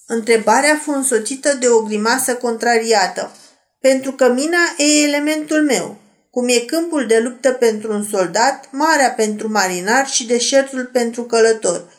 Întrebarea 0.06 0.80
fu 0.82 0.90
însoțită 0.90 1.54
de 1.54 1.68
o 1.68 1.82
grimasă 1.82 2.34
contrariată. 2.34 3.36
Pentru 3.80 4.12
că 4.12 4.32
mina 4.32 4.74
e 4.76 5.02
elementul 5.02 5.62
meu, 5.62 6.00
cum 6.30 6.48
e 6.48 6.58
câmpul 6.58 7.06
de 7.06 7.18
luptă 7.18 7.52
pentru 7.52 7.92
un 7.92 8.04
soldat, 8.04 8.68
marea 8.70 9.10
pentru 9.10 9.50
marinar 9.50 10.06
și 10.06 10.26
deșertul 10.26 10.84
pentru 10.92 11.22
călător. 11.22 11.92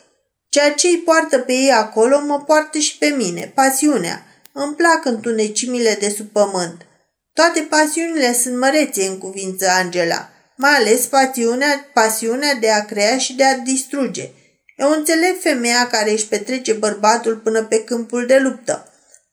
Ceea 0.48 0.72
ce 0.72 0.86
îi 0.86 1.02
poartă 1.04 1.38
pe 1.38 1.52
ei 1.52 1.72
acolo 1.72 2.20
mă 2.20 2.40
poartă 2.46 2.78
și 2.78 2.98
pe 2.98 3.06
mine, 3.06 3.52
pasiunea. 3.54 4.26
Îmi 4.52 4.74
plac 4.74 5.04
întunecimile 5.04 5.96
de 6.00 6.08
sub 6.08 6.26
pământ. 6.26 6.86
Toate 7.32 7.60
pasiunile 7.60 8.32
sunt 8.32 8.58
mărețe 8.58 9.06
în 9.06 9.18
cuvință 9.18 9.66
Angela, 9.68 10.28
mai 10.56 10.70
ales 10.70 11.06
pasiunea, 11.06 11.90
pasiunea 11.92 12.54
de 12.54 12.70
a 12.70 12.84
crea 12.84 13.18
și 13.18 13.34
de 13.34 13.44
a 13.44 13.58
distruge– 13.58 14.30
eu 14.76 14.90
înțeleg 14.90 15.40
femeia 15.40 15.86
care 15.86 16.10
își 16.10 16.26
petrece 16.26 16.72
bărbatul 16.72 17.36
până 17.36 17.64
pe 17.64 17.84
câmpul 17.84 18.26
de 18.26 18.38
luptă. 18.38 18.88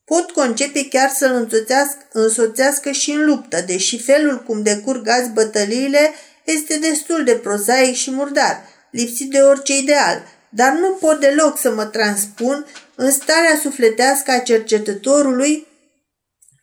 Pot 0.05 0.31
concepe 0.31 0.87
chiar 0.87 1.09
să-l 1.09 1.31
însoțească, 1.31 1.97
însoțească 2.11 2.91
și 2.91 3.11
în 3.11 3.25
luptă, 3.25 3.63
deși 3.67 4.01
felul 4.01 4.43
cum 4.43 4.63
decurg 4.63 5.07
azi 5.07 5.29
bătăliile 5.29 6.11
este 6.43 6.77
destul 6.77 7.23
de 7.23 7.33
prozaic 7.33 7.95
și 7.95 8.11
murdar, 8.11 8.61
lipsit 8.91 9.31
de 9.31 9.39
orice 9.39 9.77
ideal, 9.77 10.23
dar 10.49 10.71
nu 10.71 10.87
pot 10.87 11.19
deloc 11.19 11.57
să 11.57 11.71
mă 11.71 11.85
transpun 11.85 12.65
în 12.95 13.11
starea 13.11 13.59
sufletească 13.61 14.31
a 14.31 14.39
cercetătorului 14.39 15.67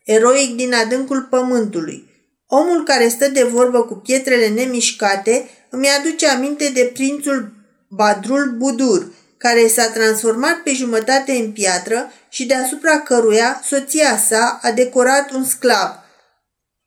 eroic 0.05 0.55
din 0.55 0.73
adâncul 0.73 1.21
pământului. 1.21 2.07
Omul 2.47 2.83
care 2.83 3.07
stă 3.07 3.27
de 3.27 3.43
vorbă 3.43 3.83
cu 3.83 3.95
pietrele 3.95 4.47
nemișcate 4.47 5.49
îmi 5.69 5.87
aduce 5.99 6.27
aminte 6.27 6.69
de 6.73 6.89
prințul 6.93 7.58
Badrul 7.91 8.55
Budur, 8.57 9.11
care 9.37 9.67
s-a 9.67 9.89
transformat 9.89 10.55
pe 10.63 10.73
jumătate 10.73 11.31
în 11.31 11.51
piatră 11.51 12.11
și 12.29 12.45
deasupra 12.45 12.99
căruia 12.99 13.61
soția 13.63 14.17
sa 14.17 14.59
a 14.61 14.71
decorat 14.71 15.31
un 15.31 15.45
sclav. 15.45 15.89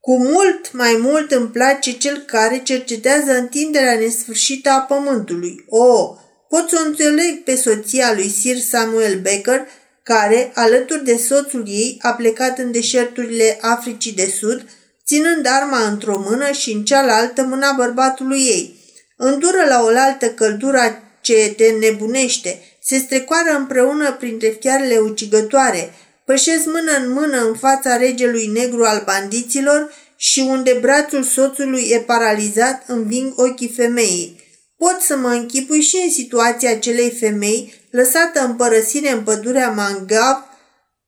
Cu 0.01 0.19
mult 0.19 0.73
mai 0.73 0.99
mult 1.01 1.31
îmi 1.31 1.49
place 1.49 1.93
cel 1.93 2.19
care 2.27 2.59
cercetează 2.59 3.33
întinderea 3.33 3.99
nesfârșită 3.99 4.71
a 4.71 4.81
pământului. 4.81 5.65
O, 5.69 6.17
pot 6.49 6.69
să 6.69 6.81
o 6.83 6.87
înțeleg 6.87 7.43
pe 7.45 7.57
soția 7.57 8.13
lui 8.15 8.29
Sir 8.29 8.57
Samuel 8.57 9.21
Becker, 9.21 9.67
care, 10.03 10.53
alături 10.55 11.05
de 11.05 11.17
soțul 11.17 11.65
ei, 11.67 11.99
a 12.03 12.13
plecat 12.13 12.59
în 12.59 12.73
deșerturile 12.73 13.59
Africii 13.61 14.13
de 14.13 14.33
Sud, 14.39 14.67
ținând 15.07 15.47
arma 15.47 15.87
într-o 15.87 16.25
mână 16.29 16.51
și 16.51 16.73
în 16.73 16.85
cealaltă 16.85 17.43
mâna 17.43 17.73
bărbatului 17.73 18.41
ei– 18.41 18.77
Îndură 19.25 19.65
la 19.69 19.83
oaltă 19.83 20.31
căldura 20.31 21.03
ce 21.21 21.55
te 21.57 21.71
nebunește, 21.71 22.63
se 22.83 22.99
strecoară 22.99 23.51
împreună 23.57 24.13
printre 24.13 24.57
fiarele 24.61 24.99
ucigătoare, 24.99 25.95
pășesc 26.25 26.65
mână 26.65 26.93
în 27.05 27.13
mână 27.13 27.47
în 27.47 27.55
fața 27.55 27.97
regelui 27.97 28.47
negru 28.47 28.85
al 28.85 29.03
bandiților 29.05 29.93
și 30.17 30.41
unde 30.41 30.79
brațul 30.81 31.23
soțului 31.23 31.89
e 31.91 31.99
paralizat, 31.99 32.85
înving 32.87 33.33
ochii 33.37 33.73
femeii. 33.77 34.41
Pot 34.77 35.01
să 35.01 35.17
mă 35.17 35.29
închipui 35.29 35.81
și 35.81 35.97
în 36.05 36.11
situația 36.11 36.71
acelei 36.71 37.11
femei, 37.11 37.75
lăsată 37.91 38.45
în 38.45 38.55
părăsire 38.55 39.13
în 39.13 39.23
pădurea 39.23 39.71
Mangav, 39.71 40.37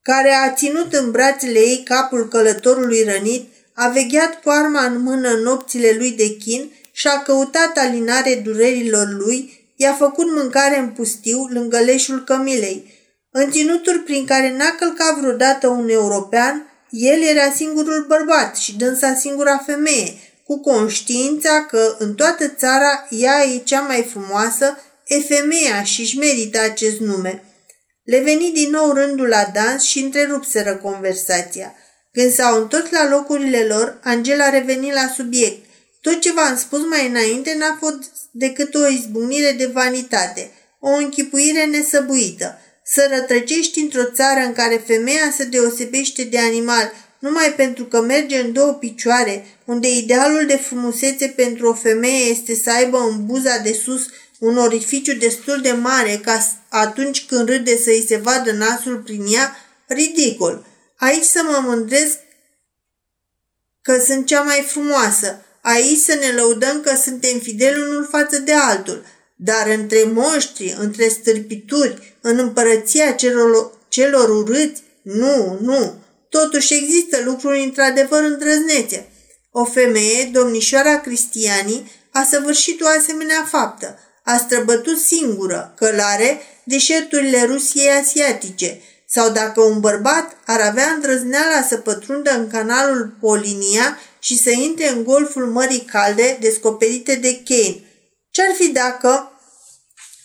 care 0.02 0.30
a 0.30 0.52
ținut 0.52 0.92
în 0.92 1.10
brațele 1.10 1.58
ei 1.58 1.82
capul 1.84 2.28
călătorului 2.28 3.02
rănit, 3.02 3.48
a 3.74 3.88
vegheat 3.88 4.40
cu 4.42 4.50
arma 4.50 4.84
în 4.84 5.02
mână 5.02 5.30
nopțile 5.42 5.94
lui 5.98 6.10
de 6.10 6.36
chin 6.36 6.70
și-a 6.96 7.22
căutat 7.22 7.78
alinare 7.78 8.34
durerilor 8.34 9.08
lui, 9.08 9.72
i-a 9.76 9.92
făcut 9.92 10.32
mâncare 10.32 10.78
în 10.78 10.88
pustiu 10.88 11.46
lângă 11.50 11.78
leșul 11.78 12.24
cămilei. 12.24 12.92
În 13.30 13.50
ținuturi 13.50 13.98
prin 13.98 14.24
care 14.26 14.56
n-a 14.56 14.74
călcat 14.78 15.18
vreodată 15.18 15.68
un 15.68 15.88
european, 15.88 16.66
el 16.90 17.22
era 17.22 17.50
singurul 17.54 18.04
bărbat 18.08 18.56
și 18.56 18.76
dânsa 18.76 19.14
singura 19.14 19.62
femeie, 19.66 20.14
cu 20.44 20.60
conștiința 20.60 21.64
că 21.64 21.96
în 21.98 22.14
toată 22.14 22.48
țara 22.48 23.06
ea 23.10 23.44
e 23.44 23.58
cea 23.58 23.80
mai 23.80 24.06
frumoasă, 24.10 24.78
e 25.06 25.20
femeia 25.20 25.82
și 25.82 26.00
își 26.00 26.18
merită 26.18 26.60
acest 26.60 26.98
nume. 26.98 27.42
Le 28.04 28.18
veni 28.20 28.50
din 28.54 28.70
nou 28.70 28.92
rândul 28.92 29.26
la 29.26 29.50
dans 29.54 29.82
și 29.82 29.98
întrerupseră 29.98 30.76
conversația. 30.76 31.74
Când 32.12 32.32
s-au 32.32 32.60
întors 32.60 32.90
la 32.90 33.08
locurile 33.08 33.66
lor, 33.66 33.98
Angela 34.02 34.48
reveni 34.48 34.92
la 34.92 35.12
subiect. 35.14 35.63
Tot 36.04 36.20
ce 36.20 36.32
v-am 36.32 36.56
spus 36.56 36.80
mai 36.86 37.08
înainte 37.08 37.54
n-a 37.58 37.76
fost 37.80 38.10
decât 38.30 38.74
o 38.74 38.88
izbucnire 38.88 39.52
de 39.52 39.66
vanitate, 39.66 40.50
o 40.78 40.88
închipuire 40.88 41.64
nesăbuită. 41.64 42.58
Să 42.84 43.08
rătrăcești 43.10 43.80
într-o 43.80 44.04
țară 44.04 44.40
în 44.40 44.52
care 44.52 44.82
femeia 44.86 45.32
se 45.36 45.44
deosebește 45.44 46.22
de 46.24 46.38
animal 46.38 46.92
numai 47.18 47.52
pentru 47.56 47.84
că 47.84 48.00
merge 48.00 48.40
în 48.40 48.52
două 48.52 48.72
picioare, 48.72 49.46
unde 49.64 49.90
idealul 49.90 50.46
de 50.46 50.56
frumusețe 50.56 51.26
pentru 51.26 51.68
o 51.68 51.74
femeie 51.74 52.30
este 52.30 52.54
să 52.54 52.70
aibă 52.70 52.98
în 52.98 53.26
buza 53.26 53.58
de 53.58 53.72
sus 53.72 54.06
un 54.38 54.56
orificiu 54.56 55.14
destul 55.14 55.60
de 55.60 55.72
mare 55.72 56.20
ca 56.22 56.46
atunci 56.68 57.26
când 57.26 57.48
râde 57.48 57.76
să 57.76 57.90
îi 57.90 58.04
se 58.08 58.16
vadă 58.16 58.52
nasul 58.52 58.96
prin 58.96 59.24
ea, 59.28 59.56
ridicol. 59.86 60.66
Aici 60.96 61.24
să 61.24 61.40
mă 61.42 61.58
mândresc 61.62 62.18
că 63.82 63.98
sunt 63.98 64.26
cea 64.26 64.42
mai 64.42 64.64
frumoasă, 64.66 65.44
Aici 65.64 65.98
să 65.98 66.14
ne 66.14 66.32
lăudăm 66.32 66.80
că 66.80 66.94
suntem 66.96 67.38
fideli 67.38 67.82
unul 67.82 68.08
față 68.10 68.38
de 68.38 68.52
altul, 68.52 69.04
dar 69.36 69.68
între 69.68 70.04
moștri, 70.12 70.76
între 70.78 71.08
stârpituri, 71.08 72.16
în 72.20 72.38
împărăția 72.38 73.12
celor, 73.12 73.78
celor 73.88 74.28
urâți, 74.28 74.82
nu, 75.02 75.58
nu. 75.60 75.94
Totuși 76.28 76.74
există 76.74 77.20
lucruri 77.24 77.62
într-adevăr 77.62 78.22
îndrăznețe. 78.22 79.08
O 79.50 79.64
femeie, 79.64 80.30
domnișoara 80.32 81.00
Cristianii, 81.00 81.90
a 82.12 82.26
săvârșit 82.30 82.80
o 82.80 82.86
asemenea 82.98 83.48
faptă. 83.50 83.98
A 84.24 84.36
străbătut 84.36 84.98
singură, 84.98 85.74
călare, 85.76 86.40
deșerturile 86.64 87.44
Rusiei 87.44 87.90
asiatice, 88.00 88.80
sau 89.06 89.30
dacă 89.30 89.60
un 89.60 89.80
bărbat 89.80 90.36
ar 90.46 90.60
avea 90.60 90.86
îndrăzneala 90.94 91.62
să 91.68 91.76
pătrundă 91.76 92.30
în 92.30 92.48
canalul 92.48 93.16
Polinia 93.20 93.98
și 94.24 94.38
să 94.38 94.50
intre 94.50 94.88
în 94.88 95.04
golful 95.04 95.46
Mării 95.46 95.80
Calde 95.80 96.36
descoperite 96.40 97.14
de 97.14 97.42
Kane. 97.44 97.80
Ce-ar 98.30 98.54
fi 98.54 98.68
dacă 98.68 99.32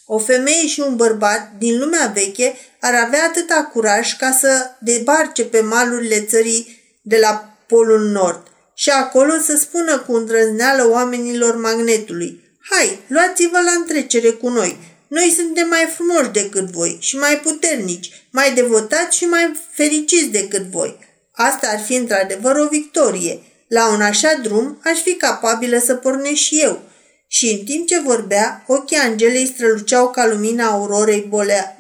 o 0.06 0.18
femeie 0.18 0.68
și 0.68 0.80
un 0.80 0.96
bărbat 0.96 1.52
din 1.58 1.80
lumea 1.80 2.12
veche 2.14 2.58
ar 2.80 2.94
avea 2.94 3.24
atâta 3.24 3.70
curaj 3.74 4.18
ca 4.18 4.32
să 4.32 4.72
debarce 4.80 5.46
pe 5.46 5.62
malurile 5.62 6.22
țării 6.22 6.82
de 7.02 7.18
la 7.18 7.58
Polul 7.68 8.00
Nord 8.00 8.48
și 8.74 8.90
acolo 8.90 9.34
să 9.44 9.58
spună 9.58 9.98
cu 10.00 10.14
îndrăzneală 10.14 10.90
oamenilor 10.90 11.56
magnetului 11.56 12.58
Hai, 12.70 13.00
luați-vă 13.08 13.58
la 13.66 13.72
întrecere 13.72 14.30
cu 14.30 14.50
noi. 14.50 14.78
Noi 15.08 15.34
suntem 15.36 15.68
mai 15.68 15.94
frumoși 15.96 16.30
decât 16.30 16.66
voi 16.72 16.98
și 17.00 17.18
mai 17.18 17.40
puternici, 17.40 18.28
mai 18.32 18.54
devotați 18.54 19.18
și 19.18 19.26
mai 19.26 19.60
fericiți 19.72 20.28
decât 20.28 20.64
voi. 20.64 20.98
Asta 21.32 21.68
ar 21.68 21.80
fi 21.80 21.96
într-adevăr 21.96 22.56
o 22.56 22.68
victorie– 22.68 23.40
la 23.70 23.92
un 23.94 24.02
așa 24.02 24.34
drum 24.44 24.80
aș 24.84 25.00
fi 25.02 25.16
capabilă 25.16 25.78
să 25.78 25.96
pornesc 25.96 26.36
și 26.36 26.62
eu. 26.62 26.82
Și 27.28 27.50
în 27.60 27.66
timp 27.66 27.88
ce 27.88 28.00
vorbea, 28.00 28.64
ochii 28.68 28.98
Angelei 28.98 29.48
străluceau 29.48 30.10
ca 30.10 30.28
lumina 30.28 30.70
aurorei 30.70 31.30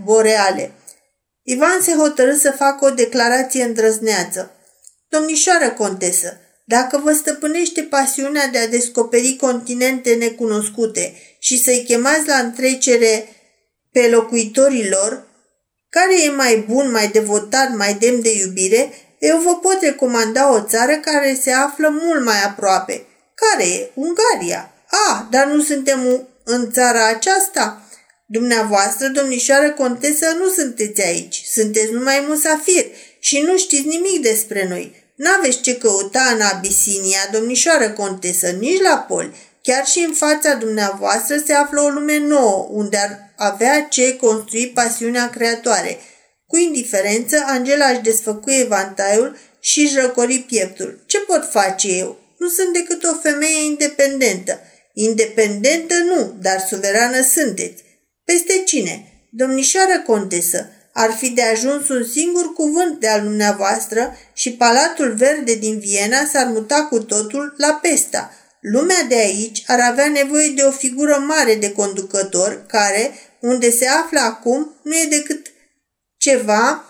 boreale. 0.04 0.72
Ivan 1.44 1.82
se 1.82 1.92
hotărâ 1.92 2.34
să 2.34 2.52
facă 2.52 2.86
o 2.86 2.90
declarație 2.90 3.64
îndrăzneață. 3.64 4.52
Domnișoară 5.10 5.70
contesă, 5.70 6.40
dacă 6.66 7.02
vă 7.04 7.12
stăpânește 7.12 7.82
pasiunea 7.82 8.48
de 8.48 8.58
a 8.58 8.68
descoperi 8.68 9.36
continente 9.36 10.14
necunoscute 10.14 11.14
și 11.40 11.64
să-i 11.64 11.84
chemați 11.88 12.28
la 12.28 12.36
întrecere 12.36 13.28
pe 13.92 14.10
locuitorii 14.10 14.90
lor, 14.90 15.28
care 15.90 16.24
e 16.24 16.30
mai 16.30 16.66
bun, 16.70 16.92
mai 16.92 17.08
devotat, 17.08 17.76
mai 17.76 17.94
demn 17.94 18.22
de 18.22 18.38
iubire, 18.38 18.94
eu 19.20 19.38
vă 19.38 19.56
pot 19.56 19.82
recomanda 19.82 20.54
o 20.54 20.62
țară 20.62 20.96
care 20.96 21.40
se 21.42 21.52
află 21.52 21.90
mult 22.02 22.24
mai 22.24 22.44
aproape. 22.44 23.06
Care 23.34 23.68
e? 23.68 23.90
Ungaria. 23.94 24.72
Ah, 24.90 25.22
dar 25.30 25.46
nu 25.46 25.62
suntem 25.62 26.28
în 26.44 26.72
țara 26.72 27.08
aceasta? 27.08 27.84
Dumneavoastră, 28.26 29.08
domnișoară 29.08 29.72
contesă, 29.72 30.26
nu 30.38 30.48
sunteți 30.48 31.02
aici. 31.02 31.44
Sunteți 31.52 31.92
numai 31.92 32.26
musafir 32.28 32.86
și 33.20 33.40
nu 33.40 33.58
știți 33.58 33.88
nimic 33.88 34.22
despre 34.22 34.68
noi. 34.70 35.04
N-aveți 35.16 35.62
ce 35.62 35.78
căuta 35.78 36.22
în 36.34 36.42
Abisinia, 36.42 37.20
domnișoară 37.32 37.90
contesă, 37.90 38.48
nici 38.48 38.82
la 38.82 39.06
poli. 39.08 39.36
Chiar 39.62 39.86
și 39.86 40.00
în 40.00 40.14
fața 40.14 40.54
dumneavoastră 40.54 41.38
se 41.46 41.54
află 41.54 41.82
o 41.82 41.90
lume 41.90 42.18
nouă, 42.18 42.68
unde 42.72 42.98
ar 42.98 43.34
avea 43.36 43.82
ce 43.82 44.18
construi 44.18 44.68
pasiunea 44.68 45.30
creatoare. 45.30 45.98
Cu 46.50 46.58
indiferență, 46.58 47.43
Angela 47.45 47.86
își 47.89 48.02
desfăcuie 48.02 48.60
evantaiul 48.60 49.38
și 49.60 49.82
își 49.82 49.95
răcori 50.00 50.45
pieptul. 50.47 51.04
Ce 51.06 51.20
pot 51.20 51.50
face 51.52 51.88
eu? 51.88 52.20
Nu 52.38 52.47
sunt 52.47 52.74
decât 52.74 53.04
o 53.04 53.20
femeie 53.22 53.64
independentă. 53.66 54.60
Independentă 54.93 55.93
nu, 56.04 56.36
dar 56.41 56.60
suverană 56.60 57.22
sunteți. 57.22 57.84
Peste 58.26 58.62
cine? 58.66 59.06
Domnișoară 59.32 60.04
contesă, 60.06 60.70
ar 60.93 61.12
fi 61.12 61.30
de 61.30 61.41
ajuns 61.41 61.89
un 61.89 62.04
singur 62.04 62.54
cuvânt 62.54 63.00
de 63.00 63.08
al 63.08 63.22
dumneavoastră 63.22 64.18
și 64.34 64.54
Palatul 64.54 65.14
Verde 65.14 65.56
din 65.56 65.80
Viena 65.80 66.26
s-ar 66.34 66.45
muta 66.45 66.84
cu 66.84 67.00
totul 67.00 67.54
la 67.58 67.80
Pesta. 67.82 68.34
Lumea 68.62 69.04
de 69.08 69.16
aici 69.16 69.64
ar 69.68 69.80
avea 69.80 70.08
nevoie 70.08 70.50
de 70.50 70.62
o 70.62 70.72
figură 70.72 71.24
mare 71.28 71.56
de 71.56 71.72
conducător 71.72 72.66
care, 72.68 73.12
unde 73.39 73.72
se 73.72 73.88
află 73.88 74.20
acum, 74.20 74.76
nu 74.84 74.95
e 74.95 75.08
decât 75.10 75.47
ceva 76.20 76.86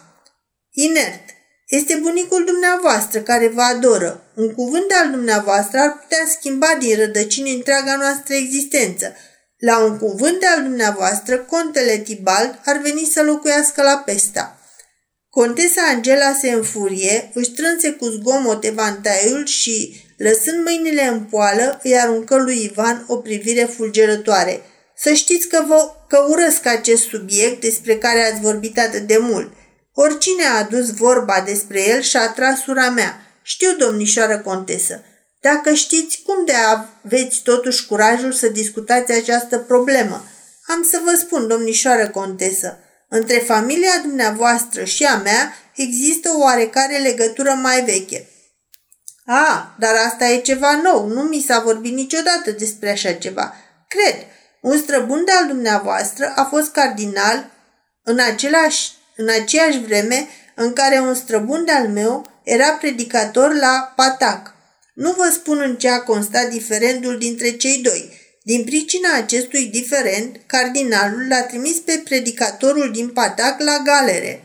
inert. 0.71 1.23
Este 1.67 1.95
bunicul 1.95 2.45
dumneavoastră 2.45 3.19
care 3.19 3.47
vă 3.47 3.61
adoră. 3.61 4.31
Un 4.35 4.53
cuvânt 4.53 4.91
al 5.03 5.11
dumneavoastră 5.11 5.79
ar 5.79 5.99
putea 5.99 6.25
schimba 6.37 6.75
din 6.79 6.95
rădăcini 6.95 7.53
întreaga 7.53 7.95
noastră 7.95 8.33
existență– 8.33 9.13
la 9.59 9.79
un 9.79 9.97
cuvânt 9.97 10.43
al 10.55 10.63
dumneavoastră, 10.63 11.37
contele 11.37 11.97
Tibalt 11.97 12.59
ar 12.65 12.77
veni 12.77 13.05
să 13.05 13.23
locuiască 13.23 13.81
la 13.81 14.01
Pesta. 14.05 14.59
Contesa 15.29 15.81
Angela 15.81 16.33
se 16.41 16.51
înfurie, 16.51 17.31
își 17.33 17.51
trânse 17.51 17.91
cu 17.91 18.05
zgomot 18.05 18.63
evantaiul 18.63 19.45
și, 19.45 20.03
lăsând 20.17 20.63
mâinile 20.63 21.07
în 21.07 21.23
poală, 21.23 21.79
îi 21.83 21.99
aruncă 21.99 22.35
lui 22.35 22.63
Ivan 22.63 23.05
o 23.07 23.15
privire 23.15 23.63
fulgerătoare. 23.63 24.61
Să 25.01 25.13
știți 25.13 25.47
că, 25.47 25.63
vă, 25.67 25.95
că 26.07 26.25
urăsc 26.29 26.65
acest 26.65 27.03
subiect 27.03 27.61
despre 27.61 27.97
care 27.97 28.31
ați 28.31 28.41
vorbit 28.41 28.79
atât 28.79 29.07
de 29.07 29.17
mult. 29.17 29.53
Oricine 29.93 30.43
a 30.43 30.57
adus 30.57 30.91
vorba 30.93 31.41
despre 31.45 31.87
el 31.87 32.01
și-a 32.01 32.29
tras 32.29 32.59
sura 32.59 32.89
mea. 32.89 33.21
Știu, 33.41 33.75
domnișoară 33.75 34.39
contesă, 34.39 35.03
dacă 35.41 35.73
știți 35.73 36.21
cum 36.25 36.45
de 36.45 36.53
aveți 36.53 37.41
totuși 37.41 37.85
curajul 37.85 38.31
să 38.31 38.47
discutați 38.47 39.11
această 39.11 39.57
problemă, 39.57 40.23
am 40.65 40.87
să 40.89 41.01
vă 41.05 41.15
spun, 41.17 41.47
domnișoară 41.47 42.07
contesă, 42.09 42.79
între 43.09 43.37
familia 43.37 43.99
dumneavoastră 44.01 44.83
și 44.83 45.03
a 45.03 45.17
mea 45.17 45.53
există 45.75 46.29
o 46.29 46.39
oarecare 46.39 46.97
legătură 46.97 47.51
mai 47.51 47.83
veche. 47.83 48.29
A, 49.25 49.75
dar 49.79 49.95
asta 49.95 50.25
e 50.25 50.41
ceva 50.41 50.81
nou, 50.83 51.07
nu 51.07 51.21
mi 51.21 51.43
s-a 51.47 51.59
vorbit 51.59 51.93
niciodată 51.93 52.51
despre 52.51 52.89
așa 52.89 53.13
ceva. 53.13 53.53
Cred, 53.87 54.25
un 54.61 54.77
străbun 54.77 55.25
de 55.25 55.31
al 55.31 55.47
dumneavoastră 55.47 56.33
a 56.35 56.43
fost 56.43 56.71
cardinal 56.71 57.51
în, 58.03 58.19
același, 58.19 58.91
în 59.15 59.29
aceeași 59.29 59.79
vreme 59.79 60.27
în 60.55 60.73
care 60.73 60.99
un 60.99 61.13
străbun 61.13 61.65
de 61.65 61.71
al 61.71 61.87
meu 61.87 62.25
era 62.43 62.71
predicator 62.71 63.53
la 63.53 63.93
Patac. 63.95 64.53
Nu 64.93 65.11
vă 65.11 65.29
spun 65.33 65.59
în 65.59 65.75
ce 65.75 65.89
a 65.89 66.01
constat 66.01 66.49
diferendul 66.49 67.17
dintre 67.17 67.51
cei 67.51 67.81
doi. 67.81 68.17
Din 68.43 68.63
pricina 68.63 69.15
acestui 69.15 69.65
diferent, 69.65 70.39
cardinalul 70.45 71.27
l-a 71.29 71.41
trimis 71.41 71.77
pe 71.77 72.01
predicatorul 72.03 72.91
din 72.91 73.09
Patac 73.09 73.61
la 73.61 73.81
galere. 73.83 74.43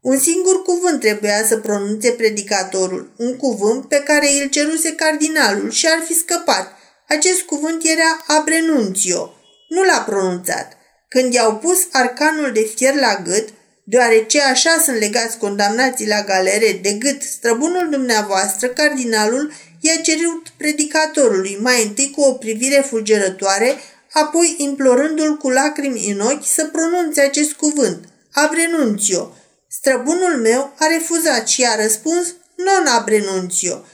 Un 0.00 0.18
singur 0.18 0.62
cuvânt 0.62 1.00
trebuia 1.00 1.44
să 1.44 1.56
pronunțe 1.56 2.10
predicatorul, 2.10 3.14
un 3.16 3.36
cuvânt 3.36 3.88
pe 3.88 3.96
care 3.96 4.28
îl 4.42 4.48
ceruse 4.48 4.94
cardinalul 4.94 5.70
și 5.70 5.86
ar 5.86 6.02
fi 6.04 6.14
scăpat. 6.14 6.76
Acest 7.08 7.42
cuvânt 7.42 7.84
era 7.84 8.24
abrenunțio. 8.26 9.34
Nu 9.68 9.82
l-a 9.82 9.98
pronunțat. 10.06 10.76
Când 11.08 11.32
i-au 11.32 11.56
pus 11.56 11.78
arcanul 11.92 12.52
de 12.52 12.60
fier 12.74 12.94
la 12.94 13.20
gât, 13.24 13.48
deoarece 13.84 14.42
așa 14.42 14.80
sunt 14.84 14.98
legați 14.98 15.38
condamnații 15.38 16.08
la 16.08 16.22
galere 16.22 16.78
de 16.82 16.92
gât 16.92 17.22
străbunul 17.22 17.88
dumneavoastră, 17.90 18.68
cardinalul 18.68 19.52
i-a 19.80 19.96
cerut 20.02 20.48
predicatorului 20.56 21.58
mai 21.60 21.82
întâi 21.82 22.10
cu 22.10 22.20
o 22.20 22.32
privire 22.32 22.84
fulgerătoare, 22.88 23.76
apoi 24.12 24.54
implorându-l 24.58 25.36
cu 25.36 25.50
lacrimi 25.50 26.10
în 26.10 26.20
ochi 26.20 26.46
să 26.46 26.64
pronunțe 26.64 27.20
acest 27.20 27.52
cuvânt, 27.52 28.04
abrenunțio. 28.32 29.34
Străbunul 29.68 30.36
meu 30.42 30.74
a 30.78 30.86
refuzat 30.86 31.48
și 31.48 31.64
a 31.64 31.82
răspuns 31.82 32.34
non 32.56 32.86
abrenunțio. 32.86 33.84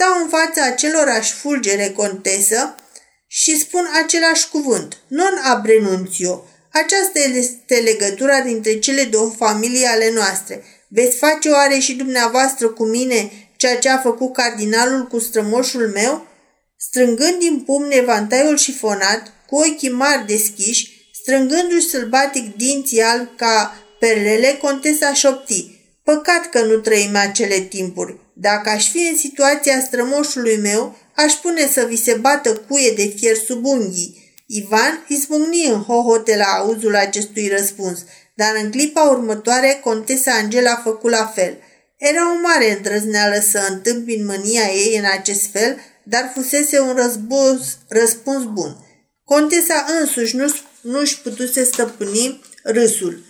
Stau 0.00 0.22
în 0.22 0.28
fața 0.28 0.64
acelorași 0.64 1.32
fulgere 1.32 1.92
contesă 1.96 2.74
și 3.26 3.58
spun 3.58 3.88
același 4.02 4.48
cuvânt, 4.48 4.96
non 5.08 5.40
abrenunțio. 5.44 6.44
Aceasta 6.72 7.18
este 7.18 7.74
legătura 7.74 8.40
dintre 8.40 8.78
cele 8.78 9.02
două 9.02 9.30
familii 9.36 9.84
ale 9.84 10.10
noastre. 10.14 10.64
Veți 10.88 11.16
face 11.16 11.48
oare 11.48 11.78
și 11.78 11.92
dumneavoastră 11.92 12.68
cu 12.68 12.84
mine 12.84 13.30
ceea 13.56 13.78
ce 13.78 13.88
a 13.88 13.98
făcut 13.98 14.32
cardinalul 14.32 15.06
cu 15.06 15.18
strămoșul 15.18 15.88
meu? 15.88 16.26
Strângând 16.76 17.38
din 17.38 17.62
pumn 17.66 17.90
evantaiul 17.90 18.56
șifonat, 18.56 19.32
cu 19.46 19.56
ochii 19.56 19.90
mari 19.90 20.26
deschiși, 20.26 21.10
strângându-și 21.22 21.88
sălbatic 21.88 22.56
dinții 22.56 23.02
albi 23.02 23.30
ca 23.36 23.76
perlele, 23.98 24.58
contesa 24.62 25.14
șopti. 25.14 25.78
Păcat 26.04 26.50
că 26.50 26.60
nu 26.60 26.76
trăim 26.76 27.16
acele 27.16 27.58
timpuri. 27.58 28.18
Dacă 28.40 28.70
aș 28.70 28.90
fi 28.90 29.08
în 29.10 29.16
situația 29.16 29.80
strămoșului 29.80 30.56
meu, 30.56 30.96
aș 31.14 31.32
pune 31.32 31.66
să 31.66 31.86
vi 31.88 31.96
se 31.96 32.14
bată 32.14 32.56
cuie 32.68 32.92
de 32.96 33.12
fier 33.16 33.36
sub 33.36 33.64
unghii. 33.64 34.34
Ivan 34.46 35.04
izbucni 35.08 35.66
în 35.66 35.82
hohote 35.82 36.36
la 36.36 36.44
auzul 36.44 36.96
acestui 36.96 37.48
răspuns, 37.48 38.04
dar 38.34 38.52
în 38.62 38.70
clipa 38.70 39.02
următoare 39.02 39.80
contesa 39.82 40.32
Angela 40.32 40.70
a 40.70 40.80
făcut 40.84 41.10
la 41.10 41.26
fel. 41.26 41.58
Era 41.96 42.32
o 42.32 42.40
mare 42.42 42.76
îndrăzneală 42.76 43.40
să 43.50 43.66
întâmpin 43.68 44.24
mânia 44.24 44.66
ei 44.74 44.96
în 44.96 45.04
acest 45.18 45.46
fel, 45.52 45.76
dar 46.02 46.32
fusese 46.34 46.80
un 46.80 46.94
răzbuz, 46.94 47.76
răspuns 47.88 48.44
bun. 48.44 48.76
Contesa 49.24 49.86
însuși 50.00 50.36
nu, 50.36 50.54
nu-și 50.80 51.20
putuse 51.20 51.64
stăpâni 51.64 52.40
râsul. 52.62 53.29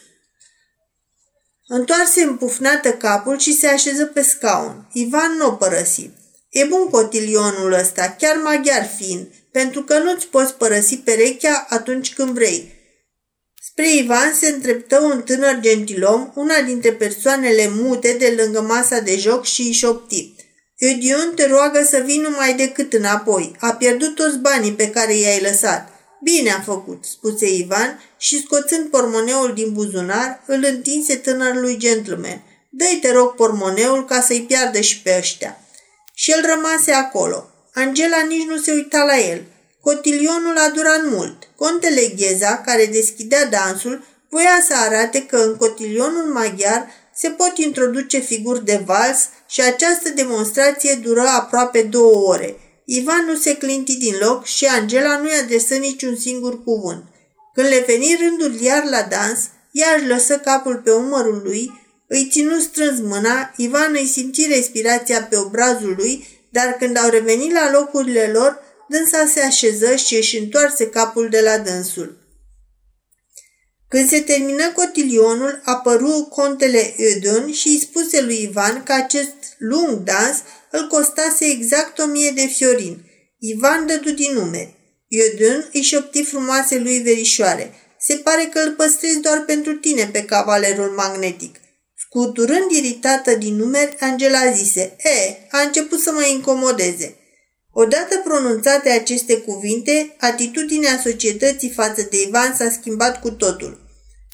Întoarse 1.73 2.23
împufnată 2.23 2.93
capul 2.93 3.39
și 3.39 3.53
se 3.53 3.67
așeză 3.67 4.05
pe 4.05 4.23
scaun. 4.23 4.89
Ivan 4.93 5.37
nu 5.37 5.47
o 5.47 5.51
părăsi. 5.51 6.11
E 6.49 6.65
bun 6.65 6.89
cotilionul 6.89 7.73
ăsta, 7.73 8.17
chiar 8.19 8.37
maghiar 8.37 8.91
fiind, 8.97 9.27
pentru 9.53 9.83
că 9.83 9.99
nu-ți 9.99 10.27
poți 10.27 10.55
părăsi 10.55 10.97
perechea 10.97 11.67
atunci 11.69 12.15
când 12.15 12.31
vrei. 12.31 12.73
Spre 13.63 13.95
Ivan 13.95 14.35
se 14.35 14.49
întreptă 14.49 15.01
un 15.01 15.23
tânăr 15.23 15.59
gentilom, 15.61 16.33
una 16.35 16.61
dintre 16.61 16.93
persoanele 16.93 17.69
mute 17.69 18.17
de 18.19 18.35
lângă 18.43 18.61
masa 18.61 18.99
de 18.99 19.17
joc 19.17 19.45
și 19.45 19.63
îi 19.63 19.73
șopti. 19.73 20.35
Eudion 20.77 21.33
te 21.35 21.47
roagă 21.47 21.83
să 21.83 22.03
vii 22.05 22.19
numai 22.19 22.55
decât 22.55 22.93
înapoi. 22.93 23.57
A 23.61 23.73
pierdut 23.73 24.15
toți 24.15 24.39
banii 24.39 24.73
pe 24.73 24.91
care 24.91 25.17
i-ai 25.17 25.41
lăsat. 25.41 25.90
Bine 26.23 26.51
a 26.51 26.61
făcut, 26.61 27.05
spuse 27.05 27.55
Ivan 27.55 28.03
și 28.19 28.43
scoțând 28.43 28.91
pormoneul 28.91 29.53
din 29.55 29.73
buzunar, 29.73 30.43
îl 30.47 30.65
întinse 30.69 31.17
tânărului 31.17 31.77
gentleman. 31.77 32.43
Dă-i 32.71 32.99
te 33.03 33.13
rog 33.13 33.35
pormoneul 33.35 34.05
ca 34.05 34.21
să-i 34.21 34.43
piardă 34.43 34.81
și 34.81 35.03
pe 35.03 35.17
ăștia. 35.19 35.61
Și 36.15 36.31
el 36.31 36.47
rămase 36.55 36.93
acolo. 36.93 37.51
Angela 37.75 38.23
nici 38.29 38.47
nu 38.47 38.57
se 38.57 38.73
uita 38.73 39.05
la 39.05 39.19
el. 39.19 39.43
Cotilionul 39.81 40.57
a 40.59 40.71
durat 40.75 41.01
mult. 41.05 41.49
Contele 41.57 42.13
Gheza, 42.17 42.57
care 42.57 42.87
deschidea 42.87 43.47
dansul, 43.47 44.05
voia 44.29 44.65
să 44.69 44.75
arate 44.77 45.27
că 45.27 45.37
în 45.37 45.57
cotilionul 45.57 46.33
maghiar 46.33 46.89
se 47.15 47.29
pot 47.29 47.59
introduce 47.59 48.19
figuri 48.19 48.65
de 48.65 48.83
vals 48.85 49.29
și 49.49 49.61
această 49.61 50.09
demonstrație 50.09 50.95
dură 50.95 51.21
aproape 51.21 51.83
două 51.83 52.29
ore. 52.29 52.57
Ivan 52.93 53.25
nu 53.25 53.37
se 53.37 53.57
clinti 53.57 53.97
din 53.97 54.15
loc 54.21 54.45
și 54.45 54.65
Angela 54.65 55.17
nu-i 55.17 55.41
adresă 55.43 55.75
niciun 55.75 56.17
singur 56.17 56.65
cuvânt. 56.65 57.05
Când 57.55 57.69
le 57.69 57.85
veni 57.87 58.17
rândul 58.21 58.61
iar 58.61 58.85
la 58.85 59.03
dans, 59.03 59.39
ea 59.73 59.95
își 59.97 60.07
lăsă 60.07 60.39
capul 60.39 60.77
pe 60.77 60.91
umărul 60.91 61.41
lui, 61.45 61.73
îi 62.07 62.29
ținu 62.31 62.59
strâns 62.59 63.01
mâna, 63.01 63.53
Ivan 63.57 63.93
îi 63.93 64.07
simți 64.07 64.47
respirația 64.47 65.23
pe 65.23 65.37
obrazul 65.37 65.95
lui, 65.97 66.27
dar 66.51 66.77
când 66.79 66.97
au 66.97 67.11
revenit 67.11 67.53
la 67.53 67.71
locurile 67.71 68.31
lor, 68.33 68.59
dânsa 68.89 69.27
se 69.27 69.41
așeză 69.41 69.97
și 69.97 70.17
își 70.17 70.39
întoarse 70.39 70.89
capul 70.89 71.29
de 71.29 71.41
la 71.41 71.59
dânsul. 71.59 72.19
Când 73.89 74.09
se 74.09 74.21
termină 74.21 74.73
cotilionul, 74.75 75.61
apăru 75.65 76.29
contele 76.31 76.95
Eudon 76.97 77.53
și 77.53 77.69
îi 77.69 77.81
spuse 77.81 78.23
lui 78.23 78.43
Ivan 78.43 78.83
că 78.83 78.93
acest 78.93 79.35
lung 79.59 79.99
dans 80.03 80.43
îl 80.71 80.87
costase 80.87 81.45
exact 81.45 81.99
o 81.99 82.07
mie 82.07 82.31
de 82.31 82.47
fiorin. 82.47 83.05
Ivan 83.39 83.87
dădu 83.87 84.11
din 84.11 84.33
numeri. 84.33 84.75
Eudon 85.09 85.69
îi 85.73 85.83
șopti 85.83 86.25
frumoase 86.25 86.79
lui 86.79 86.99
verișoare. 86.99 87.75
Se 87.99 88.15
pare 88.15 88.49
că 88.53 88.59
îl 88.59 88.73
păstrezi 88.73 89.21
doar 89.21 89.45
pentru 89.47 89.73
tine 89.73 90.09
pe 90.13 90.25
cavalerul 90.25 90.91
magnetic. 90.91 91.57
Scuturând 91.97 92.71
iritată 92.71 93.35
din 93.35 93.57
numeri, 93.57 93.97
Angela 94.01 94.51
zise, 94.53 94.97
E, 94.99 95.37
a 95.51 95.61
început 95.61 96.01
să 96.01 96.13
mă 96.13 96.25
incomodeze. 96.25 97.15
Odată 97.73 98.21
pronunțate 98.25 98.89
aceste 98.89 99.37
cuvinte, 99.37 100.17
atitudinea 100.19 101.01
societății 101.05 101.71
față 101.71 102.07
de 102.11 102.23
Ivan 102.27 102.55
s-a 102.55 102.71
schimbat 102.71 103.21
cu 103.21 103.31
totul. 103.31 103.89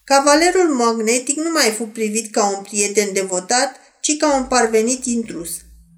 Cavalerul 0.04 0.74
magnetic 0.74 1.36
nu 1.36 1.50
mai 1.50 1.70
fu 1.76 1.82
privit 1.82 2.32
ca 2.32 2.56
un 2.56 2.62
prieten 2.62 3.12
devotat, 3.12 3.76
ci 4.00 4.16
ca 4.16 4.36
un 4.36 4.44
parvenit 4.44 5.04
intrus. 5.04 5.50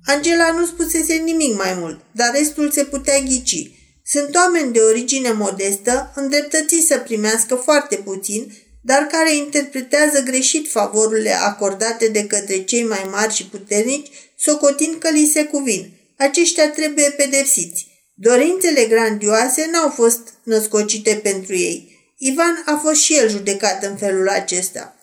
Angela 0.08 0.50
nu 0.50 0.66
spusese 0.66 1.14
nimic 1.14 1.56
mai 1.56 1.74
mult, 1.74 2.00
dar 2.12 2.30
restul 2.32 2.70
se 2.70 2.84
putea 2.84 3.18
ghici. 3.20 3.70
Sunt 4.04 4.34
oameni 4.34 4.72
de 4.72 4.78
origine 4.80 5.32
modestă, 5.32 6.12
îndreptățiți 6.14 6.86
să 6.86 6.98
primească 6.98 7.54
foarte 7.54 7.96
puțin, 7.96 8.52
dar 8.82 9.02
care 9.02 9.34
interpretează 9.34 10.22
greșit 10.22 10.70
favorurile 10.70 11.30
acordate 11.30 12.08
de 12.08 12.26
către 12.26 12.64
cei 12.64 12.84
mai 12.84 13.06
mari 13.10 13.34
și 13.34 13.46
puternici, 13.46 14.08
socotind 14.38 14.94
că 14.94 15.10
li 15.10 15.30
se 15.32 15.44
cuvin. 15.44 15.90
Aceștia 16.16 16.70
trebuie 16.70 17.10
pedepsiți. 17.10 17.86
Dorințele 18.14 18.84
grandioase 18.84 19.68
n-au 19.72 19.88
fost 19.88 20.20
născocite 20.42 21.20
pentru 21.22 21.54
ei. 21.54 21.96
Ivan 22.18 22.62
a 22.66 22.80
fost 22.82 23.00
și 23.00 23.14
el 23.16 23.28
judecat 23.28 23.84
în 23.84 23.96
felul 23.96 24.28
acesta. 24.28 24.97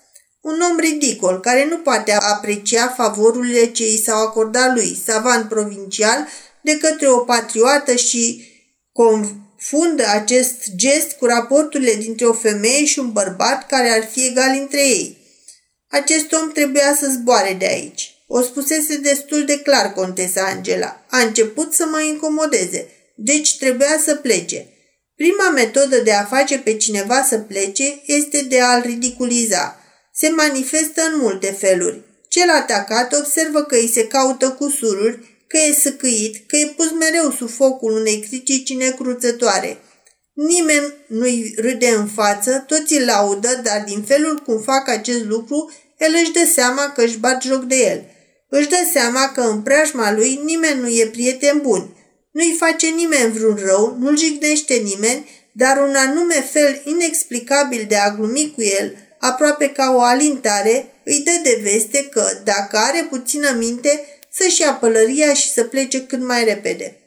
Un 0.46 0.62
om 0.62 0.80
ridicol, 0.80 1.40
care 1.40 1.66
nu 1.66 1.78
poate 1.78 2.12
aprecia 2.12 2.88
favorurile 2.88 3.66
ce 3.66 3.88
i 3.88 3.98
s-au 3.98 4.26
acordat 4.26 4.74
lui, 4.74 5.02
savant 5.06 5.50
provincial, 5.50 6.28
de 6.62 6.78
către 6.78 7.08
o 7.08 7.18
patriotă 7.18 7.96
și 7.96 8.48
confundă 8.92 10.04
acest 10.08 10.76
gest 10.76 11.12
cu 11.12 11.26
raporturile 11.26 11.94
dintre 11.94 12.26
o 12.26 12.34
femeie 12.34 12.86
și 12.86 13.00
un 13.00 13.12
bărbat 13.12 13.68
care 13.68 13.90
ar 13.90 14.04
fi 14.12 14.26
egali 14.26 14.58
între 14.58 14.88
ei. 14.88 15.18
Acest 15.88 16.32
om 16.32 16.52
trebuia 16.52 16.96
să 17.00 17.08
zboare 17.10 17.56
de 17.60 17.66
aici. 17.66 18.16
O 18.28 18.42
spusese 18.42 18.98
destul 18.98 19.46
de 19.46 19.60
clar 19.60 19.94
contesa 19.94 20.44
Angela. 20.44 21.06
A 21.10 21.18
început 21.18 21.74
să 21.74 21.86
mă 21.92 22.02
incomodeze, 22.02 22.88
deci 23.16 23.58
trebuia 23.58 24.00
să 24.06 24.16
plece. 24.16 24.68
Prima 25.16 25.50
metodă 25.50 25.98
de 25.98 26.12
a 26.12 26.24
face 26.24 26.58
pe 26.58 26.78
cineva 26.78 27.24
să 27.24 27.38
plece 27.38 28.02
este 28.06 28.42
de 28.42 28.62
a-l 28.62 28.82
ridiculiza. 28.82 29.80
Se 30.18 30.30
manifestă 30.30 31.02
în 31.02 31.20
multe 31.20 31.52
feluri. 31.52 32.02
Cel 32.28 32.50
atacat 32.50 33.14
observă 33.14 33.64
că 33.64 33.76
îi 33.76 33.92
se 33.94 34.08
caută 34.08 34.50
cu 34.50 34.70
sururi, 34.70 35.44
că 35.48 35.58
e 35.58 35.74
săcăit, 35.74 36.48
că 36.48 36.56
e 36.56 36.74
pus 36.76 36.92
mereu 36.92 37.32
sub 37.32 37.50
focul 37.50 37.92
unei 37.92 38.20
critici 38.20 38.74
necruțătoare. 38.74 39.78
Nimeni 40.34 40.94
nu-i 41.08 41.54
râde 41.58 41.88
în 41.88 42.08
față, 42.08 42.64
toți 42.68 42.94
îl 42.94 43.06
laudă, 43.06 43.60
dar 43.64 43.84
din 43.86 44.04
felul 44.04 44.42
cum 44.46 44.62
fac 44.62 44.90
acest 44.90 45.24
lucru, 45.26 45.72
el 45.98 46.12
își 46.22 46.32
dă 46.32 46.50
seama 46.54 46.92
că 46.92 47.04
își 47.04 47.18
bat 47.18 47.42
joc 47.42 47.64
de 47.64 47.76
el. 47.76 48.04
Își 48.50 48.68
dă 48.68 48.90
seama 48.94 49.32
că 49.32 49.42
în 49.42 49.62
preajma 49.62 50.14
lui 50.14 50.40
nimeni 50.44 50.80
nu 50.80 50.88
e 50.88 51.10
prieten 51.12 51.60
bun. 51.62 51.96
Nu-i 52.32 52.56
face 52.60 52.88
nimeni 52.88 53.32
vreun 53.32 53.60
rău, 53.66 53.98
nu-l 54.00 54.18
jignește 54.18 54.74
nimeni, 54.74 55.30
dar 55.52 55.78
un 55.78 55.96
anume 55.96 56.42
fel 56.52 56.82
inexplicabil 56.86 57.86
de 57.88 57.96
a 57.96 58.16
glumi 58.16 58.52
cu 58.56 58.62
el, 58.62 59.05
aproape 59.26 59.70
ca 59.70 59.94
o 59.96 60.02
alintare, 60.02 60.94
îi 61.04 61.22
dă 61.26 61.32
de 61.44 61.60
veste 61.64 62.04
că, 62.04 62.28
dacă 62.44 62.78
are 62.78 63.08
puțină 63.10 63.52
minte, 63.52 64.06
să-și 64.32 64.62
ia 64.62 64.74
pălăria 64.74 65.34
și 65.34 65.52
să 65.52 65.64
plece 65.64 66.06
cât 66.06 66.22
mai 66.22 66.44
repede. 66.44 67.00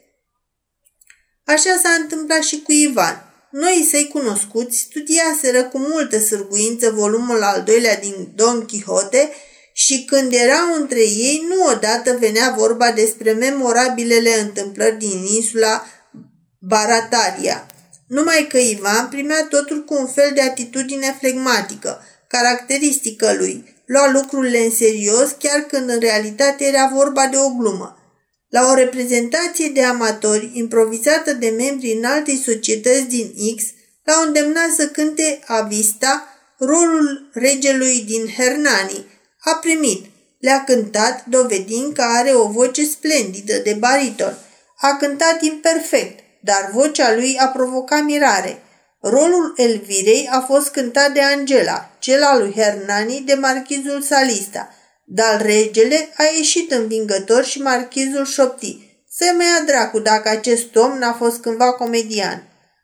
Așa 1.43 1.79
s-a 1.83 1.89
întâmplat 2.01 2.43
și 2.43 2.61
cu 2.61 2.71
Ivan. 2.71 3.23
Noi 3.51 3.87
săi 3.91 4.07
cunoscuți 4.07 4.77
studiaseră 4.77 5.63
cu 5.63 5.77
multă 5.77 6.19
sârguință 6.19 6.91
volumul 6.91 7.43
al 7.43 7.63
doilea 7.63 7.97
din 7.97 8.31
Don 8.35 8.65
Quixote 8.65 9.29
și 9.73 10.05
când 10.05 10.33
erau 10.33 10.73
între 10.75 10.99
ei, 10.99 11.45
nu 11.47 11.65
odată 11.65 12.17
venea 12.19 12.53
vorba 12.57 12.91
despre 12.91 13.31
memorabilele 13.31 14.39
întâmplări 14.39 14.97
din 14.97 15.25
insula 15.35 15.85
Barataria. 16.59 17.65
Numai 18.09 18.47
că 18.49 18.57
Ivan 18.57 19.07
primea 19.09 19.47
totul 19.49 19.83
cu 19.83 19.93
un 19.93 20.07
fel 20.07 20.31
de 20.33 20.41
atitudine 20.41 21.17
flegmatică, 21.19 22.01
caracteristică 22.27 23.33
lui. 23.37 23.77
Lua 23.85 24.11
lucrurile 24.11 24.57
în 24.57 24.71
serios, 24.71 25.35
chiar 25.39 25.59
când 25.59 25.89
în 25.89 25.99
realitate 25.99 26.65
era 26.65 26.91
vorba 26.93 27.27
de 27.27 27.37
o 27.37 27.49
glumă. 27.49 27.97
La 28.49 28.69
o 28.71 28.73
reprezentație 28.73 29.67
de 29.67 29.83
amatori 29.83 30.51
improvizată 30.53 31.33
de 31.33 31.49
membrii 31.49 31.93
în 31.93 32.03
alte 32.03 32.41
societăți 32.45 33.07
din 33.07 33.33
X, 33.55 33.63
l-au 34.03 34.25
îndemnat 34.25 34.69
să 34.77 34.87
cânte 34.87 35.39
Avista 35.45 36.27
rolul 36.57 37.29
regelui 37.33 38.03
din 38.07 38.27
Hernani, 38.37 39.05
a 39.39 39.55
primit. 39.55 40.05
Le-a 40.39 40.63
cântat, 40.63 41.25
dovedind 41.25 41.93
că 41.93 42.01
are 42.01 42.31
o 42.33 42.47
voce 42.47 42.85
splendidă 42.85 43.57
de 43.57 43.75
bariton. 43.79 44.37
A 44.81 44.97
cântat 44.99 45.41
imperfect, 45.41 46.19
dar 46.41 46.69
vocea 46.73 47.13
lui 47.13 47.37
a 47.39 47.47
provocat 47.47 48.03
mirare. 48.03 48.61
Rolul 49.01 49.53
Elvirei 49.57 50.29
a 50.31 50.39
fost 50.39 50.69
cântat 50.69 51.11
de 51.11 51.21
Angela, 51.21 51.89
cel 51.99 52.23
al 52.23 52.39
lui 52.39 52.53
Hernani 52.55 53.23
de 53.25 53.33
marchizul 53.33 54.01
Salista, 54.01 54.73
dar 55.05 55.41
regele 55.41 56.09
a 56.17 56.23
ieșit 56.37 56.71
învingător 56.71 57.43
și 57.43 57.61
marchizul 57.61 58.25
șopti. 58.25 58.87
Să 59.11 59.33
mă 59.35 59.43
ia 59.43 59.63
dracu 59.65 59.99
dacă 59.99 60.29
acest 60.29 60.75
om 60.75 60.97
n-a 60.97 61.13
fost 61.13 61.41
cândva 61.41 61.71
comedian. 61.71 62.43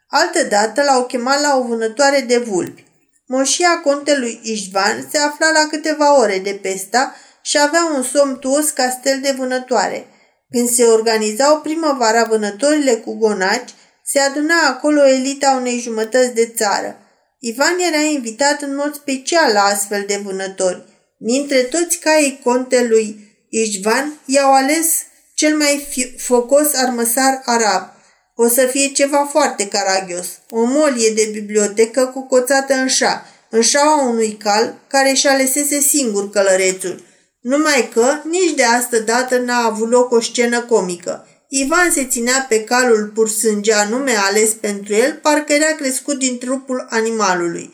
Altădată 0.09 0.83
l-au 0.83 1.05
chemat 1.05 1.41
la 1.41 1.57
o 1.57 1.63
vânătoare 1.63 2.19
de 2.19 2.37
vulpi. 2.37 2.85
Moșia 3.27 3.79
contelui 3.83 4.39
Ișvan 4.43 5.07
se 5.11 5.17
afla 5.17 5.51
la 5.51 5.67
câteva 5.69 6.19
ore 6.19 6.39
de 6.39 6.59
pesta 6.61 7.15
și 7.41 7.59
avea 7.59 7.91
un 7.95 8.03
somtuos 8.03 8.69
castel 8.69 9.19
de 9.21 9.35
vânătoare. 9.37 10.07
Când 10.49 10.69
se 10.69 10.83
organizau 10.83 11.61
primăvara 11.61 12.23
vânătorile 12.23 12.93
cu 12.93 13.17
gonaci, 13.17 13.69
se 14.05 14.19
aduna 14.19 14.55
acolo 14.67 15.07
elita 15.07 15.57
unei 15.59 15.79
jumătăți 15.79 16.33
de 16.33 16.45
țară. 16.45 16.99
Ivan 17.39 17.79
era 17.79 18.01
invitat 18.01 18.61
în 18.61 18.75
mod 18.75 18.95
special 18.95 19.53
la 19.53 19.63
astfel 19.63 20.03
de 20.07 20.21
vânători. 20.23 20.83
Dintre 21.17 21.61
toți 21.61 21.97
caii 21.97 22.39
contelui 22.43 23.33
Ișvan 23.49 24.19
i-au 24.25 24.53
ales 24.53 24.87
cel 25.33 25.57
mai 25.57 25.87
focos 26.17 26.73
armăsar 26.73 27.41
arab, 27.45 27.93
o 28.35 28.47
să 28.47 28.65
fie 28.65 28.87
ceva 28.87 29.27
foarte 29.31 29.67
caragios. 29.67 30.27
O 30.49 30.63
molie 30.63 31.13
de 31.13 31.29
bibliotecă 31.31 32.05
cu 32.05 32.27
coțată 32.27 32.73
în 32.73 32.87
șa, 32.87 33.25
în 33.49 33.61
șaua 33.61 34.03
unui 34.03 34.37
cal 34.43 34.77
care 34.87 35.13
și 35.13 35.27
alesese 35.27 35.79
singur 35.79 36.29
călărețul. 36.29 37.03
Numai 37.45 37.89
că 37.93 38.21
nici 38.23 38.55
de 38.55 38.63
astă 38.63 38.99
dată 38.99 39.37
n-a 39.37 39.65
avut 39.65 39.89
loc 39.89 40.11
o 40.11 40.19
scenă 40.19 40.61
comică. 40.61 41.27
Ivan 41.49 41.91
se 41.91 42.05
ținea 42.05 42.45
pe 42.49 42.63
calul 42.63 43.11
pur 43.13 43.29
sângea 43.29 43.87
nume 43.89 44.15
ales 44.15 44.49
pentru 44.49 44.93
el, 44.93 45.19
parcă 45.21 45.53
era 45.53 45.71
crescut 45.75 46.19
din 46.19 46.37
trupul 46.37 46.87
animalului. 46.89 47.73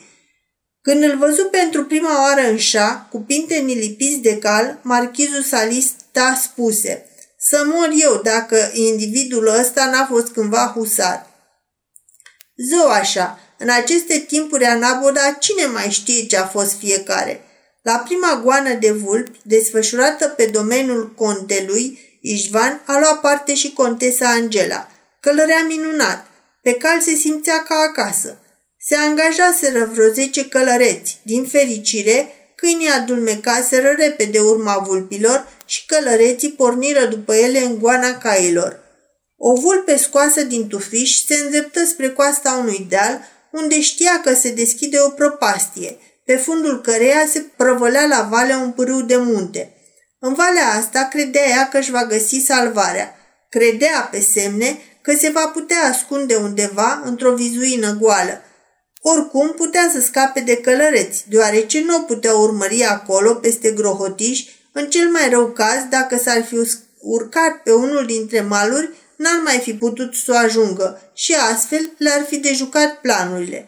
Când 0.82 1.02
îl 1.02 1.18
văzu 1.18 1.44
pentru 1.44 1.84
prima 1.84 2.22
oară 2.22 2.48
în 2.48 2.56
șa, 2.56 3.06
cu 3.10 3.20
pintenii 3.20 3.74
lipiți 3.74 4.18
de 4.18 4.38
cal, 4.38 4.78
marchizul 4.82 5.42
Salista 5.42 6.40
spuse– 6.42 7.06
să 7.48 7.62
mor 7.66 7.88
eu 7.94 8.20
dacă 8.22 8.70
individul 8.72 9.46
ăsta 9.46 9.90
n-a 9.90 10.06
fost 10.06 10.28
cândva 10.28 10.72
husar. 10.74 11.26
Zău 12.70 12.88
așa, 12.88 13.38
în 13.58 13.68
aceste 13.68 14.18
timpuri 14.18 14.64
anaboda, 14.64 15.36
cine 15.40 15.66
mai 15.66 15.90
știe 15.90 16.26
ce 16.26 16.36
a 16.36 16.46
fost 16.46 16.78
fiecare? 16.78 17.44
La 17.82 18.02
prima 18.04 18.40
goană 18.44 18.74
de 18.74 18.90
vulpi, 18.90 19.38
desfășurată 19.42 20.28
pe 20.28 20.46
domeniul 20.46 21.14
contelui, 21.16 21.98
Ișvan 22.20 22.82
a 22.86 22.98
luat 22.98 23.20
parte 23.20 23.54
și 23.54 23.72
contesa 23.72 24.28
Angela. 24.28 24.88
Călărea 25.20 25.64
minunat. 25.68 26.26
Pe 26.62 26.72
cal 26.72 27.00
se 27.00 27.14
simțea 27.14 27.62
ca 27.62 27.74
acasă. 27.74 28.38
Se 28.78 28.94
angajaseră 28.96 29.90
vreo 29.92 30.12
zece 30.12 30.48
călăreți. 30.48 31.20
Din 31.22 31.44
fericire, 31.44 32.32
Câinii 32.62 32.88
adulmecaseră 32.88 33.94
repede 33.98 34.38
urma 34.38 34.78
vulpilor 34.86 35.48
și 35.66 35.86
călăreții 35.86 36.50
porniră 36.50 37.06
după 37.06 37.34
ele 37.34 37.58
în 37.58 37.78
goana 37.78 38.18
cailor. 38.18 38.80
O 39.36 39.54
vulpe 39.54 39.96
scoasă 39.96 40.42
din 40.42 40.68
tufiș 40.68 41.24
se 41.24 41.34
îndreptă 41.34 41.84
spre 41.84 42.10
coasta 42.10 42.58
unui 42.60 42.86
deal, 42.88 43.20
unde 43.52 43.80
știa 43.80 44.20
că 44.24 44.34
se 44.34 44.50
deschide 44.50 45.00
o 45.00 45.08
propastie, 45.08 45.98
pe 46.32 46.38
fundul 46.38 46.80
căreia 46.80 47.26
se 47.32 47.44
prăvălea 47.56 48.06
la 48.06 48.26
vale 48.30 48.54
un 48.54 48.70
pârâu 48.70 49.00
de 49.00 49.16
munte. 49.16 49.74
În 50.18 50.34
valea 50.34 50.68
asta 50.78 51.08
credea 51.10 51.48
ea 51.48 51.68
că 51.68 51.78
își 51.78 51.90
va 51.90 52.04
găsi 52.04 52.44
salvarea. 52.46 53.14
Credea 53.48 54.08
pe 54.10 54.20
semne 54.20 54.78
că 55.02 55.14
se 55.14 55.30
va 55.30 55.46
putea 55.46 55.76
ascunde 55.90 56.34
undeva 56.34 57.02
într-o 57.04 57.34
vizuină 57.34 57.96
goală. 58.00 58.42
Oricum 59.00 59.52
putea 59.56 59.90
să 59.92 60.00
scape 60.00 60.40
de 60.40 60.56
călăreți, 60.56 61.24
deoarece 61.28 61.84
nu 61.84 61.96
o 61.96 62.00
putea 62.00 62.34
urmări 62.34 62.84
acolo 62.84 63.34
peste 63.34 63.70
grohotiș, 63.70 64.44
în 64.72 64.88
cel 64.88 65.08
mai 65.08 65.28
rău 65.28 65.46
caz, 65.46 65.82
dacă 65.90 66.18
s-ar 66.18 66.44
fi 66.44 66.56
urcat 66.98 67.62
pe 67.64 67.72
unul 67.72 68.06
dintre 68.06 68.40
maluri, 68.40 68.90
n-ar 69.16 69.40
mai 69.44 69.58
fi 69.58 69.74
putut 69.74 70.14
să 70.14 70.32
o 70.32 70.36
ajungă 70.36 71.10
și 71.14 71.34
astfel 71.52 71.90
le-ar 71.98 72.24
fi 72.28 72.36
dejucat 72.36 73.00
planurile. 73.00 73.66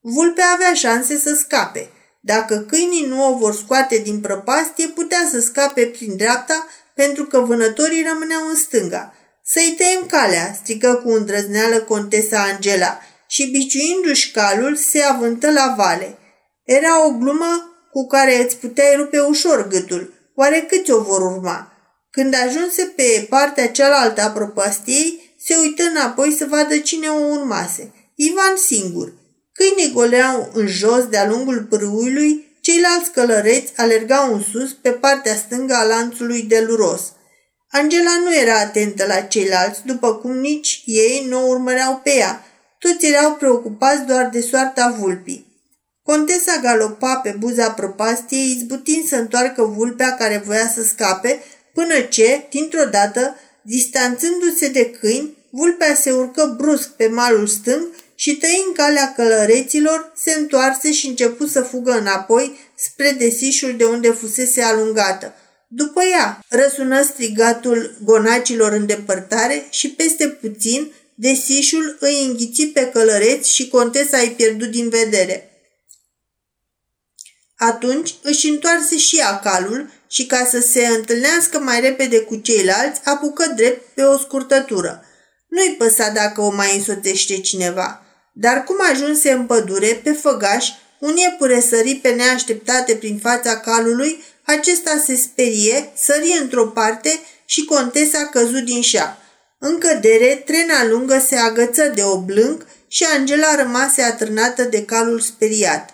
Vulpe 0.00 0.42
avea 0.42 0.74
șanse 0.74 1.16
să 1.18 1.34
scape. 1.34 1.90
Dacă 2.26 2.64
câinii 2.68 3.06
nu 3.06 3.28
o 3.28 3.36
vor 3.36 3.54
scoate 3.54 3.96
din 3.96 4.20
prăpastie, 4.20 4.86
putea 4.86 5.28
să 5.30 5.40
scape 5.40 5.86
prin 5.86 6.16
dreapta 6.16 6.66
pentru 6.94 7.24
că 7.24 7.38
vânătorii 7.38 8.06
rămâneau 8.12 8.48
în 8.48 8.56
stânga. 8.56 9.14
Să-i 9.44 9.74
tăiem 9.76 10.06
calea, 10.06 10.54
strică 10.54 10.94
cu 10.94 11.10
îndrăzneală 11.10 11.80
contesa 11.80 12.42
Angela 12.42 12.98
și 13.28 13.50
biciuindu-și 13.50 14.30
calul 14.30 14.76
se 14.76 15.02
avântă 15.02 15.50
la 15.50 15.74
vale. 15.76 16.18
Era 16.64 17.06
o 17.06 17.10
glumă 17.10 17.78
cu 17.92 18.06
care 18.06 18.42
îți 18.42 18.56
puteai 18.56 18.94
rupe 18.96 19.20
ușor 19.20 19.68
gâtul. 19.68 20.12
Oare 20.34 20.66
câți 20.68 20.90
o 20.90 21.02
vor 21.02 21.20
urma? 21.20 21.72
Când 22.10 22.34
ajunse 22.46 22.92
pe 22.96 23.26
partea 23.28 23.70
cealaltă 23.70 24.22
a 24.22 24.30
prăpastiei, 24.30 25.34
se 25.38 25.56
uită 25.56 25.82
înapoi 25.82 26.32
să 26.32 26.46
vadă 26.48 26.78
cine 26.78 27.08
o 27.08 27.18
urmase. 27.18 27.92
Ivan 28.14 28.56
singur. 28.56 29.12
Câinii 29.56 29.92
goleau 29.92 30.50
în 30.52 30.66
jos 30.66 31.06
de-a 31.06 31.28
lungul 31.28 31.62
pârâului, 31.62 32.56
ceilalți 32.60 33.10
călăreți 33.10 33.72
alergau 33.76 34.34
în 34.34 34.42
sus 34.42 34.72
pe 34.72 34.90
partea 34.90 35.34
stângă 35.34 35.74
a 35.74 35.84
lanțului 35.84 36.42
de 36.42 36.64
luros. 36.66 37.12
Angela 37.70 38.18
nu 38.24 38.36
era 38.36 38.58
atentă 38.58 39.06
la 39.06 39.20
ceilalți, 39.20 39.80
după 39.84 40.14
cum 40.14 40.38
nici 40.38 40.82
ei 40.84 41.26
nu 41.28 41.48
urmăreau 41.48 42.00
pe 42.04 42.10
ea. 42.14 42.44
Toți 42.78 43.06
erau 43.06 43.34
preocupați 43.34 44.04
doar 44.04 44.28
de 44.32 44.40
soarta 44.40 44.96
vulpii. 44.98 45.46
Contesa 46.02 46.60
galopa 46.62 47.16
pe 47.16 47.36
buza 47.38 47.70
prăpastiei, 47.70 48.50
izbutind 48.50 49.04
să 49.04 49.16
întoarcă 49.16 49.62
vulpea 49.62 50.14
care 50.14 50.42
voia 50.46 50.68
să 50.74 50.82
scape, 50.82 51.42
până 51.74 52.00
ce, 52.00 52.46
dintr-o 52.50 52.84
dată, 52.84 53.36
distanțându-se 53.62 54.68
de 54.68 54.90
câini, 54.90 55.36
vulpea 55.50 55.94
se 55.94 56.12
urcă 56.12 56.54
brusc 56.56 56.88
pe 56.88 57.06
malul 57.08 57.46
stâng 57.46 57.86
și 58.16 58.36
tăind 58.36 58.74
calea 58.74 59.12
călăreților, 59.16 60.12
se 60.16 60.32
întoarse 60.32 60.92
și 60.92 61.06
începu 61.06 61.46
să 61.46 61.62
fugă 61.62 61.92
înapoi 61.92 62.58
spre 62.74 63.10
desișul 63.10 63.76
de 63.76 63.84
unde 63.84 64.10
fusese 64.10 64.62
alungată. 64.62 65.34
După 65.68 66.04
ea, 66.04 66.44
răsună 66.48 67.02
strigatul 67.02 67.96
gonacilor 68.04 68.72
în 68.72 68.86
depărtare 68.86 69.66
și 69.70 69.90
peste 69.90 70.28
puțin, 70.28 70.92
desișul 71.14 71.96
îi 72.00 72.24
înghiți 72.24 72.66
pe 72.66 72.90
călăreți 72.92 73.54
și 73.54 73.68
contesa 73.68 74.18
îi 74.18 74.30
pierdut 74.30 74.70
din 74.70 74.88
vedere. 74.88 75.50
Atunci 77.56 78.14
își 78.22 78.48
întoarse 78.48 78.98
și 78.98 79.18
ea 79.18 79.40
calul 79.40 79.90
și 80.08 80.26
ca 80.26 80.46
să 80.50 80.60
se 80.60 80.86
întâlnească 80.86 81.58
mai 81.58 81.80
repede 81.80 82.20
cu 82.20 82.36
ceilalți, 82.36 83.00
apucă 83.04 83.52
drept 83.56 83.94
pe 83.94 84.02
o 84.02 84.18
scurtătură. 84.18 85.04
Nu-i 85.48 85.74
păsa 85.78 86.08
dacă 86.10 86.40
o 86.40 86.54
mai 86.54 86.76
însoțește 86.76 87.40
cineva. 87.40 88.05
Dar 88.38 88.64
cum 88.64 88.76
ajunse 88.92 89.30
în 89.30 89.46
pădure, 89.46 90.00
pe 90.02 90.12
făgaș, 90.12 90.68
un 90.98 91.16
iepure 91.16 91.60
sări 91.60 91.94
pe 91.94 92.08
neașteptate 92.08 92.94
prin 92.94 93.18
fața 93.18 93.60
calului, 93.60 94.24
acesta 94.44 95.02
se 95.06 95.16
sperie, 95.16 95.92
sări 95.94 96.38
într-o 96.40 96.66
parte 96.66 97.20
și 97.44 97.64
contesa 97.64 98.28
căzut 98.32 98.64
din 98.64 98.80
șa. 98.80 99.18
În 99.58 99.78
cădere, 99.78 100.42
trena 100.46 100.84
lungă 100.84 101.24
se 101.26 101.36
agăță 101.36 101.92
de 101.94 102.02
oblânc 102.02 102.66
și 102.88 103.04
Angela 103.18 103.54
rămase 103.54 104.02
atârnată 104.02 104.62
de 104.62 104.84
calul 104.84 105.20
speriat. 105.20 105.90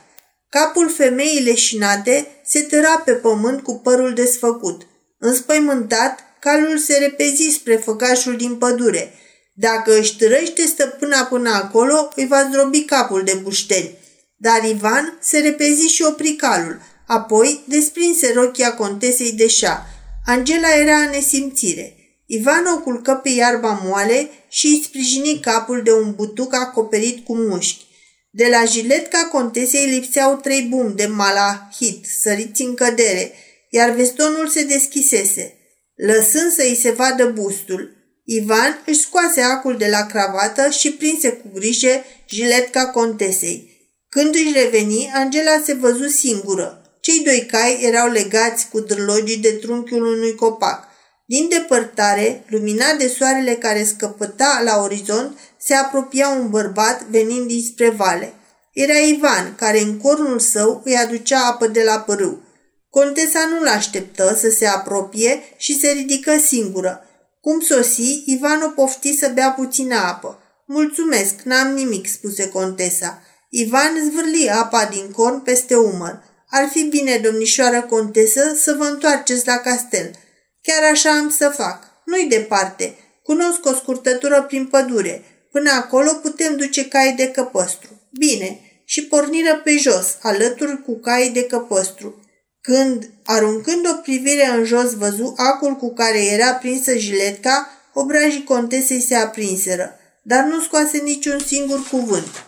Capul 0.48 0.90
femeii 0.90 1.42
leșinate 1.42 2.26
se 2.44 2.60
tăra 2.60 3.02
pe 3.04 3.12
pământ 3.12 3.62
cu 3.62 3.74
părul 3.78 4.14
desfăcut. 4.14 4.82
Înspăimântat, 5.18 6.18
calul 6.40 6.78
se 6.78 6.98
repezi 6.98 7.50
spre 7.50 7.76
făcașul 7.76 8.36
din 8.36 8.56
pădure. 8.56 9.14
Dacă 9.52 9.98
își 9.98 10.16
târăște 10.16 10.66
stăpâna 10.66 11.24
până 11.24 11.50
acolo, 11.50 12.12
îi 12.16 12.26
va 12.26 12.48
zdrobi 12.48 12.84
capul 12.84 13.22
de 13.24 13.38
bușteri. 13.42 13.94
Dar 14.36 14.64
Ivan 14.64 15.18
se 15.20 15.38
repezi 15.38 15.86
și 15.86 16.02
opri 16.02 16.32
calul. 16.32 16.80
Apoi 17.06 17.64
desprinse 17.68 18.32
rochia 18.32 18.74
contesei 18.74 19.32
de 19.32 19.46
șa. 19.46 19.86
Angela 20.26 20.74
era 20.74 20.96
în 20.96 21.10
nesimțire. 21.10 21.96
Ivan 22.26 22.66
o 22.66 22.80
culcă 22.80 23.12
pe 23.12 23.28
iarba 23.28 23.80
moale 23.84 24.30
și 24.48 24.66
îi 24.66 24.82
sprijini 24.84 25.40
capul 25.40 25.82
de 25.82 25.92
un 25.92 26.14
butuc 26.14 26.54
acoperit 26.54 27.24
cu 27.24 27.36
mușchi. 27.36 27.86
De 28.30 28.48
la 28.50 28.64
jiletca 28.64 29.28
contesei 29.32 29.86
lipseau 29.86 30.36
trei 30.36 30.62
bum 30.62 30.92
de 30.94 31.06
malahit, 31.06 32.06
săriți 32.20 32.62
în 32.62 32.74
cădere, 32.74 33.32
iar 33.70 33.90
vestonul 33.90 34.48
se 34.48 34.64
deschisese. 34.64 35.56
Lăsând 35.94 36.52
să 36.52 36.62
îi 36.62 36.76
se 36.76 36.90
vadă 36.90 37.26
bustul, 37.26 38.01
Ivan 38.24 38.82
își 38.86 39.00
scoase 39.00 39.40
acul 39.40 39.76
de 39.76 39.86
la 39.86 40.06
cravată 40.06 40.70
și 40.70 40.92
prinse 40.92 41.32
cu 41.32 41.50
grijă 41.54 42.04
jiletca 42.28 42.86
contesei. 42.86 43.70
Când 44.08 44.34
își 44.34 44.52
reveni, 44.52 45.10
Angela 45.14 45.62
se 45.64 45.74
văzu 45.74 46.08
singură. 46.08 46.82
Cei 47.00 47.20
doi 47.24 47.46
cai 47.50 47.78
erau 47.82 48.10
legați 48.10 48.68
cu 48.68 48.80
drălogii 48.80 49.36
de 49.36 49.50
trunchiul 49.50 50.06
unui 50.06 50.34
copac. 50.34 50.88
Din 51.26 51.48
depărtare, 51.48 52.44
luminat 52.48 52.98
de 52.98 53.08
soarele 53.08 53.54
care 53.54 53.84
scăpăta 53.84 54.60
la 54.64 54.82
orizont, 54.82 55.38
se 55.58 55.74
apropia 55.74 56.28
un 56.28 56.50
bărbat 56.50 57.02
venind 57.02 57.46
dinspre 57.46 57.90
vale. 57.90 58.32
Era 58.72 58.96
Ivan, 58.98 59.54
care 59.54 59.80
în 59.80 59.96
cornul 59.96 60.38
său 60.38 60.82
îi 60.84 60.96
aducea 60.96 61.46
apă 61.46 61.66
de 61.66 61.82
la 61.82 61.98
pârâu. 61.98 62.42
Contesa 62.90 63.46
nu 63.46 63.62
l-așteptă 63.62 64.36
să 64.40 64.50
se 64.50 64.66
apropie 64.66 65.42
și 65.56 65.78
se 65.78 65.88
ridică 65.88 66.38
singură. 66.38 67.06
Cum 67.42 67.60
sosi, 67.60 68.22
Ivan 68.26 68.62
o 68.62 68.68
pofti 68.68 69.16
să 69.16 69.30
bea 69.34 69.50
puțină 69.50 69.94
apă. 69.94 70.38
Mulțumesc, 70.66 71.34
n-am 71.42 71.74
nimic, 71.74 72.06
spuse 72.06 72.48
contesa. 72.48 73.22
Ivan 73.50 74.10
zvârli 74.10 74.48
apa 74.50 74.84
din 74.84 75.10
corn 75.10 75.40
peste 75.40 75.74
umăr. 75.76 76.22
Ar 76.50 76.68
fi 76.68 76.82
bine, 76.82 77.16
domnișoară 77.16 77.82
contesă, 77.82 78.54
să 78.56 78.74
vă 78.78 78.84
întoarceți 78.84 79.46
la 79.46 79.56
castel. 79.56 80.10
Chiar 80.62 80.90
așa 80.92 81.10
am 81.10 81.30
să 81.30 81.48
fac. 81.48 81.84
Nu-i 82.04 82.28
departe. 82.28 82.94
Cunosc 83.22 83.66
o 83.66 83.74
scurtătură 83.74 84.42
prin 84.42 84.66
pădure. 84.66 85.24
Până 85.50 85.70
acolo 85.70 86.12
putem 86.12 86.56
duce 86.56 86.88
cai 86.88 87.14
de 87.16 87.30
căpăstru. 87.30 88.08
Bine, 88.18 88.60
și 88.84 89.06
porniră 89.06 89.60
pe 89.64 89.76
jos, 89.76 90.16
alături 90.22 90.82
cu 90.82 90.98
cai 90.98 91.28
de 91.28 91.44
căpăstru. 91.44 92.20
Când, 92.62 93.10
aruncând 93.24 93.88
o 93.88 93.94
privire 93.94 94.46
în 94.46 94.64
jos, 94.64 94.94
văzu 94.94 95.34
acul 95.36 95.74
cu 95.76 95.92
care 95.92 96.24
era 96.24 96.54
prinsă 96.54 96.96
jiletca, 96.96 97.68
obrajii 97.92 98.44
contesei 98.44 99.00
se 99.00 99.14
aprinseră, 99.14 99.98
dar 100.22 100.44
nu 100.44 100.60
scoase 100.60 100.98
niciun 100.98 101.38
singur 101.38 101.88
cuvânt. 101.90 102.44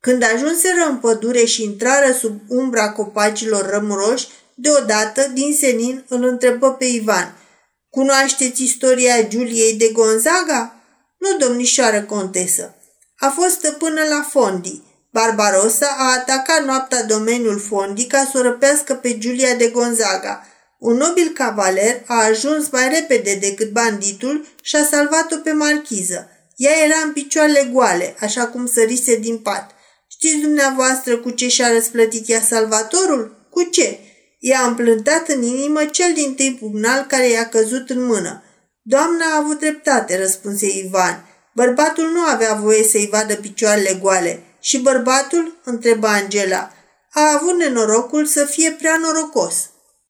Când 0.00 0.22
ajunseră 0.22 0.86
în 0.88 0.96
pădure 0.96 1.44
și 1.44 1.62
intrară 1.62 2.12
sub 2.12 2.40
umbra 2.48 2.92
copacilor 2.92 3.68
rămuroși, 3.68 4.28
deodată, 4.54 5.30
din 5.34 5.54
senin, 5.54 6.04
îl 6.08 6.24
întrebă 6.24 6.72
pe 6.72 6.84
Ivan. 6.84 7.36
Cunoașteți 7.90 8.62
istoria 8.62 9.28
Giuliei 9.28 9.74
de 9.74 9.90
Gonzaga? 9.92 10.74
Nu, 11.18 11.46
domnișoară 11.46 12.02
contesă. 12.02 12.74
A 13.18 13.28
fost 13.28 13.50
stăpână 13.50 14.02
la 14.08 14.26
Fondi. 14.30 14.82
Barbarossa 15.12 15.96
a 15.98 16.12
atacat 16.12 16.64
noaptea 16.64 17.04
domeniul 17.04 17.58
Fondi 17.58 18.06
ca 18.06 18.28
să 18.32 18.38
o 18.38 18.42
răpească 18.42 18.94
pe 18.94 19.18
Giulia 19.18 19.54
de 19.54 19.68
Gonzaga. 19.68 20.46
Un 20.78 20.96
nobil 20.96 21.28
cavaler 21.34 22.02
a 22.06 22.24
ajuns 22.24 22.68
mai 22.70 22.88
repede 22.88 23.34
decât 23.34 23.70
banditul 23.70 24.46
și 24.62 24.76
a 24.76 24.84
salvat-o 24.84 25.36
pe 25.36 25.52
marchiză. 25.52 26.28
Ea 26.56 26.84
era 26.84 26.96
în 27.04 27.12
picioarele 27.12 27.68
goale, 27.72 28.14
așa 28.20 28.46
cum 28.46 28.66
sărise 28.66 29.16
din 29.16 29.38
pat. 29.38 29.70
Știți 30.10 30.36
dumneavoastră 30.36 31.16
cu 31.16 31.30
ce 31.30 31.48
și-a 31.48 31.72
răsplătit 31.72 32.28
ea 32.28 32.40
salvatorul? 32.40 33.46
Cu 33.50 33.62
ce? 33.62 33.98
I-a 34.38 34.60
împlântat 34.60 35.28
în 35.28 35.42
inimă 35.42 35.84
cel 35.84 36.12
din 36.14 36.34
tâi 36.34 36.56
pugnal 36.60 37.04
care 37.08 37.28
i-a 37.28 37.48
căzut 37.48 37.90
în 37.90 38.04
mână. 38.04 38.42
Doamna 38.82 39.24
a 39.24 39.36
avut 39.36 39.58
dreptate, 39.58 40.18
răspunse 40.18 40.66
Ivan. 40.66 41.24
Bărbatul 41.54 42.10
nu 42.10 42.20
avea 42.20 42.54
voie 42.54 42.82
să-i 42.82 43.08
vadă 43.10 43.34
picioarele 43.34 43.98
goale. 44.02 44.42
Și 44.60 44.78
bărbatul? 44.78 45.60
întrebă 45.64 46.06
Angela. 46.06 46.72
a 47.12 47.32
avut 47.34 47.56
nenorocul 47.56 48.26
să 48.26 48.44
fie 48.44 48.70
prea 48.70 48.96
norocos. 48.96 49.69